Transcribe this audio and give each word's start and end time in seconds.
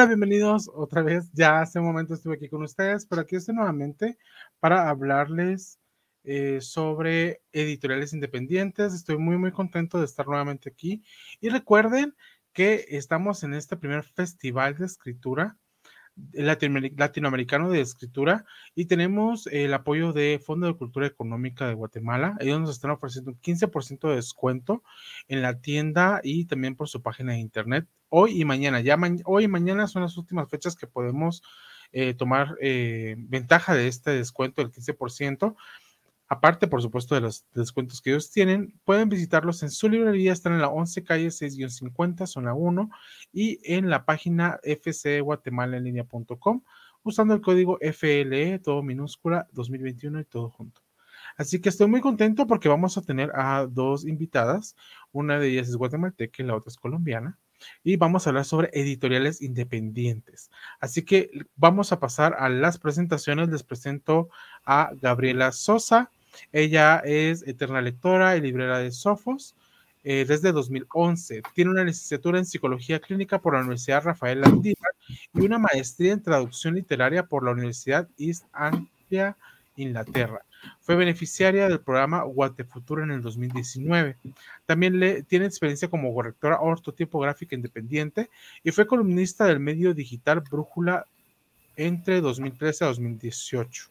Hola, 0.00 0.08
bienvenidos 0.08 0.70
otra 0.72 1.02
vez. 1.02 1.30
Ya 1.34 1.60
hace 1.60 1.78
un 1.78 1.84
momento 1.84 2.14
estuve 2.14 2.36
aquí 2.36 2.48
con 2.48 2.62
ustedes, 2.62 3.04
pero 3.04 3.20
aquí 3.20 3.36
estoy 3.36 3.54
nuevamente 3.54 4.16
para 4.58 4.88
hablarles 4.88 5.78
eh, 6.24 6.62
sobre 6.62 7.42
editoriales 7.52 8.14
independientes. 8.14 8.94
Estoy 8.94 9.18
muy, 9.18 9.36
muy 9.36 9.52
contento 9.52 9.98
de 9.98 10.06
estar 10.06 10.26
nuevamente 10.26 10.70
aquí. 10.70 11.04
Y 11.42 11.50
recuerden 11.50 12.16
que 12.54 12.86
estamos 12.88 13.42
en 13.42 13.52
este 13.52 13.76
primer 13.76 14.02
festival 14.02 14.74
de 14.78 14.86
escritura 14.86 15.58
latinoamericano 16.32 17.70
de 17.70 17.82
escritura 17.82 18.46
y 18.74 18.86
tenemos 18.86 19.46
el 19.48 19.74
apoyo 19.74 20.14
de 20.14 20.40
Fondo 20.42 20.66
de 20.66 20.78
Cultura 20.78 21.08
Económica 21.08 21.68
de 21.68 21.74
Guatemala. 21.74 22.38
Ellos 22.40 22.58
nos 22.58 22.70
están 22.70 22.92
ofreciendo 22.92 23.32
un 23.32 23.40
15% 23.40 24.08
de 24.08 24.16
descuento 24.16 24.82
en 25.28 25.42
la 25.42 25.60
tienda 25.60 26.22
y 26.24 26.46
también 26.46 26.74
por 26.74 26.88
su 26.88 27.02
página 27.02 27.32
de 27.32 27.40
internet. 27.40 27.86
Hoy 28.10 28.40
y 28.40 28.44
mañana, 28.44 28.80
ya 28.80 28.98
hoy 29.24 29.44
y 29.44 29.48
mañana 29.48 29.86
son 29.86 30.02
las 30.02 30.18
últimas 30.18 30.50
fechas 30.50 30.74
que 30.74 30.88
podemos 30.88 31.42
eh, 31.92 32.14
tomar 32.14 32.56
eh, 32.60 33.14
ventaja 33.16 33.74
de 33.74 33.86
este 33.86 34.10
descuento 34.10 34.62
del 34.62 34.72
15%. 34.72 35.54
Aparte, 36.28 36.66
por 36.66 36.82
supuesto, 36.82 37.14
de 37.14 37.20
los 37.20 37.46
descuentos 37.54 38.00
que 38.00 38.10
ellos 38.10 38.32
tienen, 38.32 38.74
pueden 38.84 39.08
visitarlos 39.08 39.62
en 39.62 39.70
su 39.70 39.88
librería. 39.88 40.32
Están 40.32 40.54
en 40.54 40.60
la 40.60 40.68
11 40.68 41.04
calle 41.04 41.28
6-50, 41.28 42.26
zona 42.26 42.52
1, 42.52 42.90
y 43.32 43.60
en 43.62 43.88
la 43.88 44.04
página 44.04 44.58
fcguatemalaenlinea.com, 44.62 46.62
usando 47.04 47.34
el 47.34 47.40
código 47.40 47.78
FLE, 47.80 48.58
todo 48.58 48.82
minúscula, 48.82 49.46
2021 49.52 50.20
y 50.20 50.24
todo 50.24 50.50
junto. 50.50 50.82
Así 51.36 51.60
que 51.60 51.68
estoy 51.68 51.86
muy 51.86 52.00
contento 52.00 52.46
porque 52.46 52.68
vamos 52.68 52.98
a 52.98 53.02
tener 53.02 53.30
a 53.34 53.66
dos 53.66 54.04
invitadas. 54.04 54.76
Una 55.12 55.38
de 55.38 55.48
ellas 55.48 55.68
es 55.68 55.76
guatemalteca 55.76 56.42
y 56.42 56.46
la 56.46 56.56
otra 56.56 56.70
es 56.70 56.76
colombiana. 56.76 57.38
Y 57.82 57.96
vamos 57.96 58.26
a 58.26 58.30
hablar 58.30 58.44
sobre 58.44 58.70
editoriales 58.72 59.42
independientes. 59.42 60.50
Así 60.80 61.04
que 61.04 61.30
vamos 61.56 61.92
a 61.92 62.00
pasar 62.00 62.36
a 62.38 62.48
las 62.48 62.78
presentaciones. 62.78 63.48
Les 63.48 63.62
presento 63.62 64.28
a 64.64 64.90
Gabriela 65.00 65.52
Sosa. 65.52 66.10
Ella 66.52 66.98
es 67.04 67.46
eterna 67.46 67.80
lectora 67.80 68.36
y 68.36 68.40
librera 68.40 68.78
de 68.78 68.90
Sofos 68.90 69.56
eh, 70.02 70.24
desde 70.26 70.52
2011. 70.52 71.42
Tiene 71.54 71.70
una 71.72 71.84
licenciatura 71.84 72.38
en 72.38 72.46
psicología 72.46 73.00
clínica 73.00 73.38
por 73.38 73.54
la 73.54 73.60
Universidad 73.60 74.04
Rafael 74.04 74.40
Landívar 74.40 74.92
y 75.34 75.40
una 75.40 75.58
maestría 75.58 76.12
en 76.12 76.22
traducción 76.22 76.74
literaria 76.74 77.26
por 77.26 77.44
la 77.44 77.50
Universidad 77.50 78.08
East 78.16 78.44
Anglia, 78.52 79.36
Inglaterra. 79.82 80.42
Fue 80.80 80.96
beneficiaria 80.96 81.68
del 81.68 81.80
programa 81.80 82.24
Futuro 82.68 83.02
en 83.02 83.10
el 83.10 83.22
2019. 83.22 84.16
También 84.66 85.00
le, 85.00 85.22
tiene 85.22 85.46
experiencia 85.46 85.88
como 85.88 86.14
correctora 86.14 86.60
ortotipográfica 86.60 87.54
independiente 87.54 88.30
y 88.62 88.70
fue 88.70 88.86
columnista 88.86 89.46
del 89.46 89.60
medio 89.60 89.94
digital 89.94 90.40
Brújula 90.40 91.06
entre 91.76 92.20
2013 92.20 92.84
a 92.84 92.88
2018. 92.88 93.88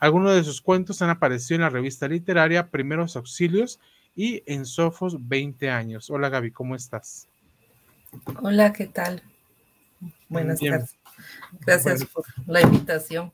Algunos 0.00 0.34
de 0.34 0.44
sus 0.44 0.60
cuentos 0.60 1.02
han 1.02 1.10
aparecido 1.10 1.56
en 1.56 1.62
la 1.62 1.70
revista 1.70 2.08
literaria 2.08 2.68
Primeros 2.68 3.16
Auxilios 3.16 3.78
y 4.16 4.42
en 4.46 4.64
Sofos 4.66 5.28
20 5.28 5.70
años. 5.70 6.10
Hola 6.10 6.28
Gaby, 6.28 6.50
¿cómo 6.50 6.74
estás? 6.74 7.28
Hola, 8.42 8.72
¿qué 8.72 8.86
tal? 8.86 9.22
Buenas 10.28 10.60
tardes. 10.60 10.96
Gracias 11.60 12.04
por 12.06 12.24
la 12.46 12.60
invitación. 12.62 13.32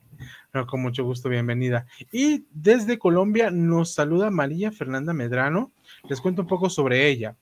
Con 0.67 0.81
mucho 0.81 1.05
gusto, 1.05 1.29
bienvenida. 1.29 1.85
Y 2.11 2.43
desde 2.51 2.99
Colombia 2.99 3.51
nos 3.51 3.93
saluda 3.93 4.29
María 4.29 4.71
Fernanda 4.71 5.13
Medrano. 5.13 5.71
Les 6.09 6.19
cuento 6.19 6.41
un 6.41 6.47
poco 6.47 6.69
sobre 6.69 7.07
ella. 7.07 7.35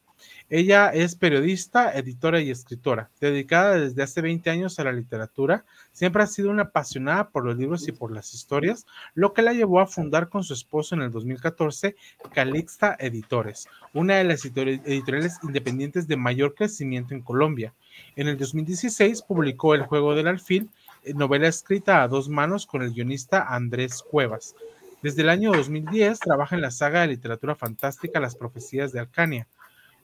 Ella 0.49 0.89
es 0.89 1.15
periodista, 1.15 1.91
editora 1.97 2.41
y 2.41 2.51
escritora, 2.51 3.09
dedicada 3.21 3.79
desde 3.79 4.03
hace 4.03 4.21
20 4.21 4.49
años 4.49 4.77
a 4.77 4.83
la 4.83 4.91
literatura. 4.91 5.65
Siempre 5.91 6.23
ha 6.23 6.27
sido 6.27 6.49
una 6.49 6.63
apasionada 6.63 7.29
por 7.29 7.45
los 7.45 7.57
libros 7.57 7.87
y 7.87 7.93
por 7.93 8.11
las 8.11 8.33
historias, 8.33 8.85
lo 9.13 9.33
que 9.33 9.43
la 9.43 9.53
llevó 9.53 9.79
a 9.79 9.87
fundar 9.87 10.27
con 10.27 10.43
su 10.43 10.53
esposo 10.53 10.95
en 10.95 11.03
el 11.03 11.11
2014 11.11 11.95
Calixta 12.33 12.97
Editores, 12.99 13.67
una 13.93 14.17
de 14.17 14.23
las 14.25 14.43
editoriales 14.43 15.37
independientes 15.43 16.07
de 16.07 16.17
mayor 16.17 16.53
crecimiento 16.53 17.13
en 17.13 17.21
Colombia. 17.21 17.73
En 18.15 18.27
el 18.27 18.37
2016 18.37 19.21
publicó 19.21 19.73
El 19.73 19.83
juego 19.83 20.15
del 20.15 20.27
alfil, 20.27 20.69
novela 21.15 21.47
escrita 21.47 22.03
a 22.03 22.07
dos 22.07 22.29
manos 22.29 22.65
con 22.65 22.81
el 22.81 22.93
guionista 22.93 23.53
Andrés 23.53 24.03
Cuevas. 24.03 24.55
Desde 25.01 25.21
el 25.21 25.29
año 25.29 25.51
2010 25.51 26.19
trabaja 26.19 26.55
en 26.55 26.61
la 26.61 26.71
saga 26.71 27.01
de 27.01 27.07
literatura 27.07 27.55
fantástica 27.55 28.19
Las 28.19 28.35
profecías 28.35 28.91
de 28.91 28.99
Alcania 28.99 29.47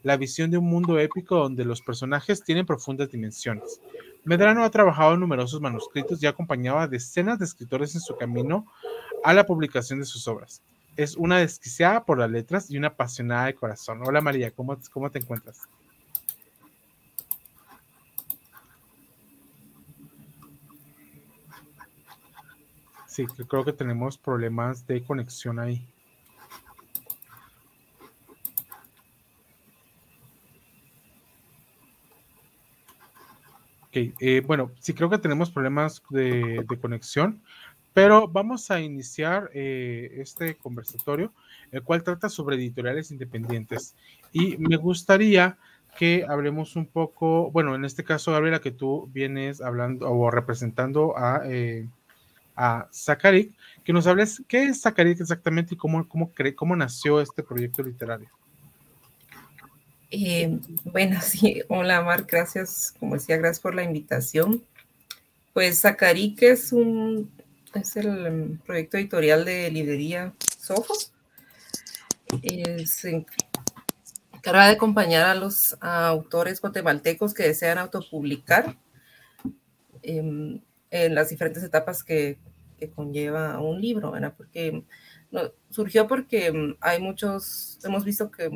la 0.05 0.17
visión 0.17 0.51
de 0.51 0.59
un 0.59 0.65
mundo 0.65 0.99
épico 0.99 1.35
donde 1.35 1.65
los 1.65 1.81
personajes 1.81 2.43
tienen 2.43 2.67
profundas 2.67 3.09
dimensiones. 3.09 3.81
Medrano 4.23 4.63
ha 4.63 4.69
trabajado 4.69 5.15
en 5.15 5.19
numerosos 5.19 5.61
manuscritos 5.61 6.21
y 6.21 6.27
ha 6.27 6.29
acompañado 6.29 6.77
a 6.77 6.87
decenas 6.87 7.39
de 7.39 7.45
escritores 7.45 7.95
en 7.95 8.01
su 8.01 8.15
camino 8.15 8.67
a 9.23 9.33
la 9.33 9.47
publicación 9.47 9.97
de 9.97 10.05
sus 10.05 10.27
obras. 10.27 10.61
Es 10.95 11.15
una 11.15 11.39
desquiciada 11.39 12.05
por 12.05 12.19
las 12.19 12.29
letras 12.29 12.69
y 12.69 12.77
una 12.77 12.89
apasionada 12.89 13.47
de 13.47 13.55
corazón. 13.55 14.03
Hola 14.05 14.21
María, 14.21 14.51
¿cómo, 14.51 14.77
cómo 14.93 15.09
te 15.09 15.17
encuentras? 15.17 15.61
Sí, 23.15 23.25
creo 23.47 23.63
que 23.63 23.71
tenemos 23.71 24.17
problemas 24.17 24.85
de 24.87 25.01
conexión 25.01 25.57
ahí. 25.57 25.87
Eh, 33.93 34.43
bueno, 34.45 34.73
sí 34.81 34.93
creo 34.93 35.09
que 35.09 35.17
tenemos 35.17 35.49
problemas 35.49 36.03
de, 36.09 36.65
conexión, 36.81 37.41
pero 37.93 38.27
vamos 38.27 38.69
a 38.69 38.81
iniciar 38.81 39.49
eh, 39.53 40.17
este 40.17 40.55
conversatorio, 40.55 41.31
el 41.71 41.83
cual 41.83 42.03
trata 42.03 42.27
sobre 42.27 42.57
editoriales 42.57 43.11
independientes. 43.11 43.95
Y 44.33 44.57
me 44.57 44.75
gustaría 44.75 45.57
que 45.97 46.25
hablemos 46.27 46.75
un 46.75 46.85
poco, 46.85 47.49
bueno, 47.49 47.75
en 47.75 47.85
este 47.85 48.03
caso, 48.03 48.33
Gabriela, 48.33 48.59
que 48.59 48.71
tú 48.71 49.09
vienes 49.13 49.61
hablando 49.61 50.11
o 50.11 50.29
representando 50.29 51.17
a, 51.17 51.43
eh, 51.45 51.87
a 52.55 52.89
que 53.83 53.93
nos 53.93 54.07
hables 54.07 54.41
qué 54.47 54.65
es 54.67 54.81
Zacaric 54.81 55.21
exactamente 55.21 55.75
y 55.75 55.77
cómo, 55.77 56.07
cómo, 56.07 56.31
cómo 56.55 56.75
nació 56.75 57.21
este 57.21 57.43
proyecto 57.43 57.83
literario. 57.83 58.29
Eh, 60.11 60.59
bueno, 60.85 61.19
sí, 61.23 61.61
hola 61.67 62.01
Mar, 62.01 62.25
gracias, 62.27 62.93
como 62.99 63.15
decía, 63.15 63.37
gracias 63.37 63.59
por 63.59 63.75
la 63.75 63.83
invitación. 63.83 64.63
Pues 65.53 65.81
Zacarique 65.81 66.51
es 66.51 66.73
un 66.73 67.31
es 67.75 67.95
el 67.97 68.25
em, 68.25 68.57
proyecto 68.59 68.97
editorial 68.97 69.45
de 69.45 69.69
librería 69.69 70.33
Sofos. 70.59 71.11
Se 72.85 73.25
encarga 74.31 74.67
de 74.67 74.73
acompañar 74.73 75.25
a 75.25 75.35
los 75.35 75.77
autores 75.81 76.61
guatemaltecos 76.61 77.33
que 77.33 77.43
desean 77.43 77.77
autopublicar 77.77 78.75
em, 80.01 80.61
en 81.03 81.15
las 81.15 81.29
diferentes 81.29 81.63
etapas 81.63 82.03
que, 82.03 82.37
que, 82.77 82.89
conlleva 82.89 83.59
un 83.59 83.81
libro, 83.81 84.11
¿verdad? 84.11 84.33
Porque 84.35 84.83
surgió 85.69 86.07
porque 86.07 86.47
em, 86.47 86.75
hay 86.79 87.01
muchos, 87.01 87.79
hemos 87.83 88.05
visto 88.05 88.31
que 88.31 88.49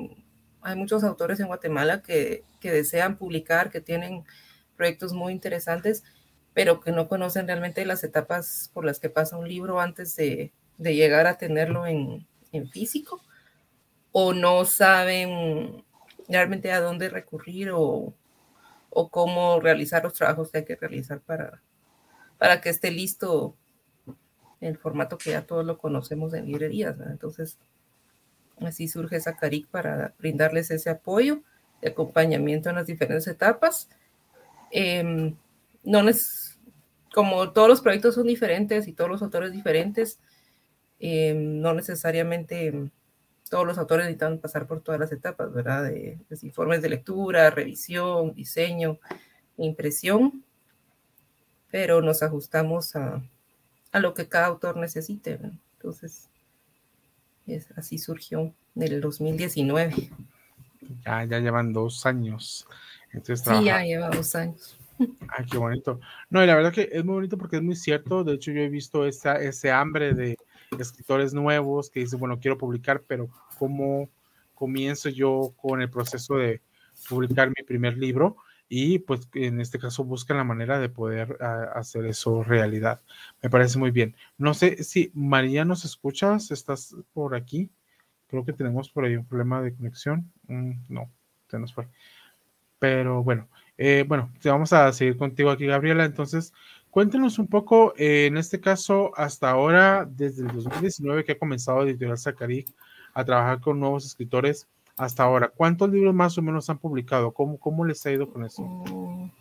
hay 0.61 0.75
muchos 0.75 1.03
autores 1.03 1.39
en 1.39 1.47
Guatemala 1.47 2.01
que, 2.01 2.43
desean 2.61 3.17
publicar, 3.17 3.71
que 3.71 3.81
tienen 3.81 4.23
proyectos 4.75 5.13
muy 5.13 5.33
interesantes, 5.33 6.03
pero 6.53 6.81
que 6.81 6.91
no 6.91 7.07
conocen 7.07 7.47
realmente 7.47 7.85
las 7.85 8.03
etapas 8.03 8.69
por 8.73 8.85
las 8.85 8.99
que 8.99 9.09
pasa 9.09 9.37
un 9.37 9.47
libro 9.47 9.79
antes 9.79 10.15
de, 10.15 10.51
llegar 10.77 11.27
a 11.27 11.37
tenerlo 11.37 11.85
en, 11.85 12.25
físico, 12.71 13.21
o 14.11 14.33
no 14.33 14.65
saben 14.65 15.83
realmente 16.27 16.71
a 16.71 16.81
dónde 16.81 17.09
recurrir 17.09 17.71
o, 17.73 18.13
cómo 19.11 19.59
realizar 19.59 20.03
los 20.03 20.13
trabajos 20.13 20.51
que 20.51 20.59
hay 20.59 20.65
que 20.65 20.75
realizar 20.75 21.21
para, 21.21 21.61
para 22.39 22.61
que 22.61 22.69
esté 22.69 22.89
listo 22.89 23.55
el 24.59 24.77
formato 24.77 25.19
que 25.19 25.31
ya 25.31 25.45
todos 25.45 25.63
lo 25.63 25.77
conocemos 25.77 26.33
en 26.33 26.47
librerías. 26.47 26.97
Entonces, 27.11 27.59
Así 28.65 28.87
surge 28.87 29.19
Zacaric 29.19 29.67
para 29.67 30.13
brindarles 30.19 30.71
ese 30.71 30.89
apoyo 30.89 31.41
de 31.81 31.89
acompañamiento 31.89 32.69
en 32.69 32.75
las 32.75 32.87
diferentes 32.87 33.27
etapas. 33.27 33.89
Em, 34.71 35.35
no 35.83 36.03
les, 36.03 36.59
como 37.13 37.51
todos 37.51 37.69
los 37.69 37.81
proyectos 37.81 38.15
son 38.15 38.27
diferentes 38.27 38.87
y 38.87 38.93
todos 38.93 39.09
los 39.09 39.21
autores 39.21 39.51
diferentes, 39.51 40.19
em, 40.99 41.61
no 41.61 41.73
necesariamente 41.73 42.91
todos 43.49 43.65
los 43.65 43.77
autores 43.79 44.05
necesitan 44.05 44.39
pasar 44.39 44.67
por 44.67 44.81
todas 44.81 44.99
las 44.99 45.11
etapas, 45.11 45.51
¿verdad? 45.53 45.85
De, 45.85 46.19
informes 46.43 46.81
de 46.81 46.89
lectura, 46.89 47.49
revisión, 47.49 48.35
diseño, 48.35 48.99
impresión, 49.57 50.43
pero 51.71 52.01
nos 52.01 52.23
ajustamos 52.23 52.95
a, 52.95 53.21
a 53.91 53.99
lo 53.99 54.13
que 54.13 54.27
cada 54.27 54.47
autor 54.47 54.77
necesite. 54.77 55.39
Entonces, 55.77 56.29
así 57.75 57.97
surgió 57.97 58.53
en 58.75 58.83
el 58.83 59.01
2019. 59.01 60.09
Ya, 61.05 61.23
ya 61.25 61.39
llevan 61.39 61.73
dos 61.73 62.05
años. 62.05 62.67
sí, 63.23 63.63
ya 63.63 63.83
lleva 63.83 64.09
dos 64.09 64.35
años. 64.35 64.77
Ay, 65.29 65.45
qué 65.51 65.57
bonito. 65.57 65.99
No, 66.29 66.43
y 66.43 66.47
la 66.47 66.55
verdad 66.55 66.73
que 66.73 66.89
es 66.91 67.03
muy 67.05 67.15
bonito 67.15 67.37
porque 67.37 67.57
es 67.57 67.63
muy 67.63 67.75
cierto. 67.75 68.23
De 68.23 68.33
hecho, 68.33 68.51
yo 68.51 68.61
he 68.61 68.69
visto 68.69 69.05
esa, 69.05 69.35
ese 69.35 69.71
hambre 69.71 70.13
de 70.13 70.37
escritores 70.77 71.33
nuevos 71.33 71.89
que 71.89 72.01
dicen, 72.01 72.19
bueno, 72.19 72.39
quiero 72.39 72.57
publicar, 72.57 73.03
pero 73.07 73.29
¿cómo 73.57 74.09
comienzo 74.53 75.09
yo 75.09 75.53
con 75.57 75.81
el 75.81 75.89
proceso 75.89 76.35
de 76.35 76.61
publicar 77.07 77.49
mi 77.49 77.63
primer 77.63 77.97
libro? 77.97 78.37
Y 78.69 78.99
pues 78.99 79.27
en 79.33 79.59
este 79.59 79.79
caso 79.79 80.03
buscan 80.03 80.37
la 80.37 80.43
manera 80.43 80.79
de 80.79 80.89
poder 80.89 81.37
ah, 81.41 81.71
hacer 81.75 82.05
eso 82.05 82.43
realidad. 82.43 83.01
Me 83.41 83.49
parece 83.49 83.79
muy 83.79 83.89
bien. 83.91 84.15
No 84.37 84.53
sé 84.53 84.83
si 84.83 85.11
María 85.15 85.65
nos 85.65 85.85
escuchas, 85.85 86.51
estás 86.51 86.95
por 87.13 87.35
aquí. 87.35 87.71
Creo 88.27 88.45
que 88.45 88.53
tenemos 88.53 88.89
por 88.91 89.05
ahí 89.05 89.15
un 89.15 89.25
problema 89.25 89.61
de 89.61 89.73
conexión. 89.73 90.31
Mm, 90.47 90.73
no, 90.87 91.11
se 91.49 91.57
nos 91.57 91.73
fue. 91.73 91.87
Pero 92.77 93.23
bueno, 93.23 93.49
eh, 93.77 94.05
bueno, 94.07 94.31
vamos 94.43 94.73
a 94.73 94.91
seguir 94.93 95.17
contigo 95.17 95.49
aquí, 95.49 95.65
Gabriela. 95.65 96.05
Entonces, 96.05 96.53
cuéntenos 96.91 97.39
un 97.39 97.47
poco, 97.47 97.93
eh, 97.97 98.27
en 98.27 98.37
este 98.37 98.59
caso, 98.59 99.11
hasta 99.15 99.49
ahora, 99.49 100.07
desde 100.09 100.43
el 100.43 100.49
2019 100.49 101.23
que 101.25 101.33
ha 101.33 101.39
comenzado 101.39 101.83
Editorial 101.83 102.17
Zacaric 102.17 102.67
a 103.13 103.25
trabajar 103.25 103.61
con 103.61 103.79
nuevos 103.79 104.05
escritores, 104.05 104.67
hasta 104.99 105.23
ahora, 105.23 105.47
¿cuántos 105.47 105.89
libros 105.89 106.13
más 106.13 106.37
o 106.37 106.41
menos 106.41 106.69
han 106.69 106.77
publicado? 106.77 107.33
¿Cómo, 107.33 107.57
cómo 107.57 107.85
les 107.85 108.05
ha 108.05 108.11
ido 108.11 108.29
con 108.29 108.43
eso? 108.43 108.61
Mm, 108.63 109.31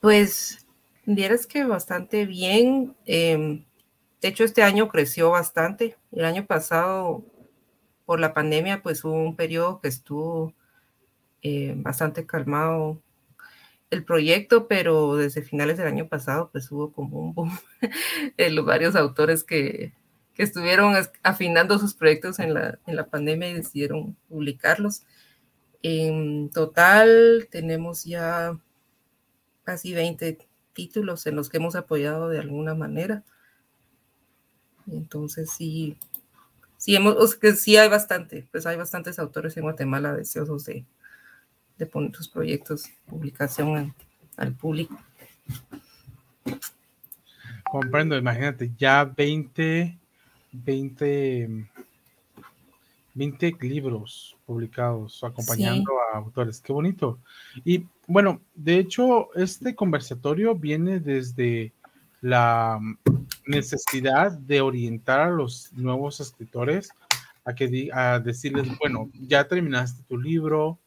pues, 0.00 0.66
vieras 1.06 1.46
que 1.46 1.62
bastante 1.64 2.26
bien. 2.26 2.96
Em, 3.06 3.64
de 4.20 4.28
hecho, 4.28 4.42
este 4.42 4.64
año 4.64 4.88
creció 4.88 5.30
bastante. 5.30 5.96
El 6.10 6.24
año 6.24 6.44
pasado, 6.44 7.24
por 8.04 8.18
la 8.18 8.34
pandemia, 8.34 8.82
pues 8.82 9.04
hubo 9.04 9.14
un 9.14 9.36
periodo 9.36 9.80
que 9.80 9.88
estuvo 9.88 10.54
eh, 11.42 11.74
bastante 11.76 12.26
calmado 12.26 13.00
el 13.90 14.04
proyecto, 14.04 14.66
pero 14.66 15.16
desde 15.16 15.42
finales 15.42 15.78
del 15.78 15.86
año 15.86 16.08
pasado 16.08 16.50
pues 16.52 16.70
hubo 16.70 16.92
como 16.92 17.18
un 17.18 17.34
boom 17.34 17.58
en 18.36 18.54
los 18.54 18.64
varios 18.64 18.94
autores 18.94 19.42
que, 19.42 19.92
estuvieron 20.42 20.94
afinando 21.22 21.78
sus 21.78 21.94
proyectos 21.94 22.38
en 22.38 22.54
la, 22.54 22.78
en 22.86 22.96
la 22.96 23.06
pandemia 23.06 23.50
y 23.50 23.54
decidieron 23.54 24.16
publicarlos. 24.28 25.02
En 25.82 26.50
total 26.50 27.48
tenemos 27.50 28.04
ya 28.04 28.58
casi 29.64 29.94
20 29.94 30.38
títulos 30.72 31.26
en 31.26 31.36
los 31.36 31.48
que 31.48 31.58
hemos 31.58 31.76
apoyado 31.76 32.28
de 32.28 32.38
alguna 32.38 32.74
manera. 32.74 33.24
Entonces 34.90 35.50
sí, 35.50 35.96
sí, 36.76 36.96
hemos, 36.96 37.34
que 37.36 37.54
sí 37.54 37.76
hay 37.76 37.88
bastante, 37.88 38.48
pues 38.50 38.66
hay 38.66 38.76
bastantes 38.76 39.18
autores 39.18 39.56
en 39.56 39.64
Guatemala 39.64 40.14
deseosos 40.14 40.64
de, 40.64 40.84
de 41.78 41.86
poner 41.86 42.12
tus 42.12 42.28
proyectos, 42.28 42.90
publicación 43.06 43.94
al 44.36 44.54
público. 44.54 44.98
Comprendo, 47.70 48.16
imagínate, 48.16 48.72
ya 48.76 49.04
20, 49.04 49.99
20, 50.52 51.66
20 53.14 53.56
libros 53.60 54.36
publicados 54.46 55.22
acompañando 55.22 55.92
a 56.12 56.18
autores. 56.18 56.60
Qué 56.60 56.72
bonito. 56.72 57.18
Y 57.64 57.84
bueno, 58.06 58.40
de 58.54 58.78
hecho, 58.78 59.34
este 59.34 59.74
conversatorio 59.74 60.54
viene 60.54 61.00
desde 61.00 61.72
la 62.20 62.80
necesidad 63.46 64.32
de 64.32 64.60
orientar 64.60 65.20
a 65.20 65.30
los 65.30 65.72
nuevos 65.72 66.20
escritores 66.20 66.90
a 67.44 67.54
que 67.54 67.90
a 67.92 68.18
decirles, 68.18 68.66
bueno, 68.78 69.10
ya 69.14 69.48
terminaste 69.48 70.02
tu 70.08 70.18
libro, 70.18 70.78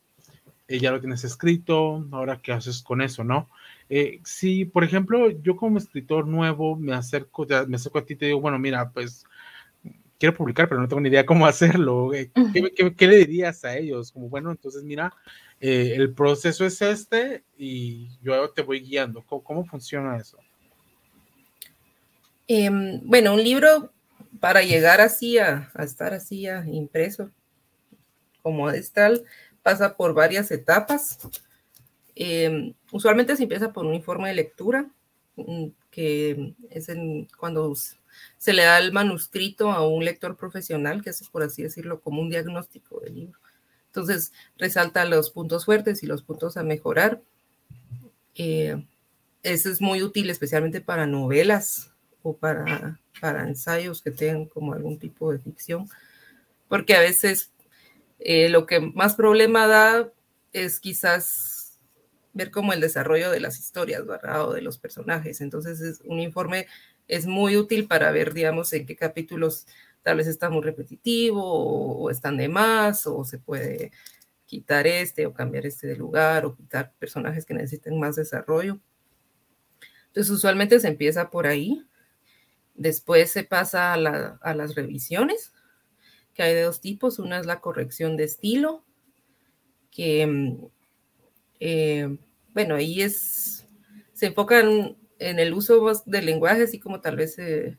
eh, 0.67 0.79
ya 0.79 0.91
lo 0.91 0.99
tienes 0.99 1.23
escrito, 1.23 2.05
ahora 2.11 2.39
qué 2.41 2.53
haces 2.53 2.81
con 2.81 3.01
eso, 3.01 3.23
¿no? 3.23 3.49
Eh, 3.89 4.19
si, 4.23 4.65
por 4.65 4.83
ejemplo, 4.83 5.29
yo 5.29 5.55
como 5.55 5.77
escritor 5.77 6.27
nuevo 6.27 6.75
me 6.75 6.93
acerco, 6.93 7.45
me 7.67 7.75
acerco 7.75 7.99
a 7.99 8.05
ti 8.05 8.13
y 8.13 8.15
te 8.17 8.25
digo, 8.27 8.39
bueno, 8.39 8.59
mira, 8.59 8.89
pues 8.91 9.25
quiero 10.23 10.37
publicar, 10.37 10.69
pero 10.69 10.79
no 10.79 10.87
tengo 10.87 11.01
ni 11.01 11.09
idea 11.09 11.25
cómo 11.25 11.45
hacerlo. 11.47 12.13
Eh, 12.13 12.31
¿Qué, 12.97 13.07
le 13.07 13.17
dirías 13.17 13.65
a 13.65 13.75
ellos? 13.77 14.11
Como, 14.11 14.29
bueno, 14.29 14.51
entonces 14.51 14.83
mira, 14.83 15.13
el 15.59 16.13
proceso 16.13 16.65
es 16.65 16.81
este 16.81 17.43
y 17.57 18.09
yo 18.21 18.49
te 18.51 18.61
voy 18.61 18.79
guiando. 18.79 19.21
¿Cómo, 19.21 19.65
funciona 19.65 20.17
eso? 20.17 20.37
Em, 22.47 23.01
bueno, 23.03 23.33
un 23.33 23.43
libro 23.43 23.91
para 24.39 24.61
llegar 24.61 25.01
así 25.01 25.37
a, 25.37 25.69
a 25.73 25.83
estar 25.83 26.13
así 26.13 26.47
a 26.47 26.65
impreso 26.65 27.29
como 28.43 28.69
es 28.69 28.91
tal, 28.91 29.23
pasa 29.63 29.95
por 29.95 30.13
varias 30.13 30.51
etapas. 30.51 31.17
Em, 32.13 32.73
usualmente 32.91 33.35
se 33.35 33.43
empieza 33.43 33.73
por 33.73 33.85
un 33.85 33.95
informe 33.95 34.27
de 34.27 34.35
lectura, 34.35 34.89
mm, 35.37 35.67
que 35.89 36.53
es 36.69 36.87
cuando 37.37 37.73
se 38.37 38.53
le 38.53 38.63
da 38.63 38.79
el 38.79 38.91
manuscrito 38.91 39.71
a 39.71 39.87
un 39.87 40.05
lector 40.05 40.35
profesional, 40.35 41.01
que 41.01 41.09
es, 41.09 41.27
por 41.29 41.43
así 41.43 41.63
decirlo, 41.63 42.01
como 42.01 42.21
un 42.21 42.29
diagnóstico 42.29 42.99
del 42.99 43.15
libro. 43.15 43.39
Entonces, 43.87 44.33
resalta 44.57 45.05
los 45.05 45.29
puntos 45.29 45.65
fuertes 45.65 46.01
y 46.03 46.07
los 46.07 46.23
puntos 46.23 46.57
a 46.57 46.63
mejorar. 46.63 47.21
Eh, 48.35 48.83
eso 49.43 49.69
es 49.69 49.81
muy 49.81 50.01
útil, 50.01 50.29
especialmente 50.29 50.81
para 50.81 51.05
novelas 51.05 51.91
o 52.23 52.35
para, 52.35 52.99
para 53.21 53.47
ensayos 53.47 54.01
que 54.01 54.11
tengan 54.11 54.45
como 54.45 54.73
algún 54.73 54.97
tipo 54.97 55.31
de 55.31 55.39
ficción, 55.39 55.89
porque 56.69 56.95
a 56.95 57.01
veces 57.01 57.51
eh, 58.19 58.49
lo 58.49 58.65
que 58.65 58.79
más 58.79 59.15
problema 59.15 59.67
da 59.67 60.09
es 60.53 60.79
quizás 60.79 61.77
ver 62.33 62.51
como 62.51 62.73
el 62.73 62.81
desarrollo 62.81 63.29
de 63.29 63.39
las 63.39 63.59
historias, 63.59 64.05
¿verdad? 64.05 64.47
O 64.47 64.53
de 64.53 64.61
los 64.61 64.77
personajes. 64.77 65.41
Entonces, 65.41 65.81
es, 65.81 66.01
un 66.05 66.19
informe 66.19 66.67
es 67.07 67.25
muy 67.25 67.57
útil 67.57 67.87
para 67.87 68.11
ver, 68.11 68.33
digamos, 68.33 68.73
en 68.73 68.85
qué 68.85 68.95
capítulos 68.95 69.65
tal 70.01 70.17
vez 70.17 70.27
está 70.27 70.49
muy 70.49 70.61
repetitivo 70.61 71.41
o, 71.43 72.09
están 72.09 72.37
de 72.37 72.49
más 72.49 73.07
o 73.07 73.23
se 73.23 73.39
puede 73.39 73.91
quitar 74.45 74.85
este 74.85 75.25
o 75.25 75.33
cambiar 75.33 75.65
este 75.65 75.87
de 75.87 75.95
lugar 75.95 76.45
o 76.45 76.55
quitar 76.55 76.93
personajes 76.99 77.45
que 77.45 77.53
necesiten 77.53 77.99
más 77.99 78.15
desarrollo. 78.15 78.79
Entonces, 80.07 80.29
usualmente 80.31 80.79
se 80.79 80.89
empieza 80.89 81.31
por 81.31 81.47
ahí. 81.47 81.83
Después 82.75 83.31
se 83.31 83.43
pasa 83.43 83.93
a 83.93 83.97
las 84.53 84.75
revisiones 84.75 85.53
que 86.33 86.43
hay 86.43 86.53
de 86.53 86.63
dos 86.63 86.81
tipos. 86.81 87.19
Una 87.19 87.39
es 87.39 87.45
la 87.45 87.61
corrección 87.61 88.17
de 88.17 88.25
estilo, 88.25 88.83
que, 89.89 90.27
mm, 90.27 90.65
eh, 91.59 92.17
bueno, 92.53 92.75
ahí 92.75 93.01
es, 93.01 93.67
se 94.13 94.27
enfoca 94.27 94.63
en, 95.29 95.39
el 95.39 95.53
uso 95.53 96.03
del 96.05 96.25
lenguaje, 96.25 96.63
así 96.63 96.79
como 96.79 97.01
tal 97.01 97.15
vez 97.15 97.37
eh, 97.39 97.77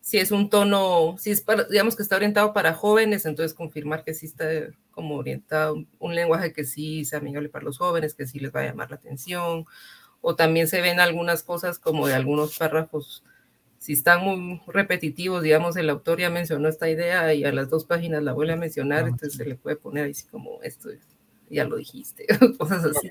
si 0.00 0.18
es 0.18 0.30
un 0.30 0.50
tono, 0.50 1.16
si 1.18 1.30
es 1.30 1.40
para, 1.40 1.64
digamos 1.64 1.96
que 1.96 2.02
está 2.02 2.16
orientado 2.16 2.52
para 2.52 2.74
jóvenes, 2.74 3.26
entonces 3.26 3.54
confirmar 3.54 4.04
que 4.04 4.14
sí 4.14 4.26
está 4.26 4.46
como 4.90 5.16
orientado, 5.16 5.76
un 5.98 6.14
lenguaje 6.14 6.52
que 6.52 6.64
sí 6.64 7.04
sea 7.04 7.20
amigable 7.20 7.48
para 7.48 7.64
los 7.64 7.78
jóvenes, 7.78 8.14
que 8.14 8.26
sí 8.26 8.38
les 8.38 8.54
va 8.54 8.60
a 8.60 8.66
llamar 8.66 8.90
la 8.90 8.96
atención, 8.96 9.64
o 10.20 10.36
también 10.36 10.68
se 10.68 10.80
ven 10.80 11.00
algunas 11.00 11.42
cosas 11.42 11.78
como 11.78 12.06
de 12.06 12.14
algunos 12.14 12.56
párrafos 12.58 13.24
si 13.84 13.92
están 13.92 14.22
muy 14.22 14.62
repetitivos, 14.66 15.42
digamos, 15.42 15.76
el 15.76 15.90
autor 15.90 16.18
ya 16.18 16.30
mencionó 16.30 16.70
esta 16.70 16.88
idea 16.88 17.34
y 17.34 17.44
a 17.44 17.52
las 17.52 17.68
dos 17.68 17.84
páginas 17.84 18.22
la 18.22 18.32
vuelve 18.32 18.54
a 18.54 18.56
mencionar, 18.56 19.06
entonces 19.06 19.34
se 19.34 19.44
le 19.44 19.56
puede 19.56 19.76
poner 19.76 20.10
así 20.10 20.26
como 20.26 20.62
esto, 20.62 20.88
ya 21.50 21.66
lo 21.66 21.76
dijiste, 21.76 22.26
cosas 22.58 22.82
así. 22.82 23.10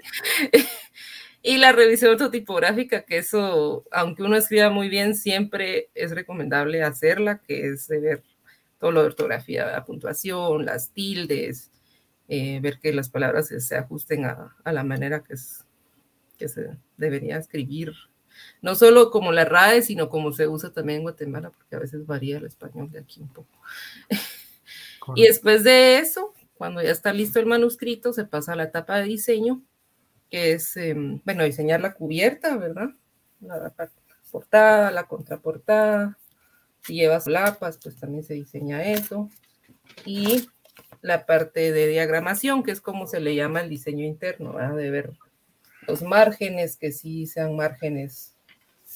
Y 1.46 1.58
la 1.58 1.74
revisión 1.74 2.12
ortotipográfica, 2.12 3.04
que 3.04 3.18
eso, 3.18 3.84
aunque 3.92 4.24
uno 4.24 4.38
escriba 4.38 4.70
muy 4.70 4.88
bien, 4.88 5.14
siempre 5.14 5.90
es 5.94 6.12
recomendable 6.12 6.82
hacerla, 6.82 7.40
que 7.40 7.68
es 7.68 7.88
de 7.90 8.00
ver 8.00 8.24
todo 8.80 8.92
lo 8.92 9.02
de 9.02 9.08
ortografía, 9.08 9.66
la 9.66 9.84
puntuación, 9.84 10.66
las 10.66 10.92
tildes, 10.92 11.70
eh, 12.30 12.60
ver 12.62 12.80
que 12.80 12.94
las 12.94 13.10
palabras 13.10 13.48
se, 13.50 13.76
ajusten 13.76 14.24
a, 14.24 14.56
a, 14.64 14.72
la 14.72 14.84
manera 14.84 15.22
que, 15.22 15.34
es, 15.34 15.66
que 16.38 16.48
se 16.48 16.78
debería 16.98 17.38
escribir 17.38 17.94
no 18.62 18.76
solo 18.76 19.12
como 19.12 19.32
la 19.32 19.46
RAE, 19.46 19.82
sino 19.82 20.10
como 20.10 20.32
se 20.32 20.48
usa 20.48 20.72
también 20.72 20.98
en 20.98 21.04
Guatemala, 21.04 21.50
porque 21.52 21.76
a 21.76 21.80
veces 21.80 22.06
varía 22.06 22.38
el 22.38 22.46
español 22.46 22.90
de 22.90 23.00
aquí 23.00 23.22
un 23.22 23.28
poco. 23.28 23.50
y 25.16 25.24
después 25.24 25.64
de 25.64 26.00
eso, 26.00 26.34
cuando 26.56 26.82
ya 26.82 26.92
está 26.92 27.12
listo 27.14 27.40
el 27.40 27.46
manuscrito, 27.46 28.14
se 28.14 28.26
pasa 28.26 28.54
a 28.54 28.56
la 28.56 28.64
etapa 28.64 28.98
de 28.98 29.06
diseño, 29.06 29.62
que 30.34 30.54
es, 30.54 30.76
em, 30.78 31.22
bueno, 31.26 31.44
diseñar 31.44 31.80
la 31.80 31.94
cubierta, 31.94 32.58
¿verdad? 32.58 32.90
La, 33.40 33.72
portada, 34.32 34.90
la 34.90 35.04
contraportada. 35.04 36.18
Si 36.82 36.96
llevas 36.96 37.28
lapas, 37.28 37.78
pues 37.78 37.98
también 37.98 38.24
se 38.24 38.34
diseña 38.34 38.84
eso. 38.84 39.30
Y 40.08 40.50
la 41.04 41.28
parte 41.28 41.72
de 41.72 41.88
diagramación, 41.88 42.64
que 42.64 42.72
es 42.72 42.82
como 42.82 43.06
se 43.06 43.20
le 43.20 43.36
llama 43.36 43.62
el 43.62 43.70
diseño 43.70 44.04
interno, 44.04 44.54
¿verdad? 44.54 44.76
De 44.76 44.90
ver 44.90 45.12
los 45.88 46.02
márgenes, 46.02 46.78
que 46.78 46.92
sí 46.92 47.28
sean 47.28 47.56
márgenes 47.56 48.34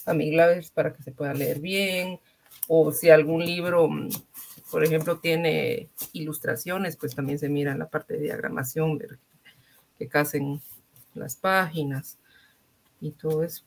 amigables 0.08 0.72
para 0.72 0.91
que 0.91 1.03
se 1.03 1.12
pueda 1.12 1.36
leer 1.36 1.60
bien, 1.60 2.20
o 2.67 2.91
si 2.91 3.12
algún 3.12 3.46
libro, 3.46 3.88
por 4.72 4.84
ejemplo, 4.84 5.20
tiene 5.20 5.91
ilustraciones, 6.13 6.98
pues 6.98 7.13
también 7.13 7.38
se 7.38 7.48
mira 7.48 7.74
en 7.74 7.79
la 7.79 7.89
parte 7.89 8.15
de 8.15 8.22
diagramación, 8.22 8.98
ver 8.98 9.20
que 10.00 10.08
casen 10.08 10.62
las 11.18 11.36
páginas. 11.36 12.18
y 13.00 13.12
todo 13.12 13.44
eso. 13.44 13.64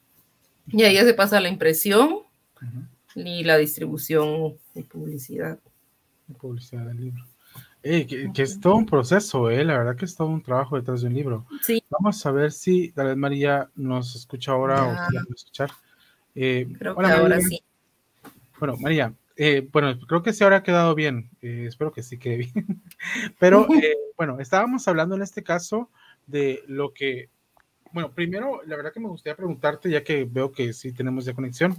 Y 0.66 0.82
ahí 0.82 0.94
ya 0.94 1.04
se 1.04 1.14
pasa 1.14 1.40
la 1.40 1.48
impresión 1.48 2.20
y 3.14 3.44
la 3.44 3.56
distribución 3.56 4.56
y 4.74 4.82
publicidad. 4.82 5.58
publicidad 6.38 6.86
del 6.86 7.00
libro. 7.00 7.26
Eh, 7.82 8.06
que, 8.06 8.42
es 8.42 8.60
todo 8.60 8.74
un 8.74 8.84
proceso, 8.84 9.50
eh, 9.50 9.64
la 9.64 9.78
verdad 9.78 9.96
que 9.96 10.04
es 10.04 10.14
todo 10.14 10.28
un 10.28 10.42
trabajo 10.42 10.76
detrás 10.76 11.00
de 11.00 11.08
un 11.08 11.14
libro. 11.14 11.46
Sí. 11.62 11.82
Vamos 11.88 12.24
a 12.26 12.30
ver 12.30 12.52
si 12.52 12.92
tal 12.92 13.06
vez 13.06 13.16
María 13.16 13.70
nos 13.74 14.14
escucha 14.14 14.52
ahora 14.52 14.84
o 14.84 15.10
si 15.10 15.16
escuchar. 15.34 15.70
Eh, 16.34 16.68
Creo 16.78 16.96
que 16.96 17.06
ahora 17.06 17.40
sí. 17.40 17.62
Bueno, 18.58 18.76
María, 18.76 19.14
eh, 19.42 19.66
bueno, 19.72 19.98
creo 20.06 20.22
que 20.22 20.34
sí 20.34 20.44
ahora 20.44 20.56
ha 20.56 20.62
quedado 20.62 20.94
bien. 20.94 21.30
Eh, 21.40 21.64
espero 21.66 21.92
que 21.92 22.02
sí 22.02 22.18
quede 22.18 22.36
bien. 22.36 22.52
Pero 23.38 23.66
bueno, 24.18 24.38
estábamos 24.38 24.86
hablando 24.86 25.14
en 25.14 25.22
este 25.22 25.42
caso 25.42 25.88
de 26.26 26.62
lo 26.66 26.92
que 26.92 27.30
bueno, 27.92 28.10
primero, 28.12 28.60
la 28.66 28.76
verdad 28.76 28.92
que 28.92 29.00
me 29.00 29.08
gustaría 29.08 29.36
preguntarte, 29.36 29.90
ya 29.90 30.04
que 30.04 30.24
veo 30.24 30.52
que 30.52 30.72
sí 30.72 30.92
tenemos 30.92 31.24
ya 31.24 31.34
conexión. 31.34 31.76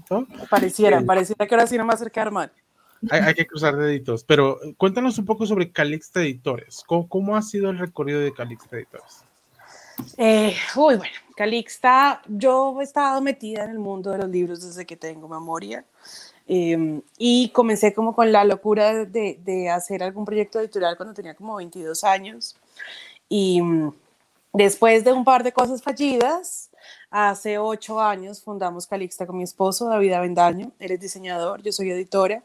Pareciera, 0.50 1.01
pareciera 1.01 1.48
que 1.48 1.56
ahora 1.56 1.68
sí 1.68 1.77
no 1.77 1.86
me 1.86 1.94
acercar 1.94 2.32
mal. 2.32 2.51
Hay, 3.10 3.34
que 3.34 3.48
cruzar 3.48 3.75
deditos, 3.75 4.24
pero 4.24 4.60
cuéntanos 4.77 5.18
un 5.18 5.25
poco 5.25 5.48
sobre 5.48 5.72
Calixta 5.72 6.22
Editores. 6.22 6.84
¿Cómo, 6.86 7.36
ha 7.36 7.41
sido 7.41 7.72
el 7.72 7.80
recorrido 7.80 8.20
de 8.20 8.32
Calixta 8.32 8.75
Editores? 8.75 9.24
Eh, 10.18 10.56
uy, 10.75 10.98
bueno, 10.98 11.13
Calixta, 11.36 12.22
yo 12.27 12.77
he 12.80 12.84
estado 12.84 13.20
metida 13.22 13.63
en 13.63 13.72
el 13.72 13.80
mundo 13.80 14.12
de 14.12 14.20
los 14.20 14.30
libros 14.30 14.62
desde 14.62 14.86
que 14.86 14.96
tengo 14.96 15.27
memoria 15.27 15.84
em, 16.48 17.01
y 17.18 17.50
comencé 17.50 17.94
como 17.94 18.15
con 18.15 18.32
la 18.32 18.44
locura 18.46 19.06
de, 19.06 19.39
de, 19.44 19.70
hacer 19.70 20.03
algún 20.03 20.25
proyecto 20.25 20.60
editorial 20.60 20.96
cuando 20.96 21.13
tenía 21.13 21.34
como 21.34 21.56
22 21.56 22.03
años 22.03 22.56
y 23.30 23.62
mm, 23.62 23.94
después 24.53 25.03
de 25.03 25.13
un 25.13 25.24
par 25.24 25.43
de 25.43 25.51
cosas 25.51 25.81
fallidas, 25.81 26.70
hace 27.10 27.58
ocho 27.58 28.00
años 28.00 28.41
fundamos 28.41 28.88
Calixta 28.88 29.25
con 29.25 29.38
mi 29.38 29.43
esposo 29.43 29.88
David 29.88 30.13
Avendaño, 30.13 30.72
él 30.79 30.91
es 30.91 31.00
diseñador, 31.00 31.62
yo 31.62 31.72
soy 31.72 31.91
editora 31.91 32.43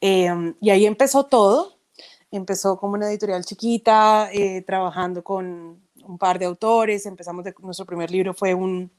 Em, 0.00 0.54
y 0.60 0.70
ahí 0.70 0.86
empezó 0.86 1.24
todo. 1.26 1.78
Empezó 2.30 2.78
como 2.78 2.94
una 2.94 3.08
editorial 3.08 3.44
chiquita, 3.44 4.30
eh, 4.32 4.62
trabajando 4.62 5.24
con 5.24 5.80
un 6.04 6.18
par 6.18 6.38
de 6.38 6.46
autores. 6.46 7.06
Empezamos, 7.06 7.44
nuestro 7.60 7.86
primer 7.86 8.10
libro 8.10 8.34
fue 8.34 8.54
un, 8.54 8.90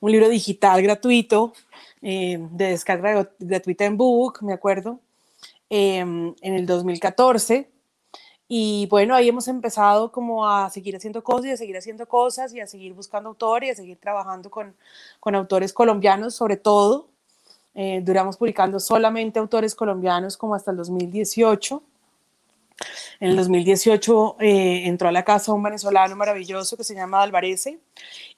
un 0.00 0.12
libro 0.12 0.28
digital 0.28 0.82
gratuito, 0.82 1.52
em, 2.02 2.48
de 2.56 2.70
descarga 2.70 3.30
gratuita 3.38 3.84
en 3.84 3.96
Book, 3.96 4.40
me 4.42 4.52
acuerdo, 4.52 5.00
em, 5.70 6.34
en 6.42 6.54
el 6.54 6.66
2014. 6.66 7.70
Y 8.50 8.86
bueno, 8.86 9.14
ahí 9.14 9.28
hemos 9.28 9.46
empezado 9.46 10.10
como 10.10 10.48
a 10.48 10.70
seguir 10.70 10.96
haciendo 10.96 11.22
cosas 11.22 11.46
y 11.46 11.52
a 11.52 11.56
seguir 11.58 11.76
haciendo 11.76 12.08
cosas 12.08 12.54
y 12.54 12.60
a 12.60 12.66
seguir 12.66 12.94
buscando 12.94 13.28
autores 13.28 13.68
y 13.68 13.72
a 13.72 13.74
seguir 13.74 13.98
trabajando 13.98 14.50
con, 14.50 14.74
con 15.20 15.34
autores 15.34 15.74
colombianos 15.74 16.34
sobre 16.34 16.56
todo. 16.56 17.08
Eh, 17.74 18.00
duramos 18.02 18.38
publicando 18.38 18.80
solamente 18.80 19.38
autores 19.38 19.74
colombianos 19.74 20.36
como 20.38 20.54
hasta 20.54 20.70
el 20.70 20.78
2018. 20.78 21.82
En 23.20 23.30
el 23.30 23.36
2018 23.36 24.36
eh, 24.40 24.86
entró 24.86 25.08
a 25.08 25.12
la 25.12 25.24
casa 25.24 25.52
un 25.52 25.62
venezolano 25.62 26.16
maravilloso 26.16 26.76
que 26.76 26.84
se 26.84 26.94
llama 26.94 27.20
Alvarese 27.20 27.78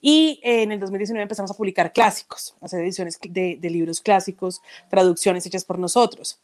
y 0.00 0.40
eh, 0.42 0.62
en 0.62 0.72
el 0.72 0.80
2019 0.80 1.22
empezamos 1.22 1.50
a 1.52 1.54
publicar 1.54 1.92
clásicos, 1.92 2.56
hacer 2.60 2.80
ediciones 2.80 3.18
de 3.20 3.70
libros 3.70 4.00
clásicos, 4.00 4.60
traducciones 4.88 5.46
hechas 5.46 5.64
por 5.64 5.78
nosotros. 5.78 6.40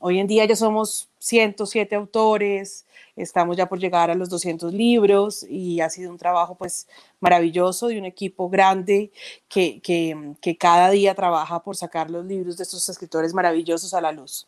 hoy 0.00 0.18
en 0.18 0.26
día 0.26 0.46
ya 0.46 0.56
somos 0.56 1.09
107 1.20 1.94
autores, 1.94 2.84
Estamos 3.22 3.56
ya 3.56 3.68
por 3.68 3.78
llegar 3.78 4.10
a 4.10 4.14
los 4.14 4.28
200 4.30 4.72
libros 4.72 5.44
y 5.48 5.80
ha 5.80 5.90
sido 5.90 6.10
un 6.10 6.16
trabajo 6.16 6.54
pues 6.56 6.88
maravilloso 7.20 7.88
de 7.88 7.98
un 7.98 8.06
equipo 8.06 8.48
grande 8.48 9.10
que, 9.48 9.80
que, 9.80 10.34
que 10.40 10.56
cada 10.56 10.90
día 10.90 11.14
trabaja 11.14 11.62
por 11.62 11.76
sacar 11.76 12.10
los 12.10 12.24
libros 12.24 12.56
de 12.56 12.62
estos 12.62 12.88
escritores 12.88 13.34
maravillosos 13.34 13.92
a 13.94 14.00
la 14.00 14.12
luz. 14.12 14.46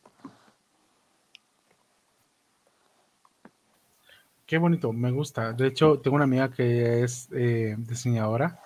Qué 4.47 4.59
bonito, 4.59 4.93
me 4.93 5.11
gusta. 5.11 5.52
De 5.52 5.69
hecho, 5.69 5.99
tengo 6.00 6.17
una 6.17 6.25
amiga 6.25 6.50
que 6.50 7.02
es 7.02 7.29
eh, 7.33 7.75
diseñadora 7.79 8.61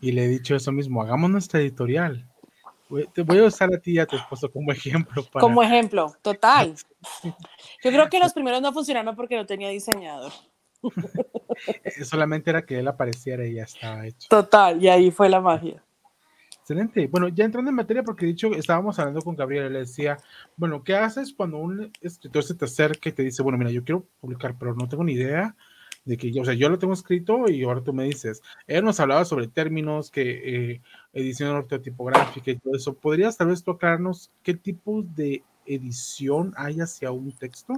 y 0.00 0.12
le 0.12 0.24
he 0.24 0.28
dicho 0.28 0.54
eso 0.54 0.72
mismo, 0.72 1.02
hagamos 1.02 1.30
nuestra 1.30 1.60
editorial. 1.60 2.29
Te 3.12 3.22
voy 3.22 3.38
a 3.38 3.44
usar 3.44 3.72
a 3.74 3.78
ti 3.78 3.92
y 3.92 3.98
a 3.98 4.06
tu 4.06 4.16
esposo 4.16 4.50
como 4.50 4.72
ejemplo. 4.72 5.24
Como 5.32 5.62
ejemplo, 5.62 6.12
total. 6.22 6.74
Yo 7.24 7.90
creo 7.90 8.08
que 8.08 8.18
los 8.18 8.32
primeros 8.32 8.60
no 8.60 8.72
funcionaron 8.72 9.14
porque 9.14 9.36
no 9.36 9.46
tenía 9.46 9.68
diseñador. 9.68 10.32
Solamente 12.04 12.50
era 12.50 12.64
que 12.64 12.78
él 12.78 12.88
apareciera 12.88 13.46
y 13.46 13.54
ya 13.54 13.64
estaba 13.64 14.06
hecho. 14.06 14.28
Total, 14.28 14.82
y 14.82 14.88
ahí 14.88 15.10
fue 15.10 15.28
la 15.28 15.40
magia. 15.40 15.82
Excelente. 16.60 17.06
Bueno, 17.06 17.28
ya 17.28 17.44
entrando 17.44 17.70
en 17.70 17.76
materia, 17.76 18.02
porque 18.02 18.26
dicho, 18.26 18.52
estábamos 18.54 18.98
hablando 18.98 19.22
con 19.22 19.36
Gabriel, 19.36 19.72
le 19.72 19.80
decía, 19.80 20.16
bueno, 20.56 20.82
¿qué 20.84 20.94
haces 20.94 21.32
cuando 21.32 21.58
un 21.58 21.92
escritor 22.00 22.44
se 22.44 22.54
te 22.54 22.64
acerca 22.64 23.08
y 23.08 23.12
te 23.12 23.22
dice, 23.22 23.42
bueno, 23.42 23.58
mira, 23.58 23.70
yo 23.70 23.84
quiero 23.84 24.06
publicar, 24.20 24.56
pero 24.58 24.74
no 24.74 24.88
tengo 24.88 25.04
ni 25.04 25.12
idea 25.12 25.56
de 26.04 26.16
que 26.16 26.32
yo, 26.32 26.42
o 26.42 26.44
sea, 26.44 26.54
yo 26.54 26.68
lo 26.68 26.78
tengo 26.78 26.92
escrito 26.92 27.48
y 27.48 27.62
ahora 27.62 27.82
tú 27.82 27.92
me 27.92 28.04
dices, 28.04 28.42
él 28.66 28.84
nos 28.84 29.00
hablaba 29.00 29.24
sobre 29.24 29.48
términos, 29.48 30.10
que 30.10 30.72
eh, 30.72 30.82
edición 31.12 31.50
ortotipográfica 31.50 32.50
y 32.50 32.56
todo 32.56 32.74
eso. 32.74 32.94
¿Podrías 32.94 33.36
tal 33.36 33.48
vez 33.48 33.62
tocarnos 33.62 34.30
qué 34.42 34.54
tipo 34.54 35.02
de 35.02 35.42
edición 35.66 36.54
hay 36.56 36.80
hacia 36.80 37.10
un 37.10 37.32
texto? 37.32 37.74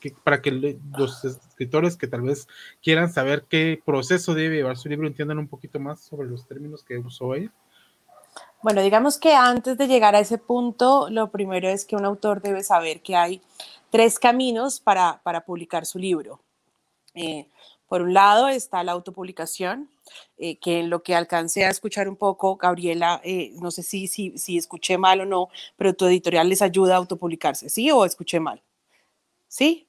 Que, 0.00 0.12
para 0.24 0.42
que 0.42 0.78
los 0.98 1.24
escritores 1.24 1.96
que 1.96 2.06
tal 2.06 2.20
vez 2.20 2.46
quieran 2.82 3.10
saber 3.10 3.46
qué 3.48 3.80
proceso 3.84 4.34
debe 4.34 4.56
llevar 4.56 4.76
su 4.76 4.90
libro 4.90 5.06
entiendan 5.06 5.38
un 5.38 5.48
poquito 5.48 5.80
más 5.80 6.00
sobre 6.00 6.28
los 6.28 6.46
términos 6.46 6.84
que 6.84 6.98
usó 6.98 7.34
él. 7.34 7.50
Bueno, 8.62 8.82
digamos 8.82 9.18
que 9.18 9.32
antes 9.32 9.78
de 9.78 9.86
llegar 9.86 10.14
a 10.14 10.20
ese 10.20 10.36
punto, 10.36 11.08
lo 11.08 11.30
primero 11.30 11.68
es 11.68 11.86
que 11.86 11.96
un 11.96 12.04
autor 12.04 12.42
debe 12.42 12.62
saber 12.62 13.00
que 13.00 13.16
hay 13.16 13.40
tres 13.90 14.18
caminos 14.18 14.80
para, 14.80 15.20
para 15.22 15.46
publicar 15.46 15.86
su 15.86 15.98
libro. 15.98 16.40
Eh, 17.16 17.48
por 17.88 18.02
un 18.02 18.14
lado 18.14 18.48
está 18.48 18.82
la 18.82 18.92
autopublicación, 18.92 19.90
eh, 20.38 20.58
que 20.58 20.80
en 20.80 20.90
lo 20.90 21.02
que 21.02 21.14
alcancé 21.14 21.64
a 21.64 21.70
escuchar 21.70 22.08
un 22.08 22.16
poco, 22.16 22.56
Gabriela, 22.56 23.20
eh, 23.24 23.52
no 23.54 23.70
sé 23.70 23.82
si, 23.82 24.06
si, 24.08 24.36
si 24.38 24.56
escuché 24.58 24.98
mal 24.98 25.20
o 25.20 25.24
no, 25.24 25.48
pero 25.76 25.94
tu 25.94 26.06
editorial 26.06 26.48
les 26.48 26.62
ayuda 26.62 26.94
a 26.94 26.98
autopublicarse, 26.98 27.68
¿sí? 27.68 27.90
¿O 27.90 28.04
escuché 28.04 28.40
mal? 28.40 28.62
¿Sí? 29.48 29.86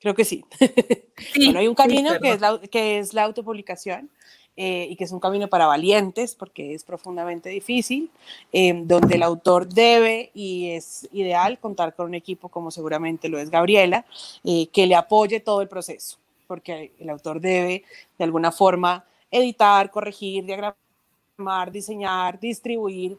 Creo 0.00 0.14
que 0.14 0.24
sí. 0.24 0.44
sí 1.32 1.46
bueno, 1.46 1.60
hay 1.60 1.68
un 1.68 1.74
camino 1.74 2.18
que, 2.20 2.32
es 2.32 2.40
la, 2.40 2.60
que 2.60 2.98
es 2.98 3.14
la 3.14 3.24
autopublicación 3.24 4.10
eh, 4.56 4.88
y 4.90 4.96
que 4.96 5.04
es 5.04 5.12
un 5.12 5.20
camino 5.20 5.48
para 5.48 5.66
valientes 5.66 6.34
porque 6.34 6.74
es 6.74 6.84
profundamente 6.84 7.48
difícil, 7.48 8.10
eh, 8.52 8.74
donde 8.84 9.14
el 9.14 9.22
autor 9.22 9.66
debe 9.66 10.30
y 10.34 10.70
es 10.70 11.08
ideal 11.12 11.58
contar 11.58 11.94
con 11.94 12.06
un 12.06 12.14
equipo 12.14 12.48
como 12.48 12.70
seguramente 12.70 13.28
lo 13.28 13.38
es 13.38 13.48
Gabriela, 13.48 14.04
eh, 14.44 14.66
que 14.68 14.86
le 14.86 14.96
apoye 14.96 15.40
todo 15.40 15.62
el 15.62 15.68
proceso, 15.68 16.18
porque 16.46 16.92
el 16.98 17.08
autor 17.08 17.40
debe 17.40 17.84
de 18.18 18.24
alguna 18.24 18.52
forma 18.52 19.04
editar, 19.30 19.90
corregir, 19.90 20.44
diagramar, 20.44 21.70
diseñar, 21.72 22.38
distribuir. 22.38 23.16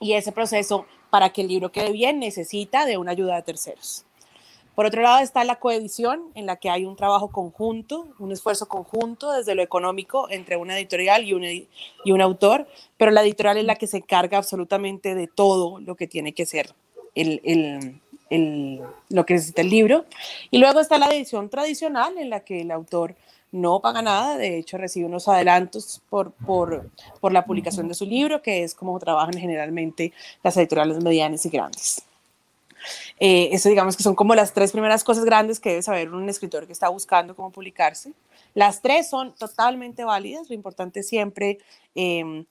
Y 0.00 0.12
ese 0.12 0.32
proceso, 0.32 0.86
para 1.10 1.30
que 1.30 1.42
el 1.42 1.48
libro 1.48 1.72
quede 1.72 1.90
bien, 1.92 2.20
necesita 2.20 2.86
de 2.86 2.96
una 2.96 3.10
ayuda 3.10 3.34
de 3.36 3.42
terceros. 3.42 4.06
Por 4.78 4.86
otro 4.86 5.02
lado 5.02 5.18
está 5.18 5.42
la 5.42 5.56
coedición, 5.56 6.30
en 6.36 6.46
la 6.46 6.54
que 6.54 6.70
hay 6.70 6.84
un 6.84 6.94
trabajo 6.94 7.32
conjunto, 7.32 8.06
un 8.20 8.30
esfuerzo 8.30 8.68
conjunto 8.68 9.32
desde 9.32 9.56
lo 9.56 9.62
económico 9.64 10.30
entre 10.30 10.56
una 10.56 10.78
editorial 10.78 11.24
y 11.24 11.32
un, 11.32 11.42
y 11.42 11.66
un 12.12 12.20
autor, 12.20 12.68
pero 12.96 13.10
la 13.10 13.22
editorial 13.22 13.56
es 13.56 13.64
la 13.64 13.74
que 13.74 13.88
se 13.88 13.96
encarga 13.96 14.38
absolutamente 14.38 15.16
de 15.16 15.26
todo 15.26 15.80
lo 15.80 15.96
que 15.96 16.06
tiene 16.06 16.32
que 16.32 16.46
ser 16.46 16.76
el, 17.16 17.40
el, 17.42 18.00
el, 18.30 18.80
lo 19.08 19.26
que 19.26 19.34
necesita 19.34 19.62
el 19.62 19.70
libro. 19.70 20.04
Y 20.52 20.58
luego 20.58 20.78
está 20.78 20.96
la 20.96 21.08
edición 21.08 21.48
tradicional, 21.48 22.16
en 22.16 22.30
la 22.30 22.44
que 22.44 22.60
el 22.60 22.70
autor 22.70 23.16
no 23.50 23.80
paga 23.80 24.00
nada, 24.00 24.38
de 24.38 24.58
hecho 24.58 24.78
recibe 24.78 25.06
unos 25.06 25.26
adelantos 25.26 26.00
por, 26.08 26.30
por, 26.30 26.88
por 27.18 27.32
la 27.32 27.44
publicación 27.44 27.88
de 27.88 27.94
su 27.94 28.06
libro, 28.06 28.42
que 28.42 28.62
es 28.62 28.76
como 28.76 28.96
trabajan 29.00 29.34
generalmente 29.34 30.12
las 30.44 30.56
editoriales 30.56 31.02
medianas 31.02 31.44
y 31.46 31.48
grandes. 31.48 32.04
Eh, 33.18 33.50
eso 33.52 33.68
digamos 33.68 33.96
que 33.96 34.02
son 34.02 34.14
como 34.14 34.34
las 34.34 34.52
tres 34.52 34.72
primeras 34.72 35.04
cosas 35.04 35.24
grandes 35.24 35.60
que 35.60 35.70
debe 35.70 35.82
saber 35.82 36.10
un 36.10 36.28
escritor 36.28 36.66
que 36.66 36.72
está 36.72 36.88
buscando 36.88 37.34
cómo 37.34 37.50
publicarse. 37.50 38.12
Las 38.54 38.82
tres 38.82 39.08
son 39.08 39.34
totalmente 39.34 40.04
válidas, 40.04 40.48
lo 40.48 40.54
importante 40.54 41.00
es 41.00 41.08
siempre 41.08 41.58
em, 41.94 42.44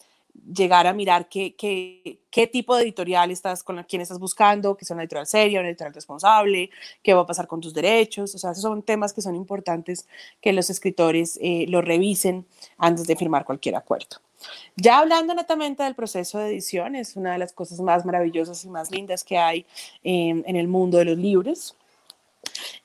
llegar 0.53 0.87
a 0.87 0.93
mirar 0.93 1.27
qué, 1.29 1.55
qué, 1.55 2.47
tipo 2.47 2.75
de 2.75 2.83
editorial 2.83 3.31
estás 3.31 3.63
con 3.63 3.83
quién 3.83 4.01
estás 4.01 4.19
buscando, 4.19 4.77
que 4.77 4.85
sea 4.85 4.93
una 4.93 5.03
editorial 5.03 5.27
seria, 5.27 5.59
una 5.59 5.69
editorial 5.69 5.93
responsable, 5.93 6.69
qué 7.01 7.13
va 7.13 7.21
a 7.21 7.25
pasar 7.25 7.47
con 7.47 7.61
tus 7.61 7.73
derechos, 7.73 8.35
o 8.35 8.37
sea, 8.37 8.51
esos 8.51 8.61
son 8.61 8.83
temas 8.83 9.13
que 9.13 9.21
son 9.21 9.35
importantes 9.35 10.07
que 10.41 10.53
los 10.53 10.69
escritores 10.69 11.37
eh, 11.41 11.65
lo 11.67 11.81
revisen 11.81 12.45
antes 12.77 13.07
de 13.07 13.15
firmar 13.15 13.45
cualquier 13.45 13.75
acuerdo. 13.75 14.26
Ya 14.75 14.99
hablando 14.99 15.33
netamente 15.33 15.83
del 15.83 15.95
proceso 15.95 16.37
de 16.37 16.49
edición, 16.49 16.95
es 16.95 17.15
una 17.15 17.33
de 17.33 17.39
las 17.39 17.53
cosas 17.53 17.79
más 17.79 18.05
maravillosas 18.05 18.63
y 18.63 18.69
más 18.69 18.91
lindas 18.91 19.23
que 19.23 19.37
hay 19.37 19.65
em, 20.03 20.43
en 20.45 20.55
el 20.55 20.67
mundo 20.67 20.97
de 20.97 21.05
los 21.05 21.17
libros. 21.17 21.75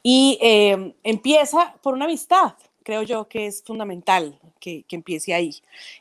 Y 0.03 0.39
em, 0.41 0.93
empieza 1.05 1.75
por 1.83 1.95
una 1.95 2.07
amistad, 2.07 2.55
creo 2.83 3.03
yo 3.03 3.29
que 3.29 3.47
es 3.47 3.63
fundamental 3.63 4.39
que, 4.59 4.85
empiece 4.91 5.35
ahí, 5.35 5.55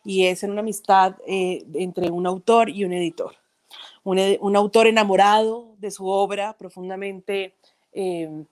y 0.03 0.25
es 0.25 0.43
en 0.43 0.51
una 0.51 0.62
amistad 0.62 1.15
eh, 1.27 1.65
entre 1.74 2.10
un 2.10 2.25
autor 2.25 2.70
y 2.70 2.86
un 2.86 2.93
editor. 2.93 3.36
Un, 4.03 4.55
autor 4.55 4.88
enamorado 4.88 5.75
de 5.77 5.91
su 5.91 6.08
obra, 6.08 6.53
profundamente 6.58 7.53
eh, 7.93 8.46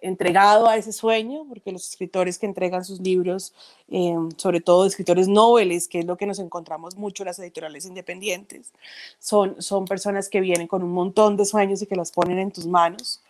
entregado 0.00 0.68
a 0.68 0.76
ese 0.76 0.92
sueño, 0.92 1.44
porque 1.48 1.72
los 1.72 1.88
escritores 1.88 2.38
que 2.38 2.46
entregan 2.46 2.84
sus 2.84 3.00
libros, 3.00 3.52
eh, 3.88 4.14
sobre 4.36 4.60
todo 4.60 4.86
escritores 4.86 5.28
noveles, 5.28 5.88
que 5.88 6.00
es 6.00 6.04
lo 6.04 6.16
que 6.16 6.26
nos 6.26 6.38
encontramos 6.38 6.96
mucho 6.96 7.22
en 7.22 7.28
las 7.28 7.38
editoriales 7.38 7.86
independientes, 7.86 8.72
son, 9.18 9.60
son 9.60 9.84
personas 9.84 10.28
que 10.28 10.40
vienen 10.40 10.66
con 10.66 10.82
un 10.82 10.92
montón 10.92 11.36
de 11.36 11.44
sueños 11.44 11.82
y 11.82 11.86
que 11.86 11.96
las 11.96 12.12
ponen 12.12 12.38
en 12.38 12.50
tus 12.50 12.66
manos. 12.66 13.20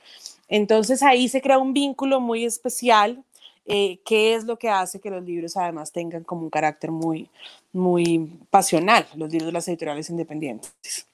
Entonces 0.49 1.03
ahí 1.03 1.29
se 1.29 1.41
crea 1.41 1.59
un 1.59 1.73
vínculo 1.73 2.21
muy 2.21 2.45
especial, 2.45 3.23
eh, 3.67 4.00
que 4.05 4.35
es 4.35 4.45
lo 4.45 4.59
que 4.59 4.69
hace 4.69 5.00
que 5.00 5.11
los 5.11 5.23
libros 5.25 5.57
además 5.57 5.93
tengan 5.93 6.25
como 6.25 6.43
un 6.43 6.50
carácter 6.50 6.91
muy, 6.91 7.31
muy 7.73 8.31
pasional, 8.50 9.07
los 9.15 9.31
libros 9.31 9.47
de 9.47 9.53
las 9.53 9.69
editoriales 9.69 10.11
independientes. 10.11 11.07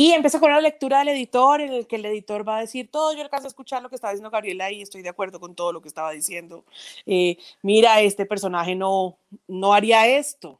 Y 0.00 0.12
empieza 0.12 0.40
con 0.40 0.50
la 0.50 0.62
lectura 0.62 1.00
del 1.00 1.08
editor, 1.08 1.60
en 1.60 1.74
el 1.74 1.86
que 1.86 1.96
el 1.96 2.06
editor 2.06 2.48
va 2.48 2.56
a 2.56 2.60
decir 2.62 2.90
todo. 2.90 3.12
Yo 3.12 3.20
alcanzo 3.20 3.46
a 3.46 3.48
escuchar 3.48 3.82
lo 3.82 3.90
que 3.90 3.96
estaba 3.96 4.12
diciendo 4.12 4.30
Gabriela 4.30 4.72
y 4.72 4.80
estoy 4.80 5.02
de 5.02 5.10
acuerdo 5.10 5.38
con 5.38 5.54
todo 5.54 5.74
lo 5.74 5.82
que 5.82 5.88
estaba 5.88 6.10
diciendo. 6.12 6.64
Eh, 7.04 7.36
mira, 7.60 8.00
este 8.00 8.24
personaje 8.24 8.74
no, 8.74 9.18
no 9.46 9.74
haría 9.74 10.06
esto. 10.06 10.58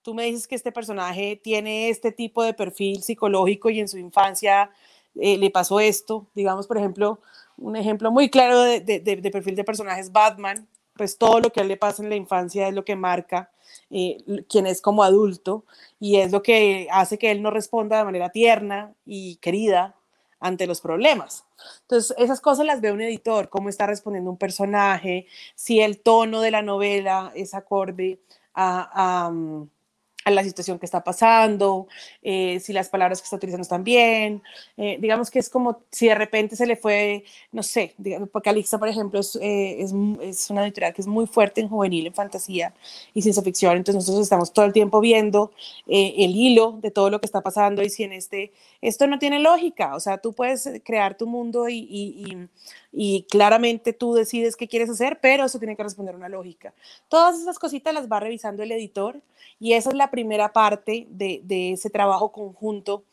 Tú 0.00 0.14
me 0.14 0.26
dices 0.26 0.46
que 0.46 0.54
este 0.54 0.70
personaje 0.70 1.34
tiene 1.42 1.88
este 1.88 2.12
tipo 2.12 2.44
de 2.44 2.54
perfil 2.54 3.02
psicológico 3.02 3.68
y 3.68 3.80
en 3.80 3.88
su 3.88 3.98
infancia 3.98 4.70
eh, 5.16 5.36
le 5.38 5.50
pasó 5.50 5.80
esto. 5.80 6.28
Digamos, 6.36 6.68
por 6.68 6.78
ejemplo, 6.78 7.18
un 7.56 7.74
ejemplo 7.74 8.12
muy 8.12 8.30
claro 8.30 8.60
de, 8.60 8.78
de, 8.78 9.00
de 9.00 9.30
perfil 9.32 9.56
de 9.56 9.64
personajes 9.64 10.12
Batman, 10.12 10.68
pues 10.98 11.16
todo 11.16 11.40
lo 11.40 11.50
que 11.50 11.62
a 11.62 11.64
le 11.64 11.78
pasa 11.78 12.02
en 12.02 12.10
la 12.10 12.16
infancia 12.16 12.68
es 12.68 12.74
lo 12.74 12.84
que 12.84 12.96
marca 12.96 13.50
eh, 13.90 14.18
quien 14.48 14.66
es 14.66 14.82
como 14.82 15.02
adulto 15.02 15.64
y 15.98 16.16
es 16.16 16.32
lo 16.32 16.42
que 16.42 16.88
hace 16.90 17.18
que 17.18 17.30
él 17.30 17.40
no 17.40 17.50
responda 17.50 17.96
de 17.96 18.04
manera 18.04 18.28
tierna 18.28 18.92
y 19.06 19.36
querida 19.36 19.94
ante 20.40 20.66
los 20.66 20.80
problemas. 20.80 21.44
Entonces, 21.82 22.14
esas 22.18 22.40
cosas 22.40 22.66
las 22.66 22.80
ve 22.80 22.92
un 22.92 23.00
editor, 23.00 23.48
cómo 23.48 23.68
está 23.68 23.86
respondiendo 23.86 24.30
un 24.30 24.36
personaje, 24.36 25.26
si 25.54 25.80
el 25.80 26.00
tono 26.00 26.40
de 26.40 26.50
la 26.50 26.62
novela 26.62 27.32
es 27.34 27.54
acorde 27.54 28.20
a, 28.54 29.32
la 30.34 30.44
situación 30.44 30.78
que 30.78 30.86
está 30.86 31.02
pasando, 31.04 31.88
eh, 32.22 32.60
si 32.60 32.72
las 32.72 32.88
palabras 32.88 33.20
que 33.20 33.24
está 33.24 33.36
utilizando 33.36 33.62
están 33.62 33.84
bien. 33.84 34.42
Eh, 34.76 34.98
digamos 35.00 35.30
que 35.30 35.38
es 35.38 35.48
como 35.48 35.82
si 35.90 36.08
de 36.08 36.14
repente 36.14 36.56
se 36.56 36.66
le 36.66 36.76
fue, 36.76 37.24
no 37.52 37.62
sé, 37.62 37.94
digamos, 37.98 38.28
Calixta, 38.42 38.78
por 38.78 38.88
ejemplo, 38.88 39.20
es, 39.20 39.36
eh, 39.36 39.82
es, 39.82 39.92
es, 40.22 40.50
una 40.50 40.64
editorial 40.64 40.94
que 40.94 41.02
es 41.02 41.06
muy 41.06 41.26
fuerte 41.26 41.60
en 41.60 41.68
juvenil, 41.68 42.06
en 42.06 42.14
fantasía 42.14 42.74
y 43.14 43.22
ciencia 43.22 43.42
ficción, 43.42 43.76
entonces 43.76 43.96
nosotros 43.96 44.22
estamos 44.22 44.52
todo 44.52 44.64
el 44.64 44.72
tiempo 44.72 45.00
viendo 45.00 45.52
el 45.86 46.36
hilo 46.36 46.78
de 46.80 46.90
todo 46.90 47.10
lo 47.10 47.20
que 47.20 47.26
está 47.26 47.40
pasando 47.40 47.82
y 47.82 47.90
si 47.90 48.04
en 48.04 48.12
este, 48.12 48.52
esto 48.80 49.06
no 49.06 49.18
tiene 49.18 49.38
lógica, 49.40 49.94
o 49.96 50.00
sea, 50.00 50.18
tú 50.18 50.32
puedes 50.32 50.68
crear 50.84 51.16
tu 51.16 51.26
mundo 51.26 51.68
y 51.68 52.48
claramente 53.30 53.92
tú 53.92 54.14
decides 54.14 54.56
qué 54.56 54.68
quieres 54.68 54.90
hacer, 54.90 55.18
pero 55.20 55.44
eso 55.44 55.58
tiene 55.58 55.76
que 55.76 55.82
responder 55.82 56.14
una 56.14 56.28
lógica. 56.28 56.72
Todas 57.08 57.38
esas 57.38 57.58
cositas 57.58 57.92
las 57.94 58.08
va 58.10 58.20
revisando 58.20 58.62
el 58.62 58.72
editor 58.72 59.20
y 59.60 59.74
esa 59.74 59.90
es 59.90 59.96
la 59.96 60.10
primera 60.10 60.52
parte 60.52 61.06
de, 61.10 61.72
ese 61.72 61.90
trabajo 61.90 62.32
conjunto 62.32 63.04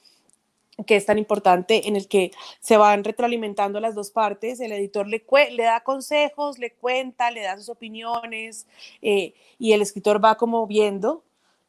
que 0.86 0.98
es 0.98 1.06
tan 1.06 1.18
importante, 1.18 1.88
en 1.88 1.96
el 1.96 2.10
que 2.10 2.32
se 2.60 2.76
van 2.76 3.06
retroalimentando 3.06 3.80
las 3.80 3.96
dos 3.96 4.12
partes. 4.12 4.60
El 4.60 4.74
editor 4.74 5.08
le, 5.08 5.24
le 5.52 5.64
da 5.64 5.82
consejos, 5.82 6.60
le 6.60 6.72
cuenta, 6.72 7.32
le 7.32 7.44
da 7.44 7.56
sus 7.56 7.70
opiniones 7.70 8.68
eh, 9.02 9.34
y 9.58 9.72
el 9.72 9.82
escritor 9.82 10.24
va 10.24 10.36
como 10.36 10.68
viendo 10.68 11.24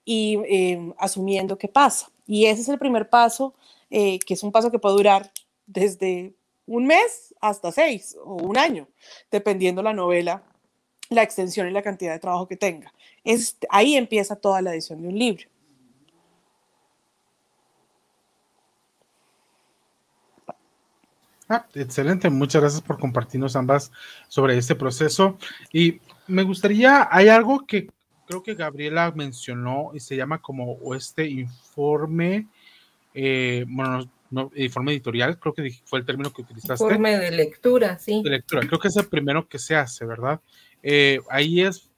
y 0.04 0.40
em, 0.48 0.92
asumiendo 0.98 1.56
qué 1.56 1.68
pasa. 1.68 2.10
Y 2.26 2.46
ese 2.46 2.62
es 2.62 2.68
el 2.68 2.78
primer 2.78 3.08
paso, 3.08 3.54
eh, 3.90 4.18
que 4.20 4.34
es 4.34 4.42
un 4.42 4.50
paso 4.50 4.72
que 4.72 4.80
puede 4.80 4.96
durar 4.96 5.30
desde 5.66 6.34
un 6.66 6.86
mes 6.86 7.34
hasta 7.40 7.72
seis 7.72 8.16
o 8.24 8.34
un 8.34 8.58
año, 8.58 8.88
dependiendo 9.30 9.82
la 9.82 9.92
novela, 9.92 10.42
la 11.10 11.22
extensión 11.22 11.68
y 11.68 11.70
la 11.70 11.82
cantidad 11.82 12.12
de 12.12 12.18
trabajo 12.18 12.48
que 12.48 12.56
tenga. 12.56 12.92
Es, 13.24 13.56
ahí 13.70 13.96
empieza 13.96 14.36
toda 14.36 14.62
la 14.62 14.72
edición 14.72 15.02
de 15.02 15.08
un 15.08 15.18
libro. 15.18 15.48
Ah, 21.48 21.64
excelente, 21.74 22.28
muchas 22.28 22.60
gracias 22.60 22.82
por 22.82 22.98
compartirnos 22.98 23.54
ambas 23.54 23.92
sobre 24.26 24.58
este 24.58 24.74
proceso. 24.74 25.38
Y 25.72 26.00
me 26.26 26.42
gustaría, 26.42 27.08
hay 27.08 27.28
algo 27.28 27.64
que 27.66 27.88
creo 28.26 28.42
que 28.42 28.56
Gabriela 28.56 29.12
mencionó 29.14 29.92
y 29.94 30.00
se 30.00 30.16
llama 30.16 30.42
como 30.42 30.76
este 30.96 31.28
informe, 31.28 32.48
eh, 33.14 33.64
bueno, 33.68 34.10
informe 34.54 34.92
editorial, 34.92 35.38
creo 35.38 35.54
que 35.54 35.70
fue 35.84 36.00
el 36.00 36.06
término 36.06 36.32
que 36.32 36.42
utilizaste. 36.42 36.84
Informe 36.84 37.18
de 37.18 37.30
lectura, 37.30 37.98
sí. 37.98 38.22
De 38.22 38.30
lectura, 38.30 38.62
creo 38.66 38.78
que 38.78 38.88
es 38.88 38.96
el 38.96 39.06
primero 39.06 39.48
que 39.48 39.58
se 39.58 39.76
hace, 39.76 40.04
¿verdad? 40.04 40.40
Eh, 40.82 41.20
ahí 41.30 41.62
es 41.62 41.90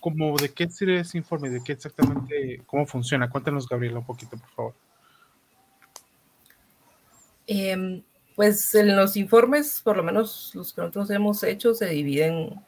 como 0.00 0.36
de 0.36 0.52
qué 0.52 0.68
sirve 0.68 1.00
ese 1.00 1.18
informe, 1.18 1.50
de 1.50 1.62
qué 1.62 1.72
exactamente, 1.72 2.62
cómo 2.66 2.86
funciona. 2.86 3.30
Cuéntanos, 3.30 3.68
Gabriela, 3.68 3.98
un 3.98 4.06
poquito, 4.06 4.36
por 4.36 4.50
favor. 4.50 4.74
Em, 7.46 8.02
pues 8.34 8.74
en 8.74 8.96
los 8.96 9.16
informes, 9.16 9.80
por 9.82 9.96
lo 9.96 10.02
menos 10.02 10.52
los 10.54 10.72
que 10.72 10.80
nosotros 10.80 11.10
hemos 11.10 11.42
hecho, 11.42 11.74
se 11.74 11.86
dividen 11.86 12.60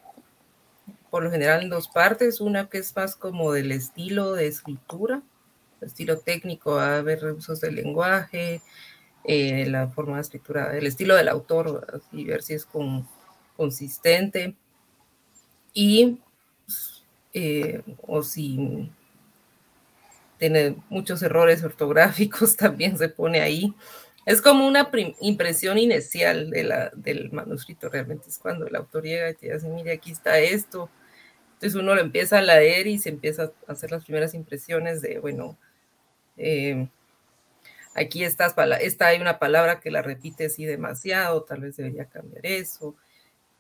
por 1.11 1.23
lo 1.23 1.31
general 1.31 1.63
en 1.63 1.71
dos 1.71 1.89
partes. 1.89 2.41
Una 2.41 2.69
que 2.69 2.79
es 2.79 2.95
más 2.97 3.17
como 3.17 3.53
del 3.53 3.73
estilo 3.73 4.33
de 4.33 4.47
escritura, 4.47 5.23
estilo 5.81 6.19
técnico, 6.19 6.79
a 6.79 6.99
haber 6.99 7.25
usos 7.27 7.61
del 7.61 7.77
lenguaje, 7.77 8.63
eh, 9.25 9.67
la 9.67 9.89
forma 9.89 10.17
de 10.17 10.23
escritura, 10.23 10.77
el 10.77 10.87
estilo 10.87 11.15
del 11.17 11.29
autor, 11.29 12.03
y 12.13 12.25
ver 12.25 12.43
si 12.43 12.55
es 12.55 12.65
con, 12.65 13.07
consistente. 13.57 14.55
Y 15.75 16.19
eh, 17.35 17.83
o 18.07 18.23
si 18.23 18.91
tiene 20.39 20.77
muchos 20.89 21.23
errores 21.23 21.63
ortográficos, 21.63 22.57
también 22.57 22.97
se 22.97 23.09
pone 23.09 23.41
ahí. 23.41 23.75
Es 24.27 24.43
como 24.43 24.67
una 24.67 24.91
impresión 25.21 25.79
inicial 25.79 26.51
de 26.51 26.65
la, 26.65 26.91
del 26.95 27.31
manuscrito, 27.33 27.89
realmente 27.89 28.29
es 28.29 28.39
cuando 28.39 28.67
el 28.67 28.77
autor 28.77 29.05
llega 29.05 29.31
y 29.31 29.35
te 29.35 29.53
dice, 29.53 29.69
mire, 29.69 29.93
aquí 29.93 30.13
está 30.13 30.39
esto. 30.39 30.91
Entonces 31.55 31.75
uno 31.81 31.95
lo 31.95 32.01
empieza 32.01 32.39
a 32.39 32.43
leer 32.43 32.87
y 32.87 32.99
se 32.99 33.09
empieza 33.09 33.53
a 33.67 33.73
hacer 33.73 33.91
las 33.91 34.05
primeras 34.05 34.35
impresiones 34.35 35.01
de, 35.01 35.19
bueno, 35.19 35.59
eh, 36.39 36.89
aquí 37.95 38.25
está, 38.25 38.47
esta 38.81 39.07
hay 39.07 39.21
una 39.21 39.39
palabra 39.39 39.81
que 39.81 39.91
la 39.91 40.03
repite 40.03 40.47
así 40.47 40.65
demasiado, 40.65 41.43
tal 41.43 41.61
vez 41.63 41.77
debería 41.77 42.07
cambiar 42.07 42.45
eso. 42.47 42.95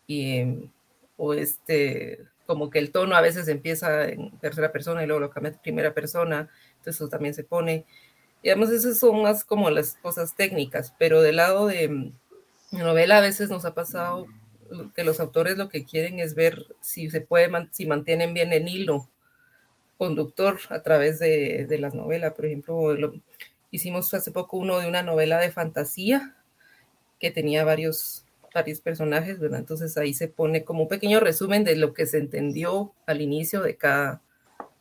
Y, 0.07 0.71
o 1.17 1.35
este, 1.35 2.21
como 2.47 2.71
que 2.71 2.79
el 2.79 2.93
tono 2.93 3.14
a 3.17 3.21
veces 3.21 3.49
empieza 3.49 4.09
en 4.09 4.31
tercera 4.38 4.73
persona 4.73 5.03
y 5.03 5.07
luego 5.07 5.21
lo 5.21 5.31
cambia 5.31 5.53
en 5.53 5.59
primera 5.59 5.93
persona, 5.93 6.49
entonces 6.71 6.97
eso 6.97 7.09
también 7.09 7.35
se 7.35 7.45
pone. 7.45 7.85
Y 8.43 8.51
además 8.51 8.71
esas 8.71 8.99
son 8.99 9.23
más 9.23 9.45
como 9.45 9.71
las 9.71 9.97
cosas 9.97 10.35
técnicas, 10.37 10.95
pero 10.99 11.21
del 11.23 11.37
lado 11.37 11.67
de 11.67 11.88
mm, 11.88 12.12
novela 12.73 13.19
a 13.19 13.21
veces 13.21 13.51
nos 13.51 13.64
ha 13.64 13.75
pasado 13.75 14.27
que 14.95 15.05
los 15.05 15.19
autores 15.19 15.57
lo 15.57 15.69
que 15.69 15.85
quieren 15.85 16.21
es 16.21 16.35
ver 16.35 16.67
si 16.81 17.11
se 17.11 17.21
puede, 17.21 17.51
si 17.73 17.87
mantienen 17.87 18.35
bien 18.35 18.53
el 18.53 18.69
hilo 18.69 19.09
conductor 19.98 20.58
a 20.70 20.82
través 20.82 21.18
de, 21.18 21.66
de 21.68 21.78
las 21.78 21.94
novelas. 21.94 22.32
Por 22.32 22.46
ejemplo, 22.46 22.96
hicimos 23.70 24.14
hace 24.14 24.30
poco 24.30 24.56
uno 24.56 24.78
de 24.78 24.88
una 24.88 25.02
novela 25.02 25.38
de 25.38 25.50
fantasía 25.50 26.37
que 27.18 27.30
tenía 27.30 27.64
varios 27.64 28.24
varios 28.54 28.80
personajes, 28.80 29.38
¿verdad? 29.38 29.61
Entonces 29.61 29.96
ahí 29.96 30.14
se 30.14 30.28
pone 30.28 30.64
como 30.64 30.82
un 30.82 30.88
pequeño 30.88 31.20
resumen 31.20 31.64
de 31.64 31.76
lo 31.76 31.94
que 31.94 32.06
se 32.06 32.18
entendió 32.18 32.92
al 33.06 33.20
inicio 33.20 33.62
de 33.62 33.76
cada, 33.76 34.22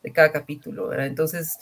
de 0.02 0.12
cada 0.12 0.32
capítulo, 0.32 0.88
¿verdad? 0.88 1.06
Entonces 1.06 1.58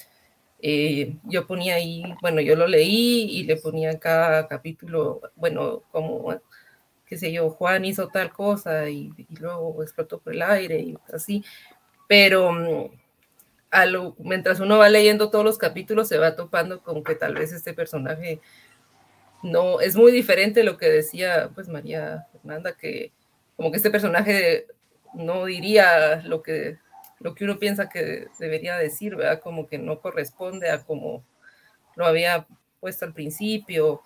eh, 0.61 1.17
yo 1.25 1.47
ponía 1.47 1.75
ahí, 1.77 2.03
bueno, 2.23 2.41
yo 2.41 2.57
lo 2.57 2.67
leí 2.67 3.25
y 3.31 3.45
le 3.45 3.57
ponía 3.57 3.91
en 3.91 3.99
cada 3.99 4.49
capítulo, 4.49 5.21
bueno, 5.35 5.83
como, 5.91 6.35
qué 7.07 7.19
sé 7.19 7.33
yo, 7.33 7.51
Juan 7.51 7.85
hizo 7.85 8.09
tal 8.09 8.33
cosa 8.33 8.89
y, 8.89 9.13
luego 9.41 9.83
explotó 9.83 10.19
por 10.19 10.33
el 10.33 10.43
aire 10.43 10.79
y 10.81 10.97
así, 11.13 11.45
pero 12.09 12.91
mientras 14.19 14.61
uno 14.61 14.79
va 14.79 14.89
leyendo 14.89 15.31
todos 15.31 15.45
los 15.45 15.59
capítulos 15.59 16.09
se 16.09 16.19
va 16.19 16.37
topando 16.37 16.83
con 16.83 17.03
que 17.05 17.15
tal 17.15 17.35
vez 17.35 17.53
este 17.53 17.75
personaje 17.75 18.41
no, 19.43 19.81
es 19.81 19.97
muy 19.97 20.13
diferente 20.13 20.65
lo 20.65 20.77
que 20.77 20.89
decía 20.89 21.51
pues 21.55 21.69
María 21.69 22.27
Fernanda, 22.33 22.77
que 22.77 23.13
como 23.57 23.71
que 23.71 23.77
este 23.79 23.91
personaje 23.91 24.67
no 25.15 25.47
diría 25.47 26.23
lo 26.25 26.43
que, 26.43 26.79
lo 27.21 27.35
que 27.35 27.45
uno 27.45 27.59
piensa 27.59 27.89
que 27.89 28.29
debería 28.39 28.77
decir, 28.77 29.17
¿verdad? 29.17 29.41
Como 29.41 29.67
que 29.67 29.79
no 29.79 30.01
corresponde 30.01 30.71
a 30.71 30.83
como 30.85 31.25
lo 31.97 32.07
había 32.07 32.47
puesto 32.81 33.05
al 33.05 33.15
principio, 33.15 34.03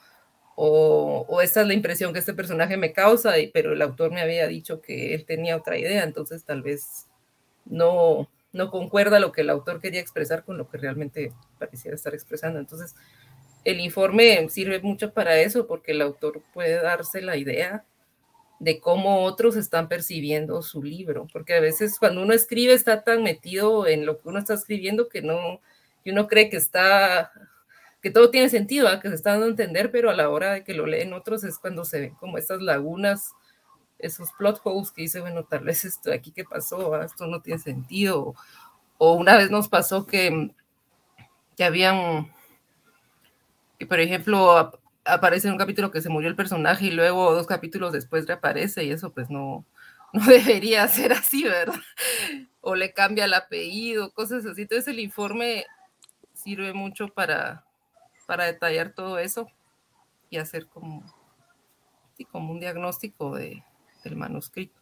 o, 0.56 1.24
o, 1.28 1.40
esta 1.40 1.62
es 1.62 1.66
la 1.66 1.74
impresión 1.74 2.12
que 2.12 2.18
este 2.18 2.34
personaje 2.34 2.76
me 2.76 2.92
causa, 2.92 3.32
pero 3.52 3.72
el 3.72 3.82
autor 3.82 4.12
me 4.12 4.20
había 4.20 4.46
dicho 4.46 4.82
que 4.82 5.14
él 5.14 5.24
tenía 5.24 5.56
otra 5.56 5.78
idea, 5.78 6.04
entonces 6.04 6.44
tal 6.44 6.62
vez 6.62 7.08
no, 7.64 8.28
no 8.52 8.70
concuerda 8.70 9.20
lo 9.20 9.32
que 9.32 9.42
el 9.42 9.50
autor 9.50 9.80
quería 9.80 10.00
expresar 10.00 10.44
con 10.44 10.58
lo 10.58 10.68
que 10.68 10.78
realmente 10.78 11.32
pareciera 11.58 11.94
estar 11.94 12.14
expresando. 12.14 12.58
Entonces, 12.58 12.94
el 13.64 13.80
informe 13.80 14.48
sirve 14.48 14.80
mucho 14.80 15.12
para 15.12 15.38
eso, 15.38 15.66
porque 15.66 15.92
el 15.92 16.02
autor 16.02 16.42
puede 16.52 16.80
darse 16.82 17.20
la 17.20 17.36
idea 17.36 17.84
de 18.58 18.78
cómo 18.78 19.22
otros 19.22 19.56
están 19.56 19.88
percibiendo 19.88 20.62
su 20.62 20.82
libro, 20.82 21.26
porque 21.32 21.54
a 21.54 21.60
veces 21.60 21.98
cuando 21.98 22.22
uno 22.22 22.34
escribe 22.34 22.74
está 22.74 23.02
tan 23.02 23.22
metido 23.22 23.86
en 23.86 24.04
lo 24.04 24.18
que 24.18 24.28
uno 24.28 24.38
está 24.38 24.54
escribiendo 24.54 25.08
que 25.08 25.22
no, 25.22 25.60
que 26.04 26.10
uno 26.10 26.28
cree 26.28 26.50
que 26.50 26.58
está, 26.58 27.32
que 28.02 28.10
todo 28.10 28.30
tiene 28.30 28.50
sentido, 28.50 28.86
que 29.00 29.08
se 29.08 29.14
está 29.14 29.30
dando 29.30 29.46
a 29.46 29.50
entender, 29.50 29.90
pero 29.90 30.10
a 30.10 30.14
la 30.14 30.28
hora 30.28 30.52
de 30.52 30.64
que 30.64 30.74
lo 30.74 30.86
leen 30.86 31.14
otros 31.14 31.42
es 31.42 31.58
cuando 31.58 31.86
se 31.86 32.00
ven 32.00 32.14
como 32.16 32.36
estas 32.36 32.60
lagunas, 32.60 33.32
esos 34.02 34.32
plot 34.32 34.60
holes 34.64 34.90
que 34.92 35.02
dice, 35.02 35.20
bueno, 35.20 35.44
tal 35.44 35.60
vez 35.64 35.84
esto 35.84 36.10
de 36.10 36.16
aquí 36.16 36.32
que 36.32 36.44
pasó, 36.44 37.00
esto 37.02 37.26
no 37.26 37.40
tiene 37.40 37.60
sentido, 37.60 38.34
o 38.98 39.14
una 39.14 39.36
vez 39.36 39.50
nos 39.50 39.68
pasó 39.68 40.06
que, 40.06 40.50
que 41.56 41.64
habían, 41.64 42.32
que 43.78 43.86
por 43.86 44.00
ejemplo, 44.00 44.72
aparece 45.04 45.48
en 45.48 45.54
un 45.54 45.58
capítulo 45.58 45.90
que 45.90 46.02
se 46.02 46.08
murió 46.08 46.28
el 46.28 46.36
personaje 46.36 46.86
y 46.86 46.90
luego 46.90 47.32
dos 47.32 47.46
capítulos 47.46 47.92
después 47.92 48.26
reaparece 48.26 48.84
y 48.84 48.90
eso 48.90 49.12
pues 49.12 49.30
no, 49.30 49.64
no 50.12 50.24
debería 50.24 50.86
ser 50.88 51.12
así, 51.12 51.44
¿verdad? 51.44 51.80
O 52.60 52.74
le 52.74 52.92
cambia 52.92 53.24
el 53.24 53.34
apellido, 53.34 54.12
cosas 54.12 54.44
así. 54.44 54.62
Entonces 54.62 54.88
el 54.88 55.00
informe 55.00 55.64
sirve 56.34 56.72
mucho 56.72 57.08
para, 57.08 57.64
para 58.26 58.44
detallar 58.44 58.92
todo 58.92 59.18
eso 59.18 59.48
y 60.28 60.36
hacer 60.36 60.66
como, 60.66 61.02
como 62.30 62.52
un 62.52 62.60
diagnóstico 62.60 63.34
de, 63.34 63.64
del 64.02 64.16
manuscrito. 64.16 64.80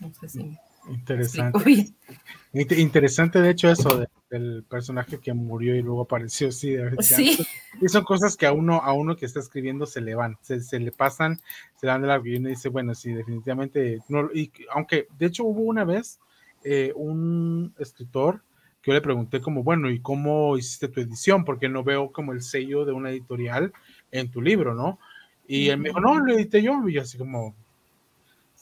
No 0.00 0.12
sé 0.14 0.28
si 0.28 0.58
Interesante. 0.88 1.92
Interesante, 2.52 3.40
de 3.40 3.50
hecho, 3.50 3.70
eso 3.70 4.06
del 4.30 4.64
personaje 4.64 5.18
que 5.18 5.32
murió 5.32 5.76
y 5.76 5.82
luego 5.82 6.02
apareció. 6.02 6.50
Sí, 6.50 6.76
sí. 7.00 7.38
Y 7.80 7.88
son 7.88 8.04
cosas 8.04 8.36
que 8.36 8.46
a 8.46 8.52
uno, 8.52 8.76
a 8.76 8.92
uno 8.92 9.16
que 9.16 9.26
está 9.26 9.40
escribiendo 9.40 9.86
se 9.86 10.00
le 10.00 10.14
van, 10.14 10.38
se, 10.40 10.80
le 10.80 10.92
pasan, 10.92 11.36
se 11.76 11.86
le 11.86 11.92
dan 11.92 12.02
de 12.02 12.08
la 12.08 12.20
y 12.24 12.36
uno 12.36 12.48
dice, 12.48 12.68
bueno, 12.68 12.94
sí, 12.94 13.12
definitivamente. 13.12 14.00
No, 14.08 14.30
y, 14.32 14.50
aunque, 14.72 15.08
de 15.18 15.26
hecho, 15.26 15.44
hubo 15.44 15.62
una 15.62 15.84
vez 15.84 16.18
eh, 16.64 16.92
un 16.94 17.74
escritor 17.78 18.42
que 18.82 18.90
yo 18.90 18.94
le 18.94 19.02
pregunté 19.02 19.40
como, 19.40 19.62
bueno, 19.62 19.90
¿y 19.90 20.00
cómo 20.00 20.56
hiciste 20.56 20.88
tu 20.88 21.00
edición? 21.00 21.44
Porque 21.44 21.68
no 21.68 21.84
veo 21.84 22.10
como 22.10 22.32
el 22.32 22.42
sello 22.42 22.84
de 22.84 22.92
una 22.92 23.10
editorial 23.10 23.72
en 24.10 24.30
tu 24.30 24.40
libro, 24.40 24.74
¿no? 24.74 24.98
Y 25.46 25.68
él 25.68 25.78
me 25.78 25.88
dijo, 25.88 26.00
no, 26.00 26.18
lo 26.18 26.32
edité 26.32 26.62
yo, 26.62 26.88
y 26.88 26.94
yo 26.94 27.02
así 27.02 27.18
como, 27.18 27.54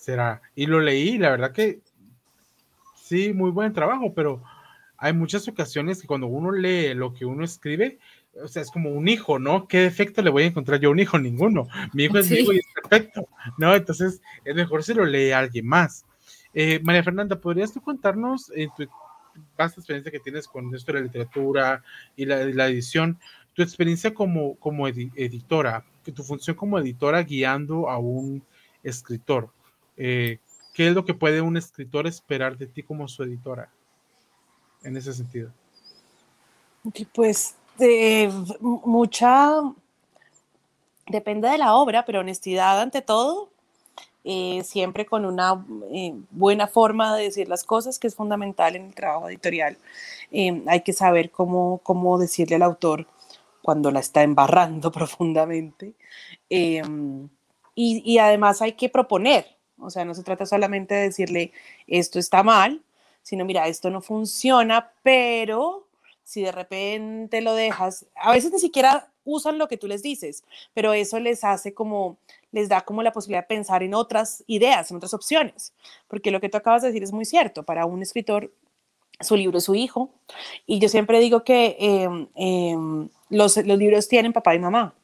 será. 0.09 0.40
Y 0.55 0.64
lo 0.64 0.81
leí, 0.81 1.18
la 1.18 1.31
verdad 1.31 1.53
que 1.53 1.81
Sí, 3.09 3.33
muy 3.33 3.51
buen 3.51 3.73
trabajo, 3.73 4.12
pero 4.14 4.42
hay 4.99 5.14
muchas 5.14 5.49
ocasiones 5.49 6.01
que 6.01 6.07
cuando 6.07 6.27
uno 6.27 6.51
lee 6.53 6.92
lo 6.92 7.14
que 7.14 7.25
uno 7.25 7.42
escribe, 7.42 7.99
o 8.35 8.49
sea, 8.49 8.61
es 8.62 8.71
como 8.71 8.90
un 8.90 9.09
hijo, 9.09 9.38
¿no? 9.38 9.66
¿Qué 9.66 9.81
defecto 9.81 10.21
le 10.21 10.29
voy 10.29 10.42
a 10.42 10.47
encontrar 10.47 10.79
yo 10.79 10.90
a 10.90 10.92
un 10.92 10.99
hijo? 10.99 11.18
Ninguno. 11.18 11.68
Mi 11.94 12.05
hijo 12.05 12.18
es 12.18 12.31
mi 12.31 12.37
hijo 12.37 12.53
y 12.53 12.59
es 12.59 12.66
perfecto, 12.75 13.27
¿no? 13.57 13.75
Entonces, 13.75 14.21
es 14.44 14.55
mejor 14.55 14.83
si 14.83 14.92
lo 14.92 15.07
lee 15.07 15.31
alguien 15.31 15.66
más. 15.66 16.05
Eh, 16.53 16.81
María 16.85 17.03
Fernanda, 17.03 17.40
¿podrías 17.40 17.73
tú 17.73 17.81
contarnos 17.81 18.51
en 18.55 18.68
tu 18.77 18.87
vasta 19.57 19.81
experiencia 19.81 20.12
que 20.12 20.21
tienes 20.21 20.47
con 20.47 20.75
esto 20.75 20.92
de 20.92 20.99
la 20.99 21.05
literatura 21.05 21.83
y 22.14 22.27
la, 22.27 22.66
edición, 22.66 23.18
tu 23.55 23.62
experiencia 23.62 24.12
como, 24.12 24.57
como 24.57 24.87
editora, 24.87 25.85
tu 26.14 26.23
función 26.23 26.57
como 26.57 26.79
editora 26.79 27.23
guiando 27.23 27.88
a 27.88 27.97
un 27.97 28.42
escritor? 28.83 29.51
Eh, 29.99 30.39
¿Qué 30.73 30.89
es 30.89 30.95
lo 30.95 31.05
que 31.05 31.13
puede 31.13 31.43
un 31.43 31.57
escritor 31.57 32.07
esperar 32.07 32.57
de 32.57 32.67
ti 32.67 32.83
como 32.83 33.07
su 33.09 33.23
editora? 33.23 33.71
En 34.83 34.97
ese 34.97 35.13
sentido. 35.13 35.51
Pues 37.13 37.57
mucha, 38.61 39.61
depende 41.07 41.49
de 41.49 41.59
la 41.59 41.75
obra, 41.75 42.05
pero 42.05 42.21
honestidad 42.21 42.81
ante 42.81 43.03
todo, 43.03 43.51
eh, 44.25 44.63
siempre 44.65 45.07
con 45.07 45.25
una 45.25 45.65
eh, 45.91 46.15
buena 46.31 46.67
forma 46.67 47.17
de 47.17 47.25
decir 47.25 47.49
las 47.49 47.65
cosas, 47.65 47.99
que 47.99 48.09
es 48.09 48.15
fundamental 48.15 48.77
en 48.77 48.87
el 48.87 48.95
trabajo 48.95 49.29
editorial. 49.29 49.79
Eh, 50.33 50.63
hay 50.67 50.83
que 50.83 50.93
saber 50.93 51.31
cómo, 51.31 51.81
cómo 51.83 52.19
decirle 52.19 52.57
al 52.57 52.63
autor 52.63 53.07
cuando 53.63 53.91
la 53.91 54.01
está 54.01 54.23
embarrando 54.23 54.93
profundamente. 54.93 55.95
Y, 56.49 56.81
y, 57.75 58.19
además 58.19 58.61
hay 58.61 58.73
que 58.73 58.89
proponer, 58.89 59.47
o 59.81 59.91
sea, 59.91 60.05
no 60.05 60.14
se 60.14 60.23
trata 60.23 60.47
solamente 60.47 60.95
de 60.95 61.03
decirle 61.03 61.53
esto 61.87 62.19
está 62.19 62.43
mal, 62.43 62.83
sino 63.23 63.45
mira, 63.45 63.69
esto 63.69 63.91
no 63.91 64.01
funciona, 64.01 64.93
pero 65.03 65.87
si 66.25 66.43
de 66.43 66.53
repente 66.53 67.41
lo 67.41 67.55
dejas, 67.55 68.07
a 68.14 68.33
veces 68.33 68.53
ni 68.53 68.59
siquiera 68.59 69.11
usan 69.25 69.59
lo 69.59 69.69
que 69.69 69.77
tú 69.77 69.87
les 69.87 70.03
dices, 70.03 70.45
pero 70.75 70.93
eso 70.93 71.19
les 71.21 71.45
hace 71.45 71.75
como, 71.75 72.19
les 72.53 72.69
da 72.69 72.81
como 72.83 73.03
la 73.03 73.12
posibilidad 73.12 73.43
de 73.43 73.55
pensar 73.55 73.83
en 73.83 73.95
otras 73.95 74.43
ideas, 74.47 74.91
en 74.91 74.97
otras 74.97 75.14
opciones, 75.14 75.75
porque 76.07 76.31
lo 76.31 76.41
que 76.41 76.49
tú 76.49 76.57
acabas 76.57 76.83
de 76.83 76.88
decir 76.88 77.03
es 77.03 77.12
muy 77.12 77.25
cierto, 77.25 77.62
para 77.62 77.87
un 77.87 78.03
escritor 78.03 78.53
su 79.21 79.37
libro 79.37 79.59
es 79.59 79.64
su 79.64 79.75
hijo, 79.75 80.11
y 80.67 80.79
yo 80.79 80.88
siempre 80.88 81.19
digo 81.19 81.45
que 81.45 81.77
em, 81.79 82.29
em, 82.37 83.09
los, 83.31 83.57
los 83.57 83.79
libros 83.79 84.09
tienen 84.09 84.33
papá 84.33 84.55
y 84.55 84.59
mamá, 84.59 84.95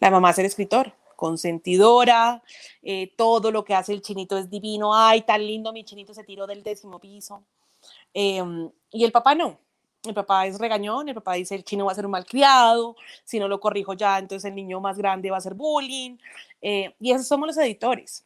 la 0.00 0.10
mamá 0.10 0.30
es 0.30 0.38
el 0.38 0.46
escritor, 0.46 0.92
consentidora, 1.16 2.42
eh, 2.82 3.12
todo 3.16 3.50
lo 3.50 3.64
que 3.64 3.74
hace 3.74 3.92
el 3.92 4.02
chinito 4.02 4.36
es 4.38 4.50
divino, 4.50 4.94
ay, 4.94 5.22
tan 5.22 5.46
lindo, 5.46 5.72
mi 5.72 5.84
chinito 5.84 6.14
se 6.14 6.24
tiró 6.24 6.46
del 6.46 6.62
décimo 6.62 6.98
piso. 6.98 7.44
Em, 8.12 8.70
y 8.90 9.04
el 9.04 9.12
papá 9.12 9.34
no, 9.34 9.58
el 10.04 10.14
papá 10.14 10.46
es 10.46 10.58
regañón, 10.58 11.08
el 11.08 11.14
papá 11.14 11.34
dice 11.34 11.54
el 11.54 11.64
chino 11.64 11.86
va 11.86 11.92
a 11.92 11.94
ser 11.94 12.06
un 12.06 12.12
malcriado, 12.12 12.96
si 13.24 13.38
no 13.38 13.48
lo 13.48 13.60
corrijo 13.60 13.94
ya, 13.94 14.18
entonces 14.18 14.48
el 14.48 14.54
niño 14.54 14.80
más 14.80 14.98
grande 14.98 15.30
va 15.30 15.38
a 15.38 15.40
ser 15.40 15.54
bullying. 15.54 16.18
Eh, 16.62 16.94
y 17.00 17.12
esos 17.12 17.26
somos 17.26 17.46
los 17.48 17.56
editores 17.58 18.24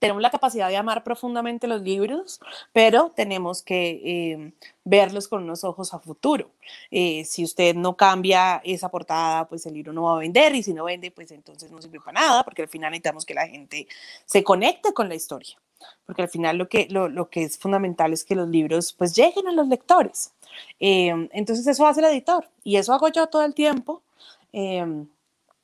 tenemos 0.00 0.22
la 0.22 0.30
capacidad 0.30 0.68
de 0.68 0.76
amar 0.76 1.04
profundamente 1.04 1.68
los 1.68 1.82
libros, 1.82 2.40
pero 2.72 3.12
tenemos 3.14 3.62
que 3.62 4.00
eh, 4.04 4.52
verlos 4.84 5.28
con 5.28 5.42
unos 5.42 5.64
ojos 5.64 5.92
a 5.94 5.98
futuro. 5.98 6.50
Eh, 6.90 7.24
si 7.24 7.44
usted 7.44 7.74
no 7.74 7.96
cambia 7.96 8.60
esa 8.64 8.90
portada, 8.90 9.48
pues 9.48 9.66
el 9.66 9.74
libro 9.74 9.92
no 9.92 10.04
va 10.04 10.16
a 10.16 10.18
vender 10.18 10.54
y 10.54 10.62
si 10.62 10.74
no 10.74 10.84
vende, 10.84 11.10
pues 11.10 11.30
entonces 11.30 11.70
no 11.70 11.80
sirve 11.80 12.00
para 12.00 12.20
nada, 12.20 12.44
porque 12.44 12.62
al 12.62 12.68
final 12.68 12.90
necesitamos 12.90 13.26
que 13.26 13.34
la 13.34 13.46
gente 13.46 13.86
se 14.24 14.42
conecte 14.42 14.92
con 14.92 15.08
la 15.08 15.14
historia, 15.14 15.56
porque 16.06 16.22
al 16.22 16.28
final 16.28 16.56
lo 16.56 16.68
que, 16.68 16.88
lo, 16.90 17.08
lo 17.08 17.28
que 17.28 17.44
es 17.44 17.58
fundamental 17.58 18.12
es 18.12 18.24
que 18.24 18.34
los 18.34 18.48
libros 18.48 18.92
pues 18.92 19.14
lleguen 19.14 19.46
a 19.48 19.52
los 19.52 19.68
lectores. 19.68 20.32
Eh, 20.80 21.28
entonces 21.32 21.66
eso 21.66 21.86
hace 21.86 22.00
el 22.00 22.06
editor 22.06 22.48
y 22.64 22.76
eso 22.76 22.92
hago 22.92 23.08
yo 23.08 23.26
todo 23.26 23.42
el 23.44 23.54
tiempo 23.54 24.02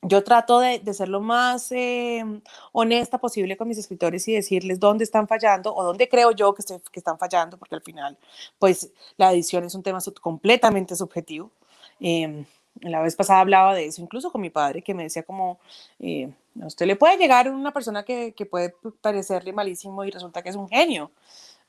yo 0.02 0.22
trato 0.22 0.60
de, 0.60 0.80
ser 0.94 1.08
lo 1.08 1.20
más 1.20 1.72
eh, 1.72 2.24
honesta 2.72 3.18
posible 3.18 3.56
con 3.56 3.68
mis 3.68 3.78
escritores 3.78 4.26
y 4.28 4.34
decirles 4.34 4.78
dónde 4.78 5.04
están 5.04 5.26
fallando 5.26 5.74
o 5.74 5.84
dónde 5.84 6.08
creo 6.08 6.30
yo 6.32 6.54
que, 6.54 6.62
que 6.64 7.00
están 7.00 7.18
fallando, 7.18 7.58
porque 7.58 7.74
al 7.74 7.82
final, 7.82 8.16
pues 8.58 8.92
la 9.16 9.32
edición 9.32 9.64
es 9.64 9.74
un 9.74 9.82
tema 9.82 9.98
completamente 10.20 10.94
subjetivo. 10.94 11.50
Em, 12.00 12.44
la 12.80 13.02
vez 13.02 13.16
pasada 13.16 13.40
hablaba 13.40 13.74
de 13.74 13.86
eso, 13.86 14.00
incluso 14.02 14.30
con 14.30 14.40
mi 14.40 14.50
padre, 14.50 14.82
que 14.82 14.94
me 14.94 15.02
decía 15.02 15.24
como, 15.24 15.58
eh, 15.98 16.30
a 16.62 16.66
usted 16.66 16.86
le 16.86 16.96
puede 16.96 17.16
llegar 17.16 17.50
una 17.50 17.72
persona 17.72 18.04
que, 18.04 18.34
que 18.34 18.46
puede 18.46 18.74
parecerle 19.00 19.52
malísimo 19.52 20.04
y 20.04 20.10
resulta 20.10 20.42
que 20.42 20.50
es 20.50 20.56
un 20.56 20.68
genio. 20.68 21.10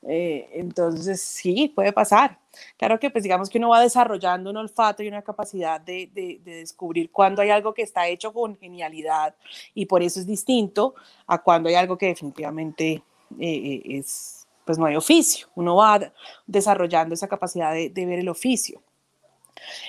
Eh, 0.08 0.48
entonces, 0.54 1.20
sí, 1.20 1.72
puede 1.74 1.92
pasar. 1.92 2.38
Claro 2.76 2.98
que, 2.98 3.10
pues 3.10 3.22
digamos 3.22 3.50
que 3.50 3.58
uno 3.58 3.68
va 3.68 3.80
desarrollando 3.80 4.50
un 4.50 4.56
olfato 4.56 5.02
y 5.02 5.08
una 5.08 5.22
capacidad 5.22 5.80
de, 5.80 6.10
de, 6.12 6.40
descubrir 6.42 7.10
cuando 7.10 7.42
hay 7.42 7.50
algo 7.50 7.74
que 7.74 7.82
está 7.82 8.08
hecho 8.08 8.32
con 8.32 8.56
genialidad 8.56 9.34
y 9.74 9.86
por 9.86 10.02
eso 10.02 10.20
es 10.20 10.26
distinto 10.26 10.94
a 11.26 11.42
cuando 11.42 11.68
hay 11.68 11.74
algo 11.74 11.96
que 11.98 12.06
definitivamente 12.06 13.02
eh, 13.38 13.82
es, 13.84 14.46
pues 14.64 14.78
no 14.78 14.86
hay 14.86 14.96
oficio. 14.96 15.48
Uno 15.54 15.76
va 15.76 16.12
desarrollando 16.46 17.14
esa 17.14 17.28
capacidad 17.28 17.72
de, 17.72 17.90
de 17.90 18.06
ver 18.06 18.20
el 18.20 18.28
oficio. 18.28 18.82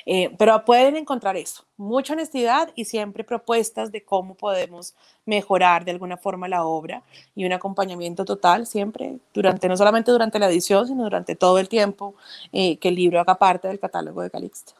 Eh, 0.05 0.33
pero 0.37 0.63
pueden 0.65 0.95
encontrar 0.95 1.37
eso, 1.37 1.65
mucha 1.77 2.13
honestidad 2.13 2.71
y 2.75 2.85
siempre 2.85 3.23
propuestas 3.23 3.91
de 3.91 4.03
cómo 4.03 4.35
podemos 4.35 4.95
mejorar 5.25 5.85
de 5.85 5.91
alguna 5.91 6.17
forma 6.17 6.47
la 6.47 6.65
obra 6.65 7.03
y 7.35 7.45
un 7.45 7.53
acompañamiento 7.53 8.25
total 8.25 8.67
siempre, 8.67 9.19
durante, 9.33 9.67
no 9.67 9.77
solamente 9.77 10.11
durante 10.11 10.39
la 10.39 10.49
edición, 10.49 10.87
sino 10.87 11.03
durante 11.03 11.35
todo 11.35 11.59
el 11.59 11.69
tiempo 11.69 12.15
eh, 12.51 12.77
que 12.77 12.89
el 12.89 12.95
libro 12.95 13.19
haga 13.19 13.35
parte 13.35 13.67
del 13.67 13.79
catálogo 13.79 14.21
de 14.21 14.29
Calixto. 14.29 14.73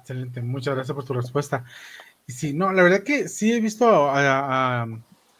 Excelente, 0.00 0.40
muchas 0.40 0.74
gracias 0.74 0.94
por 0.94 1.04
tu 1.04 1.12
respuesta. 1.12 1.64
Sí, 2.26 2.52
no, 2.52 2.72
la 2.72 2.82
verdad 2.82 3.02
que 3.02 3.28
sí 3.28 3.52
he 3.52 3.60
visto 3.60 3.86
a 4.10 4.86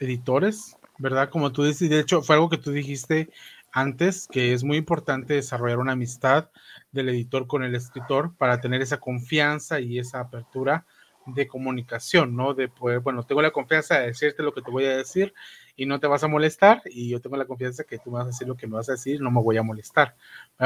editores, 0.01 0.77
¿verdad? 0.99 1.31
Como 1.31 1.53
tú 1.53 1.65
dices, 1.65 1.89
de 1.89 2.01
hecho 2.01 2.23
fue 2.23 2.35
algo 2.35 2.49
que 2.49 2.59
tú 2.59 2.73
dijiste 2.73 3.31
antes, 3.72 4.26
que 4.30 4.52
es 4.52 4.64
muy 4.64 4.76
importante 4.76 5.35
desarrollar 5.35 5.78
una 5.78 5.92
amistad 5.92 6.50
del 6.92 7.09
editor 7.09 7.46
con 7.46 7.62
el 7.62 7.74
escritor 7.74 8.35
para 8.37 8.61
tener 8.61 8.83
esa 8.83 8.98
confianza 8.98 9.80
y 9.80 9.98
esa 9.98 10.20
apertura 10.20 10.87
de 11.26 11.46
comunicación, 11.46 12.35
¿no? 12.35 12.54
De 12.54 12.68
poder, 12.68 13.00
bueno, 13.00 13.22
tengo 13.24 13.42
la 13.42 13.50
confianza 13.50 13.98
de 13.98 14.06
decirte 14.06 14.42
lo 14.42 14.52
que 14.52 14.62
te 14.62 14.70
voy 14.70 14.85
a 14.87 14.96
decir 14.96 15.35
y 15.76 15.87
no 15.87 16.00
te 16.00 16.06
vas 16.06 16.24
a 16.24 16.28
molestar 16.28 16.83
y 16.87 17.09
yo 17.09 17.20
tengo 17.20 17.37
la 17.37 17.44
confianza 17.44 17.85
que 17.85 17.98
tú 17.98 18.11
me 18.11 18.18
vas 18.18 18.24
a 18.24 18.28
decir 18.28 18.48
lo 18.48 18.56
que 18.56 18.66
me 18.66 18.74
vas 18.74 18.88
a 18.88 18.92
decir 18.92 19.20
no 19.20 19.30
me 19.30 19.40
voy 19.40 19.56
a 19.56 19.62
molestar, 19.62 20.16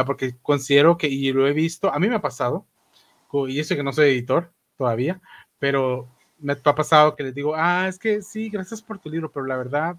porque 0.07 0.37
considero 0.43 0.97
que, 0.97 1.09
y 1.09 1.33
lo 1.33 1.47
he 1.47 1.53
visto, 1.53 1.93
a 1.93 1.99
mí 1.99 2.09
me 2.09 2.17
ha 2.17 2.23
pasado, 2.23 2.67
y 3.49 3.59
eso 3.59 3.75
que 3.75 3.83
no 3.83 3.93
soy 3.93 4.11
editor 4.11 4.53
todavía, 4.77 5.21
pero 5.59 6.09
me 6.39 6.53
ha 6.53 6.75
pasado 6.75 7.17
que 7.17 7.25
les 7.25 7.35
digo, 7.35 7.55
ah, 7.57 7.87
es 7.89 7.99
que 7.99 8.23
sí, 8.23 8.49
gracias 8.49 8.83
por 8.83 8.99
tu 8.99 9.11
libro, 9.11 9.31
pero 9.31 9.47
la 9.47 9.57
verdad 9.57 9.97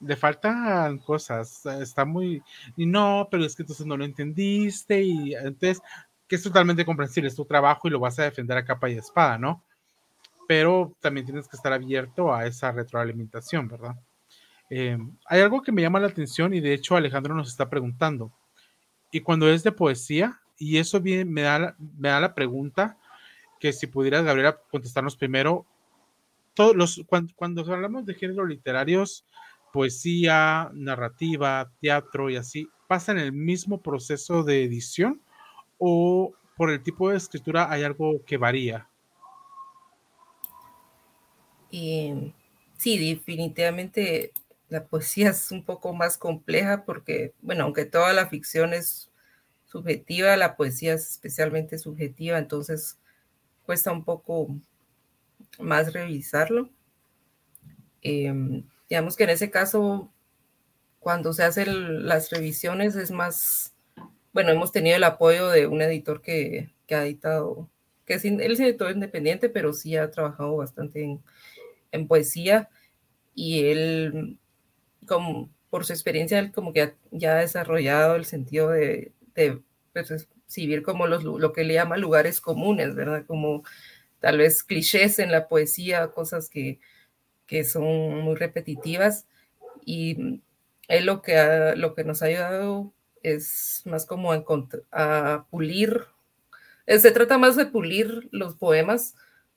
le 0.00 0.16
faltan 0.16 0.98
cosas, 0.98 1.64
está 1.66 2.04
muy, 2.04 2.42
y 2.76 2.86
no, 2.86 3.28
pero 3.30 3.44
es 3.44 3.56
que 3.56 3.62
entonces 3.62 3.86
no 3.86 3.96
lo 3.96 4.04
entendiste, 4.04 5.02
y 5.02 5.34
entonces, 5.34 5.80
que 6.26 6.36
es 6.36 6.42
totalmente 6.42 6.84
comprensible, 6.84 7.28
es 7.28 7.36
tu 7.36 7.44
trabajo 7.44 7.88
y 7.88 7.90
lo 7.90 8.00
vas 8.00 8.18
a 8.18 8.24
defender 8.24 8.56
a 8.56 8.64
capa 8.64 8.88
y 8.88 8.98
espada, 8.98 9.38
¿no? 9.38 9.64
Pero 10.46 10.96
también 11.00 11.26
tienes 11.26 11.48
que 11.48 11.56
estar 11.56 11.72
abierto 11.72 12.32
a 12.32 12.46
esa 12.46 12.72
retroalimentación, 12.72 13.68
¿verdad? 13.68 13.96
Eh, 14.70 14.98
hay 15.26 15.40
algo 15.40 15.62
que 15.62 15.72
me 15.72 15.82
llama 15.82 16.00
la 16.00 16.08
atención 16.08 16.52
y 16.52 16.60
de 16.60 16.74
hecho 16.74 16.94
Alejandro 16.96 17.34
nos 17.34 17.48
está 17.48 17.68
preguntando, 17.68 18.32
y 19.10 19.20
cuando 19.20 19.48
es 19.48 19.62
de 19.62 19.72
poesía, 19.72 20.40
y 20.58 20.78
eso 20.78 21.00
bien, 21.00 21.32
me, 21.32 21.42
da, 21.42 21.74
me 21.78 22.08
da 22.08 22.20
la 22.20 22.34
pregunta 22.34 22.98
que 23.58 23.72
si 23.72 23.86
pudieras, 23.86 24.24
Gabriela, 24.24 24.60
contestarnos 24.70 25.16
primero, 25.16 25.66
todos 26.54 26.74
los, 26.74 27.02
cuando, 27.06 27.32
cuando 27.36 27.60
hablamos 27.72 28.04
de 28.04 28.14
géneros 28.14 28.48
literarios, 28.48 29.24
poesía, 29.72 30.70
narrativa, 30.72 31.70
teatro 31.80 32.30
y 32.30 32.36
así, 32.36 32.68
¿pasan 32.86 33.18
el 33.18 33.32
mismo 33.32 33.80
proceso 33.80 34.42
de 34.42 34.64
edición 34.64 35.20
o 35.78 36.32
por 36.56 36.70
el 36.70 36.82
tipo 36.82 37.10
de 37.10 37.16
escritura 37.16 37.70
hay 37.70 37.84
algo 37.84 38.24
que 38.24 38.36
varía? 38.36 38.88
Y, 41.70 42.32
sí, 42.76 43.14
definitivamente 43.14 44.32
la 44.68 44.84
poesía 44.86 45.30
es 45.30 45.50
un 45.50 45.64
poco 45.64 45.92
más 45.92 46.18
compleja 46.18 46.84
porque, 46.84 47.34
bueno, 47.40 47.64
aunque 47.64 47.84
toda 47.84 48.12
la 48.12 48.28
ficción 48.28 48.72
es 48.72 49.10
subjetiva, 49.66 50.36
la 50.36 50.56
poesía 50.56 50.94
es 50.94 51.10
especialmente 51.10 51.78
subjetiva, 51.78 52.38
entonces 52.38 52.98
cuesta 53.64 53.92
un 53.92 54.04
poco 54.04 54.48
más 55.58 55.92
revisarlo. 55.92 56.70
Em, 58.00 58.64
digamos 58.88 59.16
que 59.16 59.24
en 59.24 59.30
ese 59.30 59.50
caso, 59.50 60.12
cuando 61.00 61.32
se 61.32 61.44
hacen 61.44 62.06
las 62.06 62.30
revisiones 62.30 62.96
es 62.96 63.10
más, 63.10 63.74
bueno, 64.32 64.50
hemos 64.50 64.72
tenido 64.72 64.96
el 64.96 65.04
apoyo 65.04 65.48
de 65.48 65.66
un 65.66 65.82
editor 65.82 66.22
que, 66.22 66.70
ha 66.90 67.04
editado, 67.04 67.68
que 68.06 68.14
es, 68.14 68.24
él 68.24 68.40
es 68.40 68.60
editor 68.60 68.90
independiente, 68.90 69.48
pero 69.48 69.72
sí 69.72 69.96
ha 69.96 70.10
trabajado 70.10 70.56
bastante 70.56 71.20
en, 71.92 72.08
poesía 72.08 72.68
y 73.34 73.66
él, 73.66 74.38
como 75.06 75.50
por 75.70 75.84
su 75.84 75.92
experiencia, 75.92 76.38
él 76.38 76.52
como 76.52 76.72
que 76.72 76.94
ya 77.10 77.36
ha 77.36 77.40
desarrollado 77.40 78.16
el 78.16 78.24
sentido 78.24 78.70
de, 78.70 79.12
de 79.34 79.60
pues, 79.92 80.28
como 80.84 81.06
los, 81.06 81.24
lo 81.24 81.52
que 81.52 81.64
le 81.64 81.74
llama 81.74 81.98
lugares 81.98 82.40
comunes, 82.40 82.94
¿verdad? 82.94 83.24
Como 83.26 83.64
tal 84.20 84.38
vez 84.38 84.62
clichés 84.62 85.18
en 85.18 85.30
la 85.30 85.46
poesía, 85.48 86.08
cosas 86.08 86.48
que, 86.48 86.80
que 87.48 87.64
son 87.64 88.20
muy 88.20 88.36
repetitivas 88.36 89.26
y 89.84 90.40
él 90.86 91.06
lo 91.06 91.22
que, 91.22 91.74
lo 91.76 91.94
que 91.94 92.04
nos 92.04 92.22
ha 92.22 92.26
ayudado 92.26 92.92
es 93.22 93.82
más 93.84 94.06
como 94.06 94.32
a, 94.32 95.46
pulir, 95.50 96.04
eh, 96.86 96.98
se 97.00 97.10
trata 97.10 97.38
más 97.38 97.56
de 97.56 97.66
pulir 97.66 98.28
los 98.30 98.54
poemas 98.54 99.14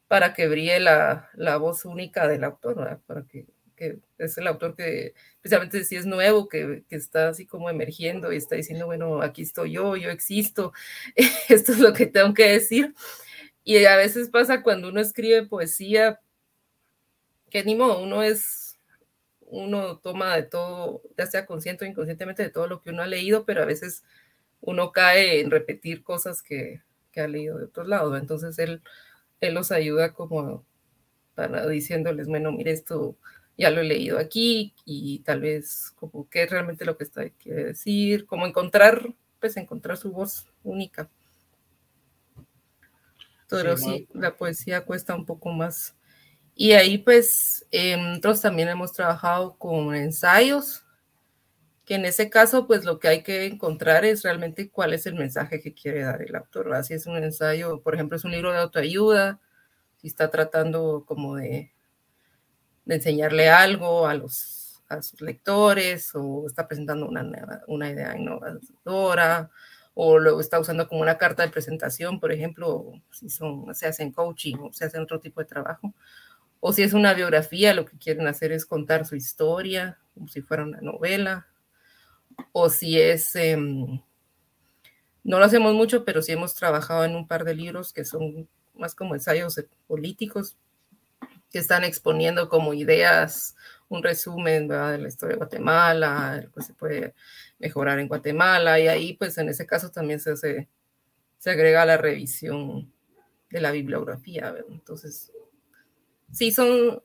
para 0.08 0.34
que 0.34 0.48
brille 0.48 0.80
la, 0.80 1.30
la 1.36 1.58
voz 1.58 1.86
única 1.86 2.28
del 2.28 2.44
autor, 2.44 3.02
para 3.06 3.24
que, 3.24 3.46
que, 3.76 4.00
es 4.18 4.38
el 4.38 4.48
autor 4.48 4.76
que, 4.76 5.14
especialmente 5.36 5.84
si 5.84 5.96
es 5.98 6.06
nuevo, 6.06 6.50
que, 6.50 6.84
que, 6.90 6.96
está 6.96 7.30
así 7.30 7.46
como 7.46 7.70
emergiendo 7.70 8.32
y 8.32 8.38
está 8.38 8.56
diciendo, 8.56 8.86
bueno, 8.86 9.22
aquí 9.22 9.42
estoy 9.42 9.74
yo, 9.74 9.96
yo 9.98 10.10
existo, 10.10 10.74
esto 11.50 11.74
es 11.74 11.80
lo 11.80 11.94
que 11.94 12.08
tengo 12.08 12.34
que 12.34 12.48
decir. 12.48 12.94
Y 13.64 13.86
a 13.86 13.96
veces 13.96 14.30
pasa 14.30 14.64
cuando 14.64 14.90
uno 14.90 15.00
escribe 15.00 15.46
poesía, 15.46 16.20
que 17.52 17.64
ni 17.64 17.76
modo, 17.76 18.02
uno 18.02 18.24
es, 18.24 18.80
uno 19.42 20.00
toma 20.00 20.36
de 20.36 20.44
todo, 20.44 21.04
ya 21.18 21.28
sea 21.28 21.46
consciente 21.46 21.86
o 21.86 21.88
inconscientemente 21.88 22.42
de 22.42 22.50
todo 22.50 22.68
lo 22.68 22.82
que 22.82 22.90
uno 22.90 23.04
ha 23.04 23.08
leído, 23.08 23.46
pero 23.46 23.62
a 23.62 23.66
veces 23.66 24.04
uno 24.62 24.92
cae 24.92 25.42
en 25.42 25.52
repetir 25.52 26.02
cosas 26.02 26.42
que, 26.42 26.82
que 27.12 27.22
ha 27.22 27.28
leído 27.28 27.58
de 27.60 27.66
otros 27.66 27.88
lados. 27.88 28.20
Entonces 28.20 28.58
él, 28.58 28.82
él 29.42 29.54
los 29.54 29.72
ayuda 29.72 30.14
como 30.14 30.66
para 31.36 31.68
diciéndoles, 31.68 32.28
bueno, 32.28 32.52
mire, 32.52 32.72
esto 32.72 33.18
ya 33.58 33.70
lo 33.70 33.82
he 33.82 33.84
leído 33.84 34.18
aquí 34.18 34.74
y 34.86 35.20
tal 35.20 35.42
vez 35.42 35.92
como 35.96 36.28
qué 36.30 36.44
es 36.44 36.50
realmente 36.50 36.86
lo 36.86 36.98
que 36.98 37.04
está 37.04 37.30
quiere 37.30 37.66
decir, 37.66 38.26
como 38.26 38.48
encontrar, 38.48 39.14
pues 39.40 39.58
encontrar 39.58 39.98
su 39.98 40.12
voz 40.12 40.48
única. 40.64 41.10
Pero 43.50 43.76
sí, 43.76 44.08
la 44.14 44.38
poesía 44.38 44.86
cuesta 44.86 45.14
un 45.14 45.26
poco 45.26 45.52
más 45.52 45.94
y 46.62 46.74
ahí 46.74 47.00
pues 47.00 47.66
eh, 47.72 47.98
nosotros 47.98 48.40
también 48.40 48.70
hemos 48.70 48.94
trabajado 48.94 49.58
con 49.58 49.96
ensayos, 49.96 50.86
que 51.86 51.96
en 51.96 52.06
ese 52.06 52.30
caso 52.30 52.68
pues 52.68 52.86
lo 52.86 53.00
que 53.00 53.08
hay 53.08 53.24
que 53.24 53.48
encontrar 53.48 54.06
es 54.06 54.22
realmente 54.22 54.70
cuál 54.70 54.94
es 54.94 55.08
el 55.08 55.16
mensaje 55.16 55.60
que 55.60 55.74
quiere 55.74 56.04
dar 56.04 56.22
el 56.22 56.36
autor. 56.36 56.84
Si 56.84 56.94
es 56.94 57.08
un 57.08 57.18
ensayo, 57.18 57.82
por 57.82 57.96
ejemplo, 57.96 58.16
es 58.16 58.26
un 58.26 58.32
libro 58.32 58.52
de 58.52 58.60
autoayuda, 58.60 59.40
si 59.98 60.06
está 60.06 60.30
tratando 60.30 61.04
como 61.08 61.38
de, 61.38 61.74
de 62.86 62.96
enseñarle 62.96 63.50
algo 63.50 64.06
a, 64.06 64.14
los, 64.14 64.84
a 64.88 65.02
sus 65.02 65.20
lectores 65.20 66.12
o 66.14 66.46
está 66.46 66.68
presentando 66.68 67.08
una, 67.08 67.64
una 67.66 67.90
idea 67.90 68.16
innovadora 68.16 69.50
o 69.96 70.20
lo 70.20 70.40
está 70.40 70.60
usando 70.60 70.88
como 70.88 71.02
una 71.02 71.18
carta 71.18 71.42
de 71.42 71.50
presentación, 71.50 72.20
por 72.20 72.32
ejemplo, 72.32 72.92
si 73.10 73.32
son, 73.32 73.74
se 73.74 73.88
hacen 73.88 74.12
coaching 74.12 74.58
o 74.58 74.72
se 74.72 74.86
hacen 74.86 75.02
otro 75.02 75.20
tipo 75.20 75.42
de 75.42 75.48
trabajo 75.48 75.96
o 76.64 76.74
si 76.74 76.84
es 76.84 76.94
una 76.94 77.16
biografía, 77.16 77.74
lo 77.74 77.86
que 77.86 77.98
quieren 77.98 78.28
hacer 78.28 78.52
es 78.52 78.68
contar 78.68 79.08
su 79.08 79.16
historia, 79.16 79.98
como 80.14 80.28
si 80.28 80.42
fuera 80.42 80.64
una 80.64 80.80
novela. 80.80 81.48
O 82.52 82.70
si 82.70 83.02
es, 83.02 83.36
em, 83.36 84.00
no 85.24 85.40
lo 85.40 85.44
hacemos 85.44 85.74
mucho, 85.74 86.06
pero 86.06 86.22
sí 86.22 86.32
hemos 86.32 86.54
trabajado 86.54 87.04
en 87.04 87.16
un 87.16 87.28
par 87.28 87.46
de 87.46 87.56
libros 87.56 87.92
que 87.92 88.06
son 88.06 88.48
más 88.76 88.94
como 88.94 89.16
ensayos 89.16 89.60
políticos, 89.88 90.56
que 91.50 91.58
están 91.58 91.84
exponiendo 91.84 92.48
como 92.48 92.76
ideas, 92.76 93.56
un 93.90 94.04
resumen 94.04 94.68
de 94.68 95.00
la 95.00 95.08
historia 95.08 95.34
de 95.34 95.40
Guatemala, 95.40 96.42
lo 96.44 96.52
que 96.52 96.62
se 96.62 96.76
puede 96.76 97.16
mejorar 97.58 98.00
en 98.00 98.08
Guatemala, 98.08 98.80
y 98.80 98.88
ahí 98.88 99.14
pues 99.14 99.36
en 99.40 99.50
ese 99.50 99.66
caso 99.66 99.90
también 99.90 100.20
se, 100.20 100.32
hace, 100.32 100.70
se 101.40 101.50
agrega 101.50 101.86
la 101.88 101.98
revisión 101.98 102.94
de 103.50 103.62
la 103.62 103.72
bibliografía. 103.72 104.54
Entonces, 104.70 105.32
sí 106.32 106.52
son, 106.52 107.02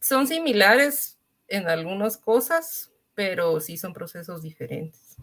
son 0.00 0.26
similares 0.26 1.18
en 1.48 1.68
algunas 1.68 2.16
cosas, 2.16 2.92
pero 3.14 3.60
sí 3.60 3.76
son 3.76 3.92
procesos 3.92 4.42
diferentes. 4.42 5.16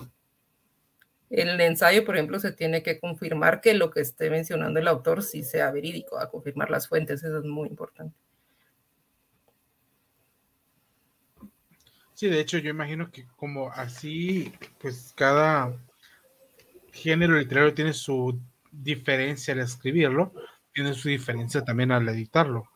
El 1.30 1.62
ensayo, 1.62 2.04
por 2.04 2.18
ejemplo, 2.18 2.40
se 2.40 2.52
tiene 2.52 2.84
que 2.84 3.00
confirmar 3.00 3.62
que 3.62 3.74
lo 3.74 3.90
que 3.90 4.02
esté 4.02 4.30
mencionando 4.30 4.80
el 4.80 4.88
autor 4.88 5.24
sí 5.24 5.44
sea 5.44 5.72
verídico, 5.72 6.20
a 6.20 6.30
confirmar 6.30 6.70
las 6.70 6.90
fuentes, 6.90 7.24
eso 7.24 7.38
es 7.38 7.46
muy 7.46 7.70
importante. 7.70 8.16
Sí, 12.14 12.28
de 12.28 12.40
hecho, 12.40 12.58
yo 12.58 12.70
imagino 12.70 13.10
que 13.10 13.26
como 13.36 13.72
así, 13.72 14.54
pues 14.80 15.14
cada 15.16 15.74
género 16.92 17.36
literario 17.36 17.74
tiene 17.74 17.94
su 17.94 18.40
diferencia 18.72 19.54
al 19.54 19.62
escribirlo, 19.62 20.34
tiene 20.74 20.94
su 20.94 21.10
diferencia 21.10 21.64
también 21.64 21.92
al 21.92 22.08
editarlo. 22.10 22.71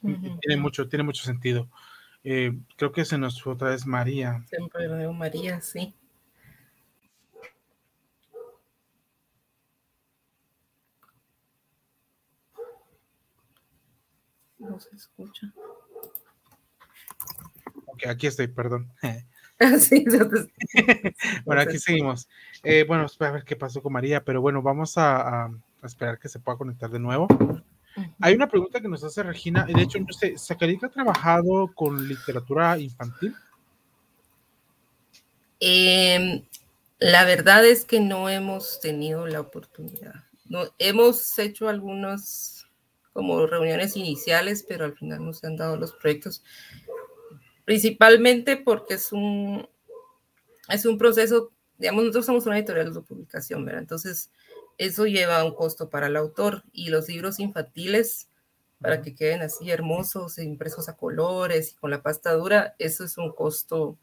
Tiene 0.00 0.56
mucho, 0.56 0.88
tiene 0.88 1.02
mucho 1.02 1.24
sentido. 1.24 1.68
Eh, 2.24 2.52
creo 2.76 2.92
que 2.92 3.04
se 3.04 3.18
nos 3.18 3.42
fue 3.42 3.54
otra 3.54 3.70
vez 3.70 3.86
María. 3.86 4.44
Siempre 4.48 4.88
veo 4.88 5.12
María, 5.12 5.60
sí. 5.60 5.94
No 14.58 14.78
se 14.80 14.94
escucha. 14.96 15.52
Ok, 17.86 18.06
aquí 18.08 18.26
estoy, 18.26 18.48
perdón. 18.48 18.92
sí, 19.80 20.04
bueno, 21.44 21.62
aquí 21.62 21.78
seguimos. 21.78 22.28
Eh, 22.62 22.84
bueno, 22.86 23.06
a 23.18 23.30
ver 23.30 23.44
qué 23.44 23.56
pasó 23.56 23.82
con 23.82 23.92
María, 23.92 24.24
pero 24.24 24.40
bueno, 24.40 24.62
vamos 24.62 24.94
a 24.96 25.50
esperar 25.82 26.18
que 26.18 26.28
se 26.28 26.40
pueda 26.40 26.58
conectar 26.58 26.90
de 26.90 26.98
nuevo. 26.98 27.28
Hay 28.20 28.34
una 28.34 28.48
pregunta 28.48 28.80
que 28.80 28.88
nos 28.88 29.02
hace 29.04 29.22
Regina, 29.22 29.64
de 29.64 29.82
hecho, 29.82 29.98
no 29.98 30.12
sé, 30.12 30.36
¿Zacarica 30.38 30.86
ha 30.86 30.90
trabajado 30.90 31.72
con 31.74 32.06
literatura 32.06 32.78
infantil? 32.78 33.34
Em, 35.60 36.44
la 36.98 37.24
verdad 37.24 37.64
es 37.64 37.84
que 37.84 38.00
no 38.00 38.28
hemos 38.28 38.80
tenido 38.80 39.26
la 39.26 39.40
oportunidad. 39.40 40.14
No, 40.46 40.64
hemos 40.78 41.38
hecho 41.38 41.68
algunas 41.68 42.66
como 43.12 43.46
reuniones 43.46 43.96
iniciales, 43.96 44.64
pero 44.66 44.84
al 44.84 44.96
final 44.96 45.24
no 45.24 45.32
se 45.32 45.46
han 45.46 45.56
dado 45.56 45.76
los 45.76 45.92
proyectos, 45.92 46.44
principalmente 47.64 48.56
porque 48.56 48.94
es 48.94 49.12
un, 49.12 49.68
es 50.68 50.86
un 50.86 50.98
proceso, 50.98 51.50
digamos, 51.78 52.04
nosotros 52.04 52.26
somos 52.26 52.46
una 52.46 52.58
editorial 52.58 52.94
de 52.94 53.00
publicación, 53.00 53.64
¿verdad? 53.64 53.82
Entonces, 53.82 54.30
eso 54.78 55.06
lleva 55.06 55.44
un 55.44 55.54
costo 55.54 55.90
para 55.90 56.06
el 56.06 56.16
autor 56.16 56.64
y 56.72 56.88
los 56.88 57.08
libros 57.08 57.40
infantiles, 57.40 58.28
para 58.80 59.02
que 59.02 59.14
queden 59.14 59.42
así 59.42 59.70
hermosos, 59.70 60.38
impresos 60.38 60.88
a 60.88 60.96
colores 60.96 61.72
y 61.72 61.74
con 61.74 61.90
la 61.90 62.00
pasta 62.00 62.32
dura, 62.32 62.76
eso 62.78 63.04
es 63.04 63.18
un 63.18 63.32
costo 63.32 63.98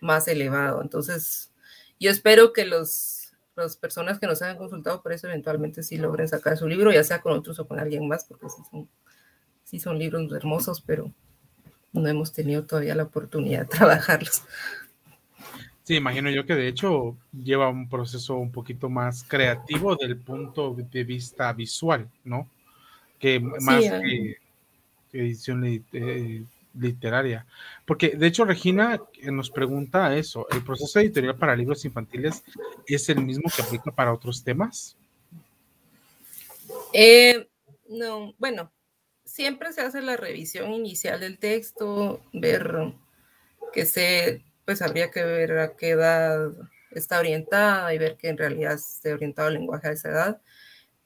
más 0.00 0.26
elevado. 0.26 0.82
Entonces, 0.82 1.52
yo 2.00 2.10
espero 2.10 2.52
que 2.52 2.64
los, 2.64 3.32
las 3.54 3.76
personas 3.76 4.18
que 4.18 4.26
nos 4.26 4.42
hayan 4.42 4.58
consultado 4.58 5.02
por 5.02 5.12
eso 5.12 5.28
eventualmente 5.28 5.84
sí 5.84 5.96
logren 5.98 6.28
sacar 6.28 6.56
su 6.56 6.66
libro, 6.66 6.92
ya 6.92 7.04
sea 7.04 7.20
con 7.22 7.32
otros 7.32 7.58
o 7.60 7.68
con 7.68 7.78
alguien 7.78 8.08
más, 8.08 8.24
porque 8.24 8.48
sí 8.48 8.62
son, 8.70 8.88
sí 9.62 9.78
son 9.78 9.98
libros 10.00 10.30
hermosos, 10.32 10.82
pero 10.84 11.12
no 11.92 12.08
hemos 12.08 12.32
tenido 12.32 12.64
todavía 12.64 12.96
la 12.96 13.04
oportunidad 13.04 13.60
de 13.60 13.66
trabajarlos. 13.76 14.42
Sí, 15.86 15.94
imagino 15.94 16.28
yo 16.30 16.44
que 16.44 16.56
de 16.56 16.66
hecho 16.66 17.16
lleva 17.32 17.68
un 17.68 17.88
proceso 17.88 18.34
un 18.34 18.50
poquito 18.50 18.90
más 18.90 19.22
creativo 19.22 19.94
del 19.94 20.16
punto 20.16 20.74
de 20.74 21.04
vista 21.04 21.52
visual, 21.52 22.10
¿no? 22.24 22.50
Que 23.20 23.38
más 23.38 23.84
que, 23.84 24.36
edición 25.12 25.64
eh, 25.64 26.42
literaria. 26.74 27.46
Porque 27.84 28.16
de 28.16 28.26
hecho 28.26 28.44
Regina 28.44 29.00
eh, 29.22 29.30
nos 29.30 29.48
pregunta 29.48 30.16
eso, 30.16 30.48
¿el 30.50 30.64
proceso 30.64 30.98
editorial 30.98 31.36
para 31.36 31.54
libros 31.54 31.84
infantiles 31.84 32.42
es 32.88 33.08
el 33.08 33.22
mismo 33.22 33.44
que 33.54 33.62
aplica 33.62 33.92
para 33.92 34.12
otros 34.12 34.42
temas? 34.42 34.96
Eh, 36.92 37.48
no, 37.88 38.34
bueno, 38.38 38.72
siempre 39.24 39.72
se 39.72 39.82
hace 39.82 40.02
la 40.02 40.16
revisión 40.16 40.72
inicial 40.72 41.20
del 41.20 41.38
texto, 41.38 42.20
ver 42.32 42.92
que 43.72 43.86
se, 43.86 44.42
pues 44.66 44.82
habría 44.82 45.10
que 45.10 45.24
ver 45.24 45.58
a 45.58 45.76
qué 45.76 45.90
edad 45.90 46.50
está 46.90 47.18
orientada 47.18 47.94
y 47.94 47.98
ver 47.98 48.18
que 48.18 48.28
en 48.28 48.36
realidad 48.36 48.74
esté 48.74 49.14
orientado 49.14 49.48
al 49.48 49.54
lenguaje 49.54 49.88
a 49.88 49.92
esa 49.92 50.10
edad. 50.10 50.40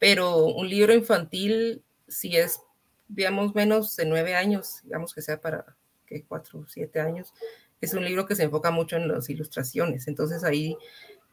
Pero 0.00 0.46
un 0.46 0.68
libro 0.68 0.92
infantil, 0.92 1.84
si 2.08 2.36
es 2.36 2.60
digamos, 3.10 3.54
menos 3.54 3.96
de 3.96 4.06
nueve 4.06 4.34
años, 4.34 4.80
digamos 4.84 5.14
que 5.14 5.22
sea 5.22 5.40
para 5.40 5.76
que 6.06 6.24
cuatro 6.24 6.60
o 6.60 6.66
siete 6.68 7.00
años, 7.00 7.34
es 7.80 7.94
un 7.94 8.04
libro 8.04 8.26
que 8.26 8.36
se 8.36 8.44
enfoca 8.44 8.70
mucho 8.70 8.96
en 8.96 9.08
las 9.08 9.28
ilustraciones. 9.30 10.06
Entonces 10.06 10.44
ahí 10.44 10.76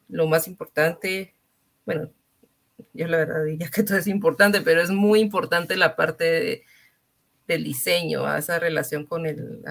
lo 0.09 0.27
más 0.27 0.47
importante, 0.47 1.33
bueno, 1.85 2.09
yo 2.93 3.07
la 3.07 3.17
verdad 3.17 3.43
diría 3.43 3.69
que 3.69 3.83
todo 3.83 3.97
es 3.97 4.07
importante, 4.07 4.61
pero 4.61 4.81
es 4.81 4.89
muy 4.89 5.19
importante 5.19 5.75
la 5.75 5.95
parte 5.95 6.63
del 7.47 7.63
diseño, 7.63 8.25
a 8.25 8.37
esa 8.37 8.59
relación 8.59 9.05
con 9.05 9.25
el, 9.25 9.63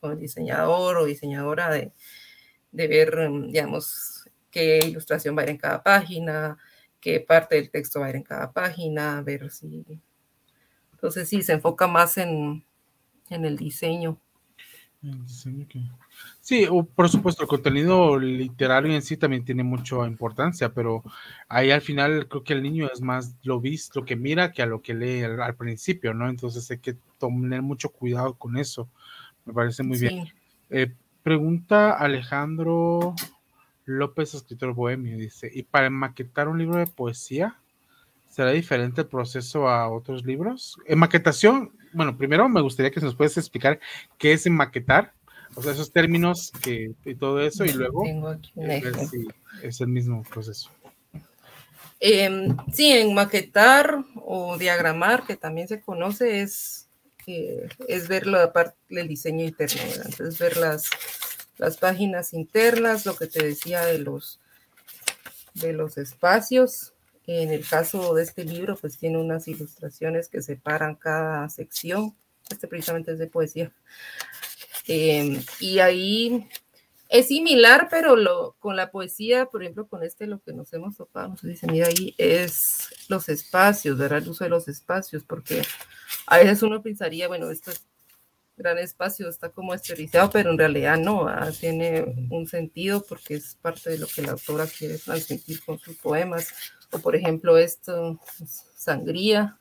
con 0.00 0.18
diseñador 0.18 0.96
o 0.96 1.04
diseñadora 1.04 1.70
de, 1.70 1.92
de 2.72 2.88
ver, 2.88 3.30
digamos, 3.48 4.28
qué 4.50 4.80
ilustración 4.84 5.36
va 5.36 5.42
a 5.42 5.44
ir 5.44 5.50
en 5.50 5.58
cada 5.58 5.82
página, 5.82 6.58
qué 7.00 7.20
parte 7.20 7.56
del 7.56 7.70
texto 7.70 8.00
va 8.00 8.06
a 8.06 8.10
ir 8.10 8.16
en 8.16 8.22
cada 8.24 8.52
página, 8.52 9.22
ver 9.22 9.50
si 9.50 9.84
entonces 11.00 11.30
sí, 11.30 11.42
se 11.42 11.54
enfoca 11.54 11.86
más 11.86 12.18
en, 12.18 12.62
el 13.30 13.56
diseño. 13.56 14.20
Sí, 16.40 16.66
por 16.94 17.08
supuesto, 17.08 17.42
el 17.42 17.48
contenido 17.48 18.18
literario 18.18 18.92
en 18.92 19.00
sí 19.00 19.16
también 19.16 19.44
tiene 19.44 19.62
mucha 19.62 20.06
importancia, 20.06 20.74
pero 20.74 21.02
ahí 21.48 21.70
al 21.70 21.80
final 21.80 22.28
creo 22.28 22.44
que 22.44 22.52
el 22.52 22.62
niño 22.62 22.88
es 22.92 23.00
más 23.00 23.34
lo 23.42 23.60
visto, 23.60 24.00
lo 24.00 24.06
que 24.06 24.16
mira 24.16 24.52
que 24.52 24.62
a 24.62 24.66
lo 24.66 24.82
que 24.82 24.92
lee 24.92 25.22
al, 25.22 25.54
principio, 25.54 26.12
¿no? 26.12 26.28
Entonces 26.28 26.70
hay 26.70 26.78
que 26.78 26.96
tener 27.18 27.62
mucho 27.62 27.88
cuidado 27.90 28.34
con 28.34 28.58
eso. 28.58 28.88
Me 29.46 29.54
parece 29.54 29.82
muy 29.82 29.98
bien. 29.98 30.28
Eh, 30.68 30.92
pregunta 31.22 31.92
Alejandro 31.92 33.14
López, 33.86 34.34
escritor 34.34 34.74
bohemio, 34.74 35.16
dice, 35.16 35.50
¿y 35.52 35.62
para 35.62 35.88
maquetar 35.88 36.48
un 36.48 36.58
libro 36.58 36.78
de 36.78 36.86
poesía? 36.86 37.56
¿Será 38.30 38.52
diferente 38.52 39.00
el 39.00 39.08
proceso 39.08 39.68
a 39.68 39.90
otros 39.90 40.24
libros? 40.24 40.78
En 40.86 41.00
maquetación, 41.00 41.72
bueno, 41.92 42.16
primero 42.16 42.48
me 42.48 42.60
gustaría 42.60 42.92
que 42.92 43.00
nos 43.00 43.16
puedas 43.16 43.36
explicar 43.36 43.80
qué 44.18 44.32
es 44.32 44.48
maquetar, 44.48 45.12
o 45.56 45.62
sea, 45.62 45.72
esos 45.72 45.92
términos 45.92 46.52
que, 46.62 46.92
y 47.04 47.14
todo 47.16 47.40
eso, 47.40 47.64
y 47.64 47.72
luego 47.72 48.04
ver 48.54 48.94
si 49.10 49.26
es 49.62 49.80
el 49.80 49.88
mismo 49.88 50.22
proceso. 50.22 50.70
Em, 51.98 52.56
sí, 52.72 52.92
en 52.92 53.12
maquetar 53.12 54.04
o 54.24 54.56
diagramar, 54.56 55.26
que 55.26 55.36
también 55.36 55.66
se 55.66 55.80
conoce, 55.80 56.40
es, 56.40 56.88
es 57.26 58.08
ver 58.08 58.28
la 58.28 58.52
parte 58.52 58.76
del 58.88 59.08
diseño 59.08 59.44
interno, 59.44 59.82
entonces 60.04 60.38
ver 60.38 60.56
las, 60.56 60.88
las 61.58 61.76
páginas 61.76 62.32
internas, 62.32 63.04
lo 63.04 63.16
que 63.16 63.26
te 63.26 63.44
decía 63.44 63.84
de 63.84 63.98
los, 63.98 64.40
de 65.54 65.72
los 65.72 65.98
espacios, 65.98 66.94
en 67.38 67.50
el 67.50 67.66
caso 67.66 68.14
de 68.14 68.22
este 68.22 68.44
libro, 68.44 68.76
pues 68.76 68.98
tiene 68.98 69.18
unas 69.18 69.46
ilustraciones 69.48 70.28
que 70.28 70.42
separan 70.42 70.96
cada 70.96 71.48
sección. 71.48 72.16
Este 72.50 72.66
precisamente 72.66 73.12
es 73.12 73.18
de 73.18 73.26
poesía. 73.26 73.72
Em, 74.86 75.42
y 75.60 75.78
ahí 75.78 76.48
es 77.08 77.28
similar, 77.28 77.88
pero 77.90 78.16
lo, 78.16 78.56
con 78.58 78.76
la 78.76 78.90
poesía, 78.90 79.46
por 79.46 79.62
ejemplo, 79.62 79.86
con 79.86 80.02
este 80.02 80.26
lo 80.26 80.40
que 80.40 80.52
nos 80.52 80.72
hemos 80.72 80.96
topado, 80.96 81.28
no 81.28 81.36
sé 81.36 81.50
si 81.50 81.56
se 81.56 81.66
mira 81.66 81.88
ahí, 81.88 82.14
es 82.18 82.88
los 83.08 83.28
espacios, 83.28 83.98
¿verdad? 83.98 84.18
El 84.18 84.28
uso 84.28 84.44
de 84.44 84.50
los 84.50 84.68
espacios, 84.68 85.24
porque 85.24 85.62
a 86.26 86.38
veces 86.38 86.62
uno 86.62 86.82
pensaría, 86.82 87.28
bueno, 87.28 87.50
esto 87.50 87.70
es 87.70 87.84
gran 88.60 88.78
espacio 88.78 89.28
está 89.28 89.48
como 89.48 89.72
esterilizado, 89.72 90.30
pero 90.30 90.50
en 90.50 90.58
realidad 90.58 90.98
no, 90.98 91.26
ah, 91.26 91.50
tiene 91.58 92.28
un 92.30 92.46
sentido 92.46 93.02
porque 93.08 93.34
es 93.34 93.54
parte 93.54 93.88
de 93.88 93.98
lo 93.98 94.06
que 94.06 94.20
la 94.20 94.32
autora 94.32 94.66
quiere 94.66 94.98
transmitir 94.98 95.64
con 95.64 95.78
sus 95.78 95.96
poemas. 95.96 96.52
O 96.92 96.98
por 96.98 97.16
ejemplo, 97.16 97.56
esto, 97.56 98.20
sangría, 98.76 99.58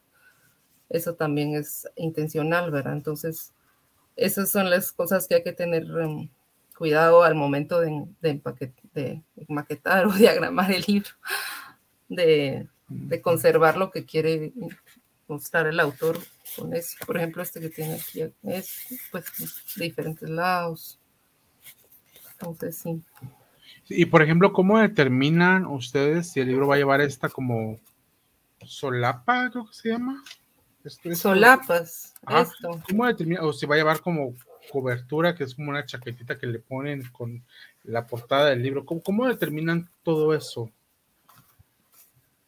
eso 0.89 1.15
también 1.15 1.55
es 1.55 1.87
intencional, 1.95 2.71
¿verdad? 2.71 2.93
Entonces, 2.93 3.53
esas 4.17 4.51
son 4.51 4.69
las 4.69 4.91
cosas 4.91 5.27
que 5.27 5.35
hay 5.35 5.43
que 5.43 5.53
tener 5.53 5.85
um, 5.85 6.29
cuidado 6.77 7.23
al 7.23 7.35
momento 7.35 7.79
de, 7.79 8.05
de, 8.21 8.41
de, 8.93 9.23
maquetar 9.47 10.05
o 10.07 10.11
diagramar 10.11 10.71
el 10.71 10.83
libro, 10.85 11.09
de, 12.09 12.67
de 12.89 13.21
conservar 13.21 13.77
lo 13.77 13.91
que 13.91 14.03
quiere 14.03 14.51
mostrar 15.29 15.67
el 15.67 15.79
autor 15.79 16.19
con 16.57 16.73
eso. 16.75 16.97
Por 17.05 17.17
ejemplo, 17.17 17.41
este 17.41 17.61
que 17.61 17.69
tiene 17.69 17.95
aquí 17.95 18.21
es 18.43 19.09
pues 19.11 19.25
de 19.75 19.85
diferentes 19.85 20.29
lados. 20.29 20.99
Entonces, 22.31 22.77
sí. 22.77 23.01
Y 23.87 24.05
por 24.05 24.21
ejemplo, 24.21 24.53
¿cómo 24.53 24.79
determinan 24.79 25.65
ustedes 25.65 26.31
si 26.31 26.39
el 26.39 26.47
libro 26.47 26.67
va 26.67 26.75
a 26.75 26.79
llevar 26.79 27.01
esta 27.01 27.29
como 27.29 27.79
solapa, 28.65 29.49
creo 29.51 29.67
que 29.67 29.73
se 29.73 29.89
llama? 29.89 30.23
Solapas, 31.13 32.13
esto. 32.29 32.81
¿Cómo 32.87 33.05
determinan? 33.05 33.43
O 33.43 33.53
si 33.53 33.65
va 33.65 33.75
a 33.75 33.77
llevar 33.77 34.01
como 34.01 34.33
cobertura, 34.71 35.35
que 35.35 35.43
es 35.43 35.55
como 35.55 35.69
una 35.69 35.85
chaquetita 35.85 36.37
que 36.37 36.47
le 36.47 36.59
ponen 36.59 37.03
con 37.11 37.43
la 37.83 38.05
portada 38.05 38.49
del 38.49 38.61
libro. 38.61 38.85
¿Cómo, 38.85 39.01
cómo 39.01 39.27
determinan 39.27 39.89
todo 40.03 40.33
eso? 40.33 40.71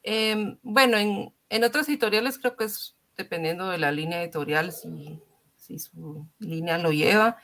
Em, 0.03 0.57
bueno, 0.63 0.97
en, 0.97 1.33
en 1.51 1.63
otros 1.65 1.87
editoriales 1.89 2.39
creo 2.39 2.55
que 2.55 2.63
es 2.63 2.95
dependiendo 3.17 3.69
de 3.69 3.77
la 3.77 3.91
línea 3.91 4.23
editorial, 4.23 4.71
si, 4.71 5.79
su 5.79 6.25
línea 6.39 6.77
lo 6.77 6.91
lleva. 6.91 7.37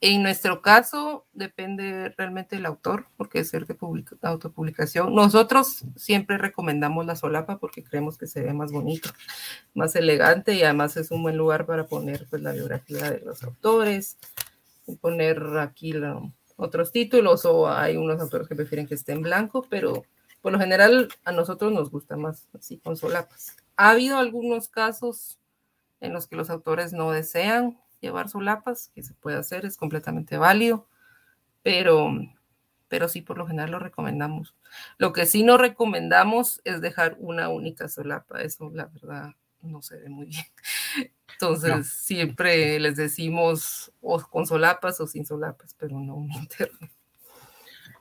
En 0.00 0.22
nuestro 0.22 0.60
caso, 0.60 1.26
depende 1.32 2.12
realmente 2.18 2.56
del 2.56 2.66
autor, 2.66 3.06
porque 3.16 3.38
es 3.38 3.48
ser 3.48 3.66
de 3.66 3.76
autopublicación. 4.22 5.14
Nosotros 5.14 5.84
siempre 5.96 6.36
recomendamos 6.36 7.06
la 7.06 7.16
solapa 7.16 7.58
porque 7.58 7.84
creemos 7.84 8.18
que 8.18 8.26
se 8.26 8.42
ve 8.42 8.52
más 8.52 8.72
bonito, 8.72 9.10
más 9.74 9.94
elegante 9.94 10.54
y 10.54 10.62
además 10.62 10.96
es 10.96 11.10
un 11.10 11.22
buen 11.22 11.36
lugar 11.36 11.64
para 11.64 11.86
poner 11.86 12.26
pues, 12.28 12.42
la 12.42 12.52
biografía 12.52 13.10
de 13.10 13.20
los 13.20 13.42
autores, 13.44 14.18
y 14.86 14.96
poner 14.96 15.42
aquí 15.58 15.94
otros 16.56 16.92
títulos 16.92 17.44
o 17.44 17.68
hay 17.68 17.96
unos 17.96 18.20
autores 18.20 18.48
que 18.48 18.54
prefieren 18.54 18.86
que 18.86 18.94
esté 18.94 19.12
en 19.12 19.22
blanco, 19.22 19.66
pero 19.68 20.04
por 20.44 20.52
lo 20.52 20.58
general 20.58 21.08
a 21.24 21.32
nosotros 21.32 21.72
nos 21.72 21.90
gusta 21.90 22.18
más 22.18 22.46
así 22.52 22.76
con 22.76 22.98
solapas. 22.98 23.56
Ha 23.76 23.88
habido 23.88 24.18
algunos 24.18 24.68
casos 24.68 25.38
en 26.00 26.12
los 26.12 26.26
que 26.26 26.36
los 26.36 26.50
autores 26.50 26.92
no 26.92 27.12
desean 27.12 27.80
llevar 28.02 28.28
solapas, 28.28 28.90
que 28.94 29.02
se 29.02 29.14
puede 29.14 29.38
hacer, 29.38 29.64
es 29.64 29.78
completamente 29.78 30.36
válido, 30.36 30.86
pero, 31.62 32.10
pero 32.88 33.08
sí 33.08 33.22
por 33.22 33.38
lo 33.38 33.46
general 33.46 33.70
lo 33.70 33.78
recomendamos. 33.78 34.54
Lo 34.98 35.14
que 35.14 35.24
sí 35.24 35.44
no 35.44 35.56
recomendamos 35.56 36.60
es 36.64 36.82
dejar 36.82 37.16
una 37.20 37.48
única 37.48 37.88
solapa, 37.88 38.42
eso 38.42 38.70
la 38.74 38.84
verdad 38.84 39.34
no 39.62 39.80
se 39.80 39.96
ve 39.96 40.10
muy 40.10 40.26
bien. 40.26 40.44
Entonces 41.32 41.88
siempre 41.88 42.78
les 42.80 42.96
decimos 42.96 43.90
o 44.02 44.20
con 44.20 44.46
solapas 44.46 45.00
o 45.00 45.06
sin 45.06 45.24
solapas, 45.24 45.74
pero 45.78 45.98
no 45.98 46.16
un 46.16 46.30
interno. 46.32 46.86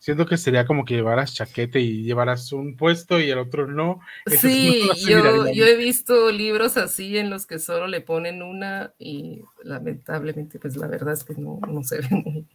Siento 0.04 0.26
que 0.26 0.36
sería 0.36 0.66
como 0.66 0.84
que 0.84 0.96
llevaras 0.96 1.34
chaquete 1.34 1.80
y 1.80 2.04
llevaras 2.04 2.52
un 2.52 2.76
puesto 2.76 3.22
y 3.22 3.30
el 3.30 3.38
otro 3.38 3.68
no. 3.68 4.02
Sí, 4.26 4.82
yo, 5.08 5.50
yo, 5.54 5.66
he 5.66 5.78
visto 5.78 6.30
libros 6.30 6.76
así 6.76 7.18
en 7.18 7.30
los 7.30 7.46
que 7.46 7.58
solo 7.58 7.88
le 7.88 8.02
ponen 8.02 8.44
una 8.44 8.94
y 9.00 9.44
lamentablemente, 9.64 10.60
pues 10.60 10.76
la 10.76 10.88
verdad 10.88 11.14
es 11.14 11.24
que 11.24 11.36
no, 11.36 11.58
no 11.66 11.86
se 11.86 12.02
ve 12.02 12.08
muy. 12.10 12.46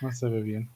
No 0.00 0.10
se 0.10 0.28
ve 0.28 0.42
bien. 0.42 0.70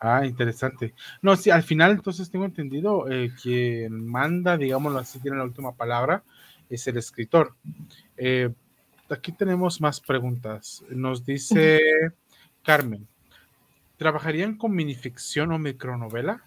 Ah, 0.00 0.24
interesante. 0.24 0.94
No, 1.20 1.36
sí, 1.36 1.50
al 1.50 1.62
final 1.62 1.90
entonces 1.90 2.30
tengo 2.30 2.46
entendido 2.46 3.10
eh, 3.10 3.30
quien 3.42 4.06
manda, 4.06 4.56
digámoslo 4.56 4.98
así, 4.98 5.20
tiene 5.20 5.36
la 5.36 5.44
última 5.44 5.74
palabra, 5.74 6.24
es 6.70 6.86
el 6.86 6.96
escritor. 6.96 7.54
Eh, 8.16 8.48
aquí 9.10 9.30
tenemos 9.30 9.78
más 9.82 10.00
preguntas. 10.00 10.82
Nos 10.88 11.26
dice 11.26 11.82
Carmen, 12.62 13.06
¿trabajarían 13.96 14.56
con 14.56 14.74
minificción 14.74 15.52
o 15.52 15.58
micronovela? 15.58 16.44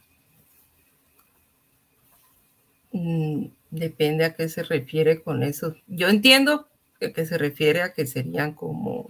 Mm, 2.91 3.47
depende 3.69 4.25
a 4.25 4.35
qué 4.35 4.49
se 4.49 4.63
refiere 4.63 5.21
con 5.21 5.43
eso. 5.43 5.75
Yo 5.87 6.09
entiendo 6.09 6.67
que 6.99 7.25
se 7.25 7.37
refiere 7.37 7.81
a 7.81 7.93
que 7.93 8.05
serían 8.05 8.53
como, 8.53 9.07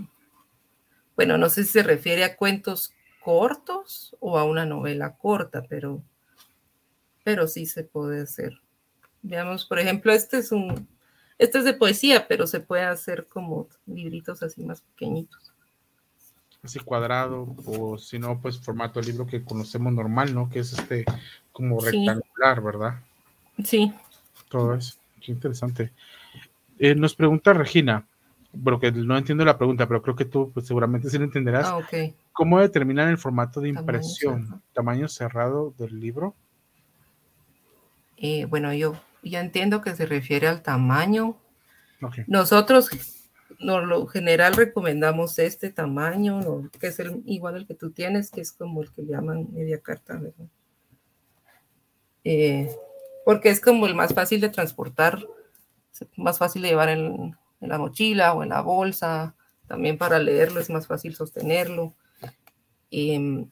bueno, 1.15 1.37
no 1.37 1.49
sé 1.49 1.63
si 1.63 1.71
se 1.71 1.83
refiere 1.83 2.23
a 2.23 2.35
cuentos 2.35 2.93
cortos 3.21 4.15
o 4.19 4.37
a 4.37 4.43
una 4.43 4.65
novela 4.65 5.15
corta, 5.17 5.63
pero, 5.67 6.03
pero 7.23 7.47
sí 7.47 7.65
se 7.65 7.83
puede 7.83 8.21
hacer. 8.21 8.53
Veamos, 9.21 9.65
por 9.65 9.79
ejemplo, 9.79 10.11
este 10.13 10.37
es 10.37 10.51
un, 10.51 10.87
este 11.37 11.59
es 11.59 11.65
de 11.65 11.73
poesía, 11.73 12.27
pero 12.27 12.47
se 12.47 12.59
puede 12.59 12.83
hacer 12.83 13.27
como 13.27 13.67
libritos 13.85 14.43
así 14.43 14.63
más 14.63 14.81
pequeñitos. 14.81 15.48
Así 16.61 16.79
cuadrado, 16.79 17.55
o 17.65 17.97
si 17.97 18.19
no, 18.19 18.41
pues 18.41 18.59
formato 18.59 18.99
de 18.99 19.07
libro 19.07 19.25
que 19.25 19.43
conocemos 19.43 19.93
normal, 19.93 20.33
¿no? 20.33 20.49
Que 20.49 20.59
es 20.59 20.73
este 20.73 21.05
como 21.51 21.79
rectangular, 21.79 22.61
¿verdad? 22.61 22.99
Sí. 23.63 23.93
Todo 24.49 24.73
eso. 24.73 24.95
Qué 25.21 25.31
interesante. 25.31 25.93
Eh, 26.77 26.95
nos 26.95 27.15
pregunta 27.15 27.53
Regina, 27.53 28.05
bueno, 28.51 28.79
que 28.79 28.91
no 28.91 29.17
entiendo 29.17 29.45
la 29.45 29.57
pregunta, 29.57 29.87
pero 29.87 30.01
creo 30.01 30.15
que 30.15 30.25
tú 30.25 30.51
pues, 30.53 30.65
seguramente 30.65 31.09
sí 31.09 31.17
lo 31.17 31.23
entenderás. 31.23 31.67
Ah, 31.67 31.77
ok. 31.77 32.13
¿Cómo 32.33 32.59
determinan 32.59 33.09
el 33.09 33.17
formato 33.17 33.61
de 33.61 33.69
impresión? 33.69 34.61
¿Tamaño 34.73 35.07
cerrado, 35.07 35.73
del 35.77 35.99
libro? 35.99 36.35
Eh, 38.17 38.45
bueno, 38.45 38.73
yo 38.73 38.95
ya 39.23 39.39
entiendo 39.39 39.81
que 39.81 39.95
se 39.95 40.05
refiere 40.05 40.47
al 40.47 40.61
tamaño. 40.61 41.37
Nosotros, 42.27 42.89
por 43.57 43.87
lo 43.87 44.05
general, 44.07 44.53
recomendamos 44.53 45.39
este 45.39 45.71
tamaño, 45.71 46.69
que 46.79 46.87
es 46.87 46.99
el, 46.99 47.23
igual 47.25 47.55
al 47.55 47.67
que 47.67 47.73
tú 47.73 47.91
tienes, 47.91 48.31
que 48.31 48.41
es 48.41 48.51
como 48.51 48.81
el 48.81 48.91
que 48.91 49.05
llaman 49.05 49.47
media 49.51 49.79
carta. 49.81 50.21
Eh, 52.23 52.69
porque 53.25 53.49
es 53.49 53.59
como 53.59 53.87
el 53.87 53.95
más 53.95 54.13
fácil 54.13 54.39
de 54.41 54.49
transportar, 54.49 55.25
más 56.15 56.37
fácil 56.37 56.61
de 56.61 56.69
llevar 56.69 56.89
en, 56.89 57.35
en 57.59 57.69
la 57.69 57.77
mochila 57.77 58.33
o 58.33 58.43
en 58.43 58.49
la 58.49 58.61
bolsa. 58.61 59.35
También 59.67 59.97
para 59.97 60.19
leerlo 60.19 60.59
es 60.59 60.69
más 60.69 60.87
fácil 60.87 61.15
sostenerlo. 61.15 61.93
Em, 62.91 63.49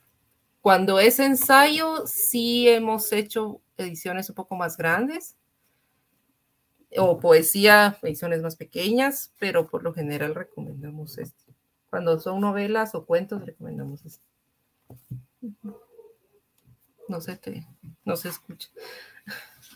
cuando 0.62 1.00
es 1.00 1.20
ensayo, 1.20 2.06
sí 2.08 2.68
hemos 2.68 3.12
hecho 3.14 3.62
ediciones 3.78 4.30
un 4.30 4.36
poco 4.36 4.56
más 4.56 4.78
grandes 4.78 5.37
o 6.96 7.20
poesía, 7.20 7.98
ediciones 8.02 8.42
más 8.42 8.56
pequeñas, 8.56 9.34
pero 9.40 9.68
por 9.68 9.84
lo 9.84 9.94
general 9.94 10.36
recomendamos 10.36 11.18
este. 11.18 11.54
Cuando 11.90 12.20
son 12.20 12.42
novelas 12.42 12.96
o 12.96 13.06
cuentos, 13.06 13.46
recomendamos 13.46 14.06
este. 14.06 14.26
No 17.08 17.22
se 17.22 17.38
te, 17.38 17.68
no 18.04 18.16
se 18.16 18.30
escucha. 18.30 18.70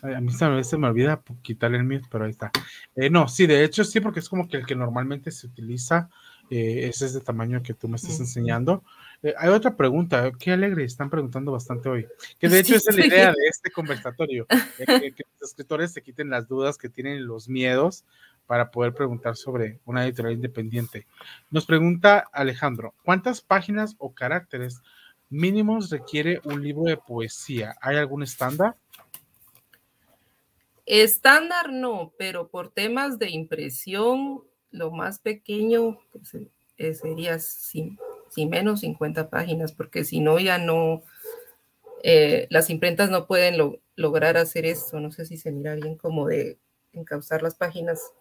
A 0.02 0.20
mí 0.20 0.32
a 0.40 0.48
veces 0.48 0.78
me 0.78 0.88
olvida 0.88 1.22
quitarle 1.42 1.78
el 1.78 1.84
mute, 1.84 2.08
pero 2.10 2.24
ahí 2.24 2.30
está. 2.30 2.50
Eh, 2.96 3.08
no, 3.08 3.28
sí, 3.28 3.46
de 3.46 3.62
hecho 3.62 3.84
sí, 3.84 4.00
porque 4.00 4.20
es 4.20 4.28
como 4.28 4.48
que 4.48 4.56
el 4.56 4.66
que 4.66 4.74
normalmente 4.74 5.30
se 5.30 5.46
utiliza, 5.46 6.10
eh, 6.50 6.88
ese 6.88 7.06
es 7.06 7.14
de 7.14 7.20
tamaño 7.20 7.62
que 7.62 7.74
tú 7.74 7.88
me 7.88 7.96
estás 7.96 8.18
enseñando. 8.18 8.82
Eh, 9.22 9.34
hay 9.38 9.50
otra 9.50 9.76
pregunta, 9.76 10.32
qué 10.38 10.50
alegre, 10.50 10.84
están 10.84 11.08
preguntando 11.08 11.52
bastante 11.52 11.88
hoy, 11.88 12.08
que 12.40 12.48
de 12.48 12.58
hecho 12.58 12.74
es 12.74 12.96
la 12.96 13.06
idea 13.06 13.28
de 13.30 13.46
este 13.48 13.70
conversatorio, 13.70 14.46
que, 14.76 15.14
los 15.40 15.50
escritores 15.50 15.92
se 15.92 16.02
quiten 16.02 16.28
las 16.28 16.48
dudas 16.48 16.76
que 16.76 16.88
tienen 16.88 17.24
los 17.26 17.48
miedos 17.48 18.04
para 18.46 18.72
poder 18.72 18.94
preguntar 18.94 19.36
sobre 19.36 19.78
una 19.84 20.04
editorial 20.04 20.34
independiente. 20.34 21.06
Nos 21.50 21.66
pregunta 21.66 22.28
Alejandro, 22.32 22.94
¿cuántas 23.04 23.40
páginas 23.40 23.94
o 23.98 24.12
caracteres 24.12 24.82
mínimos 25.30 25.90
requiere 25.90 26.40
un 26.42 26.60
libro 26.60 26.82
de 26.84 26.96
poesía? 26.96 27.76
¿Hay 27.80 27.96
algún 27.96 28.24
estándar? 28.24 28.74
Estándar 30.84 31.72
no, 31.72 32.12
pero 32.18 32.48
por 32.48 32.70
temas 32.70 33.20
de 33.20 33.30
impresión, 33.30 34.42
lo 34.72 34.90
más 34.90 35.20
pequeño 35.20 35.98
eh, 36.76 36.94
sería 36.94 37.38
sin, 38.32 38.50
menos 38.50 38.80
50 38.80 39.30
páginas, 39.30 39.72
porque 39.72 40.04
si 40.04 40.20
no 40.20 40.38
ya 40.38 40.58
no, 40.58 41.02
eh, 42.02 42.46
las 42.50 42.70
imprentas 42.70 43.10
no 43.10 43.26
pueden 43.26 43.78
lograr 43.96 44.36
hacer 44.36 44.66
esto. 44.66 45.00
No 45.00 45.12
sé 45.12 45.26
si 45.26 45.36
se 45.36 45.52
mira 45.52 45.74
bien 45.74 45.96
como 45.96 46.26
de 46.26 46.58
encauzar 46.92 47.42
las 47.42 47.54
páginas 47.54 48.12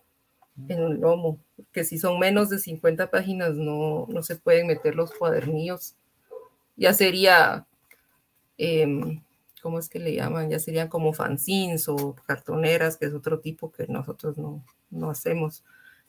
en 0.67 0.83
un 0.83 0.99
lomo, 1.01 1.39
que 1.71 1.83
si 1.83 1.97
son 1.97 2.19
menos 2.19 2.49
de 2.49 2.59
50 2.59 3.09
páginas 3.09 3.55
no, 3.55 4.05
no 4.09 4.23
se 4.23 4.35
pueden 4.35 4.67
meter 4.67 4.95
los 4.95 5.13
cuadernillos. 5.13 5.95
Ya 6.75 6.93
sería... 6.93 7.65
Em, 8.57 9.21
¿cómo 9.61 9.79
es 9.79 9.89
que 9.89 9.99
le 9.99 10.13
llaman? 10.13 10.49
Ya 10.49 10.59
serían 10.59 10.87
como 10.87 11.13
fanzines 11.13 11.87
o 11.87 12.15
cartoneras, 12.25 12.97
que 12.97 13.05
es 13.05 13.13
otro 13.13 13.39
tipo 13.39 13.71
que 13.71 13.87
nosotros 13.87 14.37
no, 14.37 14.63
no 14.89 15.09
hacemos. 15.09 15.63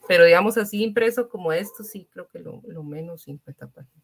Pero 0.09 0.24
digamos 0.24 0.59
así, 0.59 0.82
impreso 0.82 1.28
como 1.28 1.53
esto, 1.53 1.84
sí, 1.84 2.09
creo 2.12 2.28
que 2.28 2.38
lo, 2.38 2.61
lo 2.66 2.82
menos 2.82 3.22
50 3.22 3.68
páginas. 3.68 4.03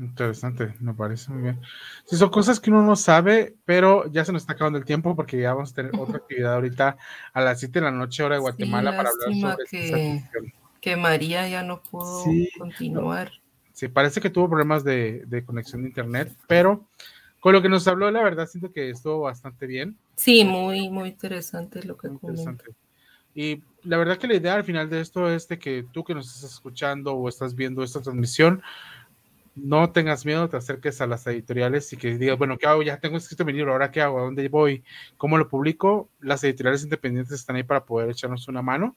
Interesante, 0.00 0.74
me 0.80 0.94
parece 0.94 1.30
muy 1.30 1.42
bien. 1.42 1.60
Sí, 2.06 2.16
son 2.16 2.30
cosas 2.30 2.58
que 2.58 2.70
uno 2.70 2.82
no 2.82 2.96
sabe, 2.96 3.56
pero 3.66 4.10
ya 4.10 4.24
se 4.24 4.32
nos 4.32 4.42
está 4.42 4.54
acabando 4.54 4.78
el 4.78 4.86
tiempo 4.86 5.14
porque 5.14 5.38
ya 5.38 5.52
vamos 5.52 5.72
a 5.72 5.74
tener 5.74 5.92
otra 5.98 6.16
actividad 6.16 6.54
ahorita 6.54 6.96
a 7.34 7.40
las 7.42 7.60
7 7.60 7.80
de 7.80 7.84
la 7.84 7.90
noche, 7.90 8.22
hora 8.22 8.36
de 8.36 8.40
Guatemala, 8.40 8.96
para 8.96 9.10
hablar 9.10 9.34
sobre 9.34 9.64
que, 9.66 10.24
que 10.80 10.96
María 10.96 11.46
ya 11.48 11.62
no 11.62 11.82
pudo 11.82 12.24
continuar. 12.58 13.30
Sí, 13.74 13.88
parece 13.88 14.20
que 14.20 14.30
tuvo 14.30 14.48
problemas 14.48 14.84
de, 14.84 15.44
conexión 15.46 15.82
de 15.82 15.88
internet, 15.88 16.34
pero 16.46 16.86
con 17.40 17.52
lo 17.52 17.62
que 17.62 17.68
nos 17.68 17.88
habló, 17.88 18.10
la 18.10 18.22
verdad, 18.22 18.46
siento 18.46 18.72
que 18.72 18.90
estuvo 18.90 19.20
bastante 19.20 19.66
bien. 19.66 19.96
Sí, 20.16 20.44
muy, 20.44 20.90
muy 20.90 21.10
interesante 21.10 21.82
lo 21.82 21.96
que 21.96 22.08
interesante. 22.08 22.64
Y 23.34 23.62
la 23.82 23.96
verdad 23.96 24.18
que 24.18 24.28
la 24.28 24.34
idea 24.34 24.54
al 24.54 24.64
final 24.64 24.90
de 24.90 25.00
esto 25.00 25.30
es 25.30 25.48
de 25.48 25.58
que 25.58 25.84
tú 25.90 26.04
que 26.04 26.14
nos 26.14 26.34
estás 26.34 26.52
escuchando 26.52 27.14
o 27.14 27.28
estás 27.28 27.54
viendo 27.54 27.82
esta 27.82 28.02
transmisión, 28.02 28.62
no 29.54 29.90
tengas 29.90 30.24
miedo, 30.24 30.48
te 30.48 30.56
acerques 30.56 31.00
a 31.00 31.06
las 31.06 31.26
editoriales 31.26 31.92
y 31.92 31.96
que 31.96 32.16
digas, 32.16 32.38
bueno, 32.38 32.58
¿qué 32.58 32.66
hago? 32.66 32.82
Ya 32.82 32.98
tengo 32.98 33.16
escrito 33.16 33.44
mi 33.44 33.52
libro, 33.52 33.72
¿ahora 33.72 33.90
qué 33.90 34.00
hago? 34.00 34.18
¿A 34.18 34.22
dónde 34.22 34.48
voy? 34.48 34.84
¿Cómo 35.16 35.38
lo 35.38 35.48
publico? 35.48 36.08
Las 36.20 36.44
editoriales 36.44 36.82
independientes 36.82 37.34
están 37.34 37.56
ahí 37.56 37.62
para 37.62 37.84
poder 37.84 38.10
echarnos 38.10 38.48
una 38.48 38.62
mano. 38.62 38.96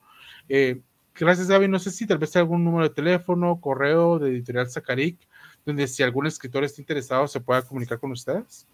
Eh, 0.49 0.81
Gracias, 1.15 1.47
Gaby. 1.47 1.67
No 1.67 1.77
sé 1.77 1.91
si 1.91 2.07
tal 2.07 2.17
vez 2.17 2.35
hay 2.35 2.41
algún 2.41 2.63
número 2.63 2.87
de 2.87 2.93
teléfono, 2.95 3.61
correo 3.61 4.17
de 4.17 4.29
Editorial 4.29 4.69
Zacaric, 4.69 5.19
donde 5.65 5.87
si 5.87 6.03
algún 6.03 6.27
escritor 6.27 6.63
está 6.63 6.81
interesado 6.81 7.27
se 7.27 7.39
pueda 7.39 7.61
comunicar 7.61 7.99
con 7.99 8.11
ustedes. 8.11 8.67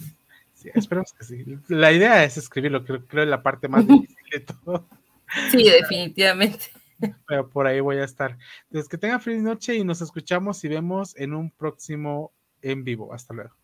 sí, 0.55 0.69
esperemos 0.73 1.13
que 1.13 1.23
sí. 1.23 1.45
La 1.67 1.91
idea 1.91 2.23
es 2.23 2.37
escribirlo, 2.37 2.83
creo, 2.85 3.05
que 3.05 3.21
es 3.21 3.27
la 3.27 3.41
parte 3.41 3.67
más 3.67 3.87
difícil 3.87 4.17
de 4.31 4.39
todo. 4.41 4.87
Sí, 5.51 5.63
definitivamente. 5.63 6.65
Pero 7.27 7.49
por 7.49 7.67
ahí 7.67 7.79
voy 7.79 7.97
a 7.97 8.03
estar. 8.03 8.37
Entonces, 8.65 8.89
que 8.89 8.97
tengan 8.97 9.21
feliz 9.21 9.41
noche 9.41 9.75
y 9.75 9.83
nos 9.83 10.01
escuchamos 10.01 10.63
y 10.63 10.67
vemos 10.67 11.15
en 11.17 11.33
un 11.33 11.49
próximo 11.49 12.31
en 12.61 12.83
vivo. 12.83 13.13
Hasta 13.13 13.33
luego. 13.33 13.55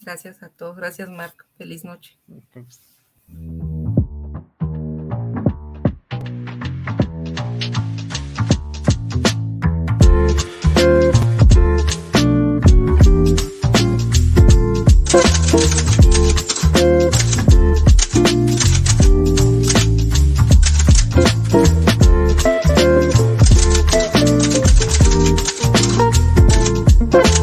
Gracias 0.00 0.42
a 0.42 0.48
todos. 0.48 0.76
Gracias, 0.76 1.08
Marco. 1.08 1.44
Feliz 1.58 1.84
noche. 1.84 2.16